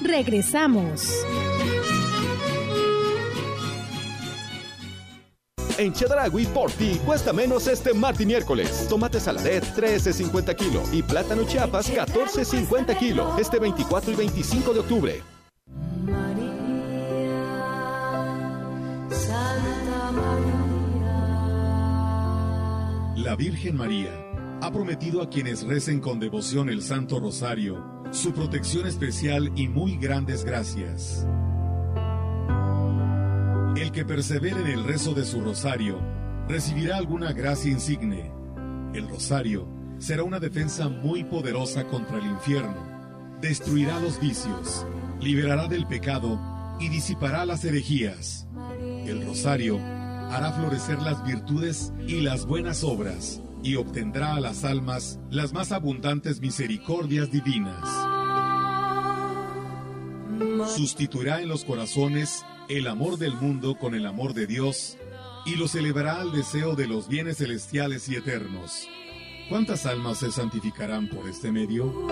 Regresamos. 0.01 1.09
En 5.78 5.91
Chedragui 5.91 6.45
por 6.45 6.72
ti 6.72 7.01
cuesta 7.05 7.34
menos 7.34 7.68
este 7.68 7.93
martes 7.93 8.22
y 8.22 8.26
miércoles. 8.28 8.88
Tomate 8.88 9.20
saladet 9.20 9.66
13.50 9.76 10.55
kilo 10.55 10.82
y 10.93 11.03
plátano 11.03 11.43
chiapas 11.43 11.91
14.50 11.91 12.97
kilo. 12.97 13.38
Este 13.38 13.59
24 13.59 14.14
y 14.14 14.16
25 14.16 14.74
de 14.74 14.80
octubre. 14.80 15.22
La 23.24 23.36
Virgen 23.36 23.78
María 23.78 24.09
ha 24.63 24.72
prometido 24.72 25.22
a 25.22 25.30
quienes 25.30 25.61
recen 25.61 25.99
con 25.99 26.19
devoción 26.19 26.69
el 26.69 26.82
Santo 26.82 27.19
Rosario 27.19 28.01
su 28.09 28.34
protección 28.34 28.88
especial 28.88 29.51
y 29.55 29.67
muy 29.67 29.95
grandes 29.97 30.43
gracias. 30.43 31.28
El 33.78 33.91
que 33.91 34.05
persevere 34.05 34.61
en 34.61 34.67
el 34.67 34.84
rezo 34.84 35.13
de 35.13 35.24
su 35.24 35.39
rosario 35.39 35.99
recibirá 36.47 36.97
alguna 36.97 37.32
gracia 37.32 37.72
insigne. 37.72 38.32
El 38.95 39.07
rosario 39.07 39.67
será 39.99 40.24
una 40.24 40.39
defensa 40.39 40.89
muy 40.89 41.24
poderosa 41.24 41.84
contra 41.86 42.17
el 42.17 42.26
infierno, 42.26 43.38
destruirá 43.39 43.99
los 43.99 44.19
vicios, 44.19 44.88
liberará 45.19 45.67
del 45.67 45.86
pecado 45.86 46.39
y 46.80 46.89
disipará 46.89 47.45
las 47.45 47.63
herejías. 47.65 48.47
El 49.05 49.24
rosario 49.28 49.80
hará 50.32 50.53
florecer 50.53 51.01
las 51.01 51.23
virtudes 51.25 51.91
y 52.07 52.21
las 52.21 52.45
buenas 52.45 52.84
obras, 52.84 53.41
y 53.63 53.75
obtendrá 53.75 54.36
a 54.36 54.39
las 54.39 54.63
almas 54.63 55.19
las 55.29 55.53
más 55.53 55.71
abundantes 55.71 56.39
misericordias 56.39 57.32
divinas. 57.32 57.88
Sustituirá 60.75 61.41
en 61.41 61.49
los 61.49 61.65
corazones 61.65 62.45
el 62.69 62.88
amor 62.88 63.17
del 63.17 63.36
mundo 63.36 63.75
con 63.75 63.93
el 63.93 64.05
amor 64.05 64.34
de 64.34 64.47
Dios, 64.47 64.97
y 65.45 65.55
los 65.55 65.75
elevará 65.75 66.21
al 66.21 66.32
deseo 66.32 66.75
de 66.75 66.88
los 66.88 67.07
bienes 67.07 67.38
celestiales 67.38 68.07
y 68.07 68.15
eternos. 68.15 68.88
¿Cuántas 69.49 69.86
almas 69.86 70.19
se 70.19 70.32
santificarán 70.32 71.09
por 71.09 71.27
este 71.27 71.51
medio? 71.51 72.07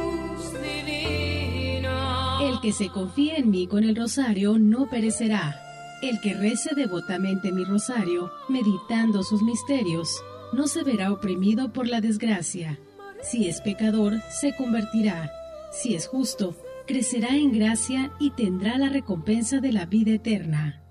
El 2.41 2.59
que 2.61 2.73
se 2.73 2.89
confía 2.89 3.37
en 3.37 3.49
mí 3.49 3.67
con 3.67 3.83
el 3.85 3.95
rosario 3.95 4.57
no 4.59 4.89
perecerá. 4.89 5.68
El 6.01 6.21
que 6.21 6.33
rece 6.33 6.75
devotamente 6.75 7.51
mi 7.51 7.65
rosario, 7.65 8.31
meditando 8.47 9.21
sus 9.21 9.41
misterios, 9.41 10.23
no 10.53 10.67
se 10.67 10.83
verá 10.83 11.11
oprimido 11.11 11.73
por 11.73 11.87
la 11.87 11.99
desgracia. 11.99 12.79
Si 13.21 13.49
es 13.49 13.59
pecador, 13.59 14.13
se 14.29 14.55
convertirá. 14.55 15.29
Si 15.73 15.95
es 15.95 16.07
justo, 16.07 16.55
crecerá 16.87 17.35
en 17.35 17.51
gracia 17.51 18.13
y 18.17 18.31
tendrá 18.31 18.77
la 18.77 18.87
recompensa 18.87 19.59
de 19.59 19.73
la 19.73 19.85
vida 19.85 20.11
eterna. 20.11 20.81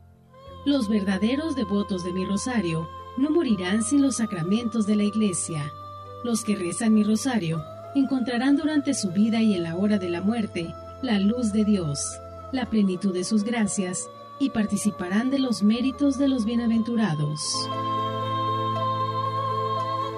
Los 0.67 0.91
verdaderos 0.91 1.57
devotos 1.57 2.05
de 2.05 2.13
mi 2.13 2.27
rosario 2.27 2.87
no 3.17 3.31
morirán 3.31 3.83
sin 3.83 4.03
los 4.03 4.17
sacramentos 4.17 4.87
de 4.87 4.97
la 4.97 5.05
iglesia. 5.05 5.73
Los 6.23 6.45
que 6.45 6.55
rezan 6.55 6.93
mi 6.93 7.03
rosario 7.03 7.63
encontrarán 7.95 8.57
durante 8.57 8.93
su 8.93 9.11
vida 9.11 9.41
y 9.41 9.55
en 9.55 9.63
la 9.63 9.77
hora 9.77 9.97
de 9.97 10.11
la 10.11 10.21
muerte 10.21 10.73
la 11.01 11.19
luz 11.19 11.53
de 11.53 11.65
Dios, 11.65 11.99
la 12.53 12.67
plenitud 12.69 13.15
de 13.15 13.25
sus 13.25 13.43
gracias 13.43 14.07
y 14.39 14.51
participarán 14.51 15.31
de 15.31 15.39
los 15.39 15.63
méritos 15.63 16.19
de 16.19 16.29
los 16.29 16.45
bienaventurados. 16.45 17.41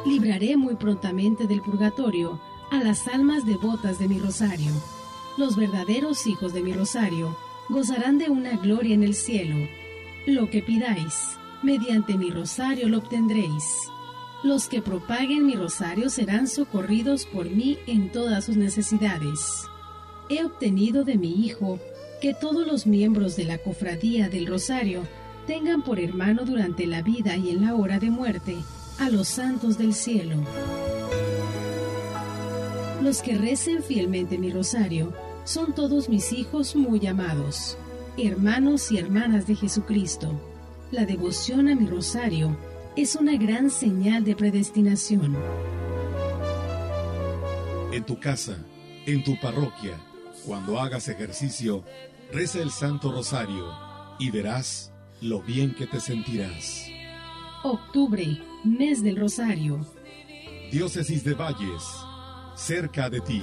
Libraré 0.04 0.56
muy 0.56 0.76
prontamente 0.76 1.46
del 1.46 1.62
purgatorio 1.62 2.40
a 2.70 2.82
las 2.82 3.08
almas 3.08 3.44
devotas 3.44 3.98
de 3.98 4.08
mi 4.08 4.18
rosario. 4.18 4.72
Los 5.36 5.56
verdaderos 5.56 6.26
hijos 6.26 6.52
de 6.52 6.62
mi 6.62 6.72
rosario 6.72 7.36
gozarán 7.68 8.18
de 8.18 8.28
una 8.28 8.56
gloria 8.56 8.94
en 8.94 9.02
el 9.02 9.14
cielo. 9.14 9.56
Lo 10.26 10.50
que 10.50 10.62
pidáis, 10.62 11.38
mediante 11.62 12.16
mi 12.16 12.30
rosario 12.30 12.88
lo 12.88 12.98
obtendréis. 12.98 13.64
Los 14.42 14.68
que 14.68 14.80
propaguen 14.80 15.46
mi 15.46 15.54
rosario 15.54 16.08
serán 16.08 16.48
socorridos 16.48 17.26
por 17.26 17.50
mí 17.50 17.78
en 17.86 18.10
todas 18.10 18.46
sus 18.46 18.56
necesidades. 18.56 19.66
He 20.30 20.44
obtenido 20.44 21.04
de 21.04 21.18
mi 21.18 21.32
Hijo 21.44 21.78
que 22.20 22.34
todos 22.34 22.66
los 22.66 22.86
miembros 22.86 23.34
de 23.36 23.44
la 23.44 23.58
cofradía 23.58 24.28
del 24.28 24.46
Rosario 24.46 25.02
tengan 25.46 25.82
por 25.82 25.98
hermano 25.98 26.44
durante 26.44 26.86
la 26.86 27.02
vida 27.02 27.34
y 27.36 27.50
en 27.50 27.64
la 27.64 27.74
hora 27.74 27.98
de 27.98 28.10
muerte 28.10 28.56
a 28.98 29.08
los 29.08 29.26
santos 29.26 29.78
del 29.78 29.94
cielo. 29.94 30.36
Los 33.02 33.22
que 33.22 33.38
recen 33.38 33.82
fielmente 33.82 34.36
mi 34.36 34.50
rosario 34.50 35.14
son 35.44 35.74
todos 35.74 36.10
mis 36.10 36.32
hijos 36.32 36.76
muy 36.76 37.06
amados, 37.06 37.78
hermanos 38.18 38.92
y 38.92 38.98
hermanas 38.98 39.46
de 39.46 39.56
Jesucristo. 39.56 40.38
La 40.90 41.06
devoción 41.06 41.68
a 41.68 41.74
mi 41.74 41.86
rosario 41.86 42.56
es 42.96 43.16
una 43.16 43.36
gran 43.36 43.70
señal 43.70 44.24
de 44.24 44.36
predestinación. 44.36 45.34
En 47.92 48.04
tu 48.04 48.20
casa, 48.20 48.58
en 49.06 49.24
tu 49.24 49.40
parroquia, 49.40 49.98
cuando 50.46 50.78
hagas 50.78 51.08
ejercicio, 51.08 51.84
Reza 52.32 52.60
el 52.60 52.70
Santo 52.70 53.10
Rosario 53.10 53.66
y 54.20 54.30
verás 54.30 54.92
lo 55.20 55.42
bien 55.42 55.74
que 55.74 55.88
te 55.88 55.98
sentirás. 55.98 56.86
Octubre, 57.64 58.40
mes 58.64 59.02
del 59.02 59.16
Rosario. 59.16 59.84
Diócesis 60.70 61.24
de 61.24 61.34
Valles, 61.34 61.82
cerca 62.54 63.10
de 63.10 63.20
ti. 63.20 63.42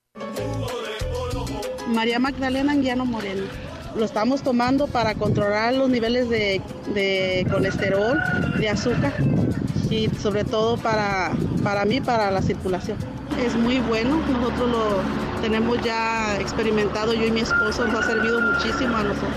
María 1.88 2.20
Magdalena 2.20 2.74
Anguiano 2.74 3.06
Moreno. 3.06 3.44
Lo 3.96 4.04
estamos 4.04 4.44
tomando 4.44 4.88
para 4.88 5.16
controlar 5.16 5.74
los 5.74 5.90
niveles 5.90 6.28
de, 6.28 6.62
de 6.94 7.48
colesterol, 7.50 8.20
de 8.60 8.68
azúcar 8.68 9.14
y 9.90 10.10
sobre 10.10 10.44
todo 10.44 10.76
para, 10.76 11.32
para 11.64 11.86
mí, 11.86 12.02
para 12.02 12.30
la 12.30 12.42
circulación. 12.42 12.98
Es 13.40 13.56
muy 13.56 13.80
bueno, 13.80 14.18
nosotros 14.34 14.70
lo 14.70 15.42
tenemos 15.42 15.82
ya 15.82 16.38
experimentado, 16.42 17.14
yo 17.14 17.26
y 17.26 17.32
mi 17.32 17.40
esposo, 17.40 17.88
nos 17.88 18.04
ha 18.04 18.08
servido 18.10 18.42
muchísimo 18.42 18.98
a 18.98 19.04
nosotros. 19.04 19.32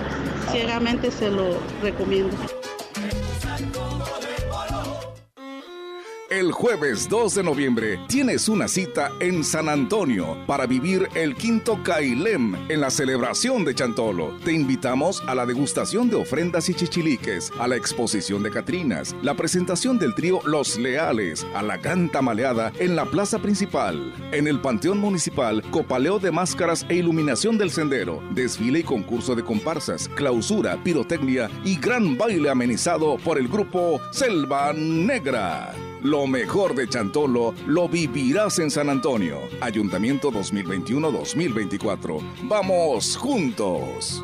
Ciegamente 0.51 1.13
se 1.13 1.31
lo 1.31 1.57
recomiendo. 1.83 2.37
El 6.29 6.51
jueves 6.51 7.09
2 7.09 7.37
de 7.37 7.43
noviembre 7.45 8.01
tienes 8.09 8.49
una 8.49 8.67
cita 8.67 9.13
en 9.21 9.45
San 9.45 9.69
Antonio 9.69 10.37
para 10.49 10.67
vivir 10.67 11.09
el 11.15 11.37
quinto 11.37 11.81
Cailem 11.85 12.57
en 12.69 12.81
la 12.81 12.91
celebración 12.91 13.65
de 13.65 13.77
Chantolo. 13.77 14.37
Te 14.45 14.53
invitamos 14.53 15.23
a 15.29 15.37
la 15.37 15.47
degustación 15.47 16.11
de 16.11 16.17
ofrendas 16.17 16.69
y 16.69 16.75
chichiliques, 16.75 17.53
a 17.61 17.69
la 17.69 17.77
exposición 17.77 18.43
de 18.43 18.51
Catrinas, 18.51 19.15
la 19.23 19.35
presentación 19.35 20.01
del 20.01 20.17
trío 20.17 20.41
Los 20.45 20.77
Leales, 20.77 21.47
a 21.55 21.63
la 21.63 21.77
gran 21.77 22.11
tamaleada 22.11 22.73
en 22.81 22.97
la 22.97 23.05
plaza 23.05 23.39
principal. 23.39 24.13
En 24.33 24.49
el 24.49 24.61
Panteón 24.61 24.99
Municipal, 24.99 25.63
copaleo 25.71 26.19
de 26.19 26.33
máscaras 26.33 26.85
e 26.89 26.97
iluminación 26.97 27.57
del 27.57 27.71
sendero, 27.71 28.21
desfile 28.33 28.81
y 28.81 28.83
concurso 28.83 29.37
de 29.37 29.45
comparsas, 29.45 30.09
clausura, 30.17 30.77
pirotecnia 30.83 31.49
y 31.65 31.77
gran 31.77 32.19
baile 32.19 32.51
amenizado 32.51 33.17
por 33.19 33.39
el 33.39 33.47
grupo 33.47 34.01
Selva 34.11 34.73
Negra. 34.73 35.73
Lo 36.03 36.27
mejor 36.27 36.75
de 36.75 36.89
Chantolo 36.89 37.55
lo 37.67 37.89
vivirás 37.89 38.59
en 38.59 38.71
San 38.71 38.91
Antonio. 38.91 39.39
Ayuntamiento 39.61 40.31
2021-2024. 40.31 42.21
¡Vamos 42.45 43.17
juntos! 43.17 44.23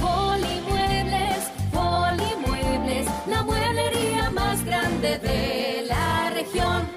Polimuebles, 0.00 1.50
Polimuebles, 1.70 3.06
la 3.28 3.42
mueblería 3.42 4.30
más 4.30 4.64
grande 4.64 5.18
de 5.18 5.84
la 5.86 6.30
región. 6.30 6.88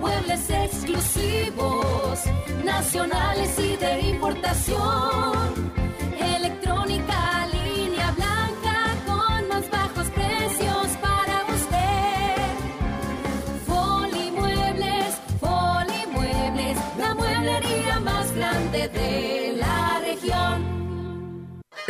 Muebles 0.00 0.50
exclusivos, 0.50 2.18
nacionales 2.62 3.58
y 3.58 3.74
de 3.76 4.00
importación. 4.10 5.33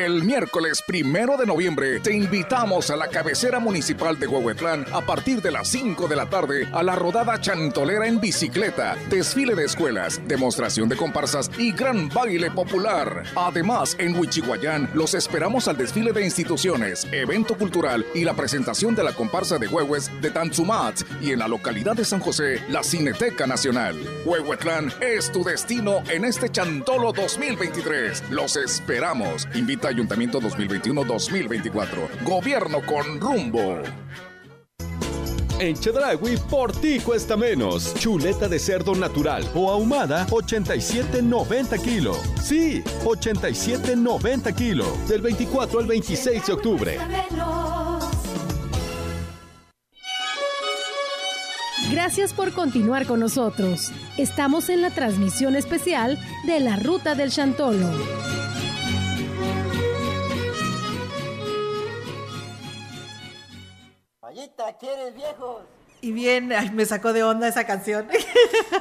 El 0.05 0.23
miércoles 0.23 0.83
primero 0.87 1.39
de 1.39 1.47
noviembre 1.47 1.99
te 1.99 2.13
invitamos 2.13 2.91
a 2.91 2.97
la 2.97 3.09
cabecera 3.09 3.59
municipal 3.59 4.19
de 4.19 4.27
Huehuetlán 4.27 4.85
a 4.93 5.01
partir 5.01 5.41
de 5.41 5.51
las 5.51 5.69
5 5.69 6.09
de 6.09 6.15
la 6.15 6.29
tarde 6.29 6.69
a 6.75 6.83
la 6.83 6.95
rodada 6.95 7.41
chantolera 7.41 8.07
en 8.07 8.21
bicicleta, 8.21 8.99
desfile 9.09 9.55
de 9.55 9.65
escuelas, 9.65 10.21
demostración 10.29 10.91
de 10.91 10.97
comparsas 10.97 11.51
y 11.57 11.73
gran 11.73 12.11
baile 12.11 12.51
popular. 12.51 13.23
Además, 13.35 13.97
en 13.99 14.15
Huichihuayán 14.15 14.91
los 14.93 15.15
esperamos 15.15 15.69
al 15.69 15.79
desfile 15.79 16.13
de 16.13 16.23
instituciones, 16.23 17.07
evento 17.11 17.57
cultural 17.57 18.05
y 18.15 18.25
la 18.25 18.35
presentación 18.35 18.95
de 18.95 19.05
la 19.05 19.15
comparsa 19.15 19.57
de 19.57 19.69
Huehues 19.69 20.11
de 20.21 20.31
Tanzumat 20.31 21.01
y 21.23 21.31
en 21.31 21.39
la 21.39 21.49
localidad 21.49 21.97
de 21.97 22.05
San 22.05 22.21
José, 22.21 22.63
la 22.69 22.83
Cineteca 22.83 23.47
Nacional. 23.47 23.97
Huehuetlán 24.27 24.93
es 25.01 25.33
tu 25.33 25.43
destino 25.43 26.03
en 26.11 26.27
este 26.27 26.51
Chantolo 26.51 27.11
2023. 27.15 28.25
Los 28.29 28.57
esperamos. 28.57 29.49
Invita 29.55 29.94
Ayuntamiento 29.95 30.41
2021-2024. 30.41 32.25
Gobierno 32.25 32.81
con 32.85 33.21
rumbo. 33.21 33.81
En 35.61 35.77
Chedragui, 35.77 36.37
por 36.51 36.73
ti 36.73 36.99
cuesta 36.99 37.37
menos. 37.37 37.95
Chuleta 37.95 38.49
de 38.49 38.59
cerdo 38.59 38.97
natural 38.97 39.49
o 39.55 39.71
ahumada, 39.71 40.27
87.90 40.27 41.81
kilo. 41.81 42.15
Sí, 42.43 42.83
87.90 43.05 44.55
kilo. 44.55 44.85
Del 45.09 45.23
24 45.23 45.79
al 45.79 45.87
26 45.87 46.47
de 46.47 46.53
octubre. 46.53 46.99
Gracias 51.93 52.33
por 52.33 52.53
continuar 52.53 53.07
con 53.07 53.21
nosotros. 53.21 53.93
Estamos 54.19 54.69
en 54.71 54.83
la 54.83 54.91
transmisión 54.91 55.55
especial 55.55 56.19
de 56.47 56.59
la 56.59 56.75
Ruta 56.77 57.15
del 57.15 57.31
Chantolo. 57.31 57.89
¿Quieres 64.81 65.15
viejos? 65.15 65.63
Y 66.05 66.13
bien, 66.13 66.53
ay, 66.53 66.71
me 66.71 66.85
sacó 66.85 67.15
de 67.15 67.23
onda 67.23 67.49
esa 67.49 67.65
canción. 67.65 68.07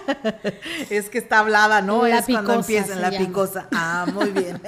es 0.89 1.09
que 1.09 1.19
está 1.19 1.39
hablada, 1.39 1.79
¿no? 1.79 2.05
La 2.05 2.19
es 2.19 2.25
cuando 2.25 2.51
empieza 2.51 2.91
en 2.91 3.01
la 3.01 3.11
picosa. 3.11 3.69
Ah, 3.71 4.05
muy 4.13 4.31
bien. 4.31 4.61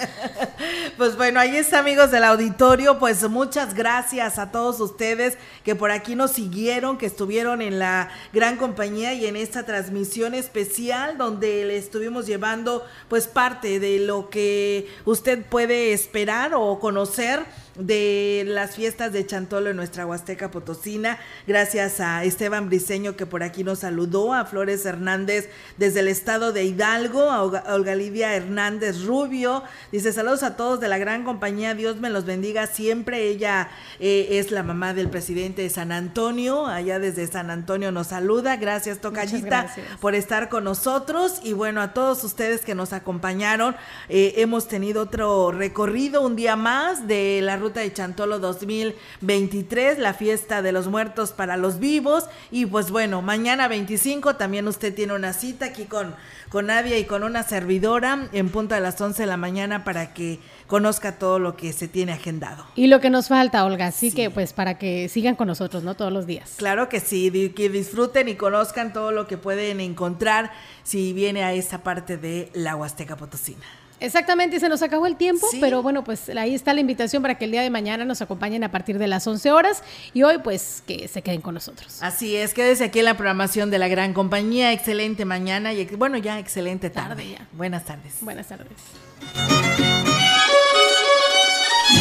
pues 0.98 1.18
bueno, 1.18 1.42
ahí 1.42 1.58
está, 1.58 1.80
amigos 1.80 2.12
del 2.12 2.24
auditorio. 2.24 2.98
Pues 2.98 3.30
muchas 3.30 3.74
gracias 3.74 4.40
a 4.40 4.52
todos 4.52 4.80
ustedes 4.80 5.38
que 5.66 5.76
por 5.76 5.92
aquí 5.92 6.16
nos 6.16 6.32
siguieron, 6.32 6.98
que 6.98 7.08
estuvieron 7.08 7.62
en 7.62 7.78
la 7.78 8.08
gran 8.32 8.56
compañía 8.56 9.14
y 9.14 9.26
en 9.26 9.36
esta 9.36 9.66
transmisión 9.66 10.34
especial 10.34 11.18
donde 11.18 11.66
le 11.66 11.76
estuvimos 11.76 12.26
llevando 12.26 12.86
pues 13.10 13.28
parte 13.28 13.82
de 13.82 14.00
lo 14.00 14.30
que 14.30 14.88
usted 15.04 15.44
puede 15.44 15.92
esperar 15.92 16.54
o 16.56 16.80
conocer 16.80 17.44
de 17.78 18.44
las 18.48 18.76
fiestas 18.76 19.12
de 19.12 19.26
Chantolo 19.26 19.70
en 19.70 19.76
nuestra 19.76 20.06
Huasteca 20.06 20.52
Potosina. 20.52 21.20
Gracias 21.48 22.00
a 22.00 22.24
Esteban 22.46 22.70
Briseño 22.70 23.16
que 23.16 23.26
por 23.26 23.42
aquí 23.42 23.64
nos 23.64 23.80
saludó, 23.80 24.32
a 24.32 24.46
Flores 24.46 24.86
Hernández 24.86 25.50
desde 25.78 26.02
el 26.02 26.08
estado 26.08 26.54
de 26.54 26.64
Hidalgo, 26.64 27.32
a 27.32 27.42
Olga 27.42 27.96
Lidia 27.96 28.36
Hernández 28.36 29.04
Rubio. 29.04 29.64
Dice 29.92 30.14
saludos 30.14 30.44
a 30.44 30.56
todos 30.56 30.80
de 30.80 30.88
la 30.88 31.00
gran 31.00 31.24
compañía, 31.24 31.74
Dios 31.74 31.96
me 31.98 32.12
los 32.12 32.26
bendiga 32.26 32.68
siempre. 32.68 33.30
Ella 33.30 33.70
eh, 34.00 34.28
es 34.34 34.52
la 34.52 34.62
mamá 34.62 34.94
del 34.94 35.10
presidente 35.10 35.64
de 35.64 35.72
San 35.72 35.92
Antonio, 35.92 36.68
allá 36.68 37.00
desde 37.00 37.26
San 37.26 37.50
Antonio 37.50 37.92
nos 37.92 38.08
saluda. 38.08 38.58
Gracias 38.58 39.00
Tocayita 39.00 39.74
por 40.00 40.14
estar 40.14 40.48
con 40.48 40.66
nosotros 40.66 41.40
y 41.42 41.54
bueno, 41.54 41.82
a 41.82 41.94
todos 41.94 42.24
ustedes 42.24 42.62
que 42.62 42.76
nos 42.76 42.94
acompañaron. 42.94 43.76
Eh, 44.08 44.36
hemos 44.38 44.68
tenido 44.68 45.02
otro 45.02 45.52
recorrido, 45.52 46.22
un 46.22 46.36
día 46.36 46.56
más 46.56 47.08
de 47.08 47.40
la 47.42 47.58
Ruta 47.58 47.80
de 47.80 47.92
Chantolo 47.92 48.38
2023, 48.38 49.98
la 49.98 50.14
fiesta 50.14 50.62
de 50.62 50.72
los 50.72 50.88
muertos 50.88 51.32
para 51.32 51.58
los 51.58 51.80
vivos. 51.80 52.26
Y 52.52 52.66
pues 52.66 52.92
bueno, 52.92 53.22
mañana 53.22 53.68
25 53.68 54.36
también 54.36 54.68
usted 54.68 54.94
tiene 54.94 55.14
una 55.14 55.34
cita 55.34 55.66
aquí 55.66 55.86
con, 55.86 56.16
con 56.50 56.68
Nadia 56.68 56.98
y 56.98 57.06
con 57.06 57.24
una 57.24 57.44
servidora 57.44 58.28
en 58.32 58.50
punto 58.50 58.76
a 58.76 58.80
las 58.80 59.00
11 59.00 59.24
de 59.24 59.28
la 59.28 59.38
mañana 59.38 59.84
para 59.84 60.14
que 60.14 60.40
conozca 60.68 61.18
todo 61.20 61.40
lo 61.40 61.56
que 61.56 61.74
se 61.74 61.88
tiene 61.88 62.14
agendado. 62.14 62.66
Y 62.76 62.88
lo 62.88 63.00
que 63.00 63.10
nos 63.10 63.28
falta, 63.28 63.66
Olga, 63.66 63.88
así 63.88 64.12
que 64.12 64.30
pues 64.30 64.54
para 64.54 64.78
que 64.78 65.10
sigan 65.10 65.36
con 65.36 65.48
nosotros, 65.48 65.84
¿no? 65.84 65.96
Todos 65.96 66.12
los 66.12 66.26
días. 66.26 66.54
Claro 66.58 66.90
que 66.90 67.00
sí, 67.00 67.54
que 67.56 67.70
disfruten 67.70 68.28
y 68.30 68.36
conozcan 68.36 68.94
todo 68.94 69.12
lo 69.12 69.28
que 69.28 69.38
pueden 69.38 69.80
encontrar 69.80 70.52
si 70.84 71.14
viene 71.14 71.44
a 71.44 71.54
esta 71.54 71.84
parte 71.84 72.18
de 72.18 72.50
la 72.54 72.76
Huasteca 72.76 73.16
Potosina. 73.16 73.66
Exactamente, 74.00 74.60
se 74.60 74.70
nos 74.70 74.82
acabó 74.82 75.08
el 75.08 75.16
tiempo, 75.16 75.48
pero 75.62 75.82
bueno, 75.82 76.04
pues 76.04 76.30
ahí 76.30 76.54
está 76.54 76.74
la 76.74 76.82
invitación 76.82 77.22
para 77.22 77.38
que 77.38 77.46
el 77.46 77.52
día 77.52 77.62
de 77.62 77.70
mañana 77.70 78.06
nos 78.06 78.22
acompañen 78.22 78.64
a 78.64 78.72
partir 78.72 78.98
de 79.00 79.08
las 79.08 79.26
11 79.26 79.52
horas 79.52 79.84
y 80.14 80.24
hoy 80.24 80.40
pues 80.44 80.84
que 80.86 81.08
se 81.08 81.22
queden 81.22 81.42
con 81.42 81.54
nosotros. 81.54 82.00
Así 82.02 82.36
es, 82.36 82.54
quédese 82.54 82.86
aquí 82.86 83.00
en 83.00 83.06
la 83.06 83.16
programación 83.16 83.72
de 83.72 83.80
la 83.80 83.88
gran 83.88 84.14
compañía, 84.14 84.74
excelente 84.74 85.26
mañana 85.26 85.74
y 85.74 85.86
bueno, 85.96 86.18
ya 86.18 86.40
excelente 86.40 86.90
tarde. 86.90 87.30
ya. 87.32 87.48
Buenas 87.54 87.86
tardes. 87.86 88.16
Buenas 88.22 88.48
tardes. 88.48 88.68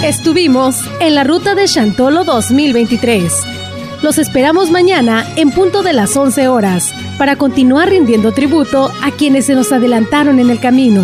Estuvimos 0.02 0.80
en 1.00 1.14
la 1.14 1.24
ruta 1.24 1.54
de 1.54 1.66
Chantolo 1.66 2.24
2023. 2.24 3.32
Los 4.02 4.18
esperamos 4.18 4.70
mañana 4.70 5.26
en 5.36 5.50
punto 5.50 5.82
de 5.82 5.94
las 5.94 6.14
11 6.16 6.48
horas 6.48 6.92
para 7.16 7.36
continuar 7.36 7.88
rindiendo 7.88 8.32
tributo 8.32 8.92
a 9.02 9.10
quienes 9.12 9.46
se 9.46 9.54
nos 9.54 9.72
adelantaron 9.72 10.40
en 10.40 10.50
el 10.50 10.60
camino. 10.60 11.02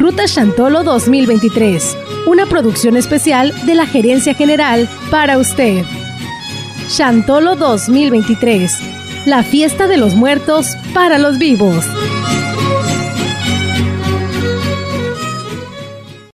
Ruta 0.00 0.24
Chantolo 0.24 0.82
2023, 0.82 1.94
una 2.26 2.46
producción 2.46 2.96
especial 2.96 3.52
de 3.66 3.74
la 3.74 3.84
Gerencia 3.84 4.32
General 4.32 4.88
para 5.10 5.36
usted. 5.36 5.84
Chantolo 6.88 7.54
2023, 7.54 8.78
la 9.26 9.42
fiesta 9.42 9.88
de 9.88 9.98
los 9.98 10.14
muertos 10.14 10.74
para 10.94 11.18
los 11.18 11.36
vivos. 11.36 11.84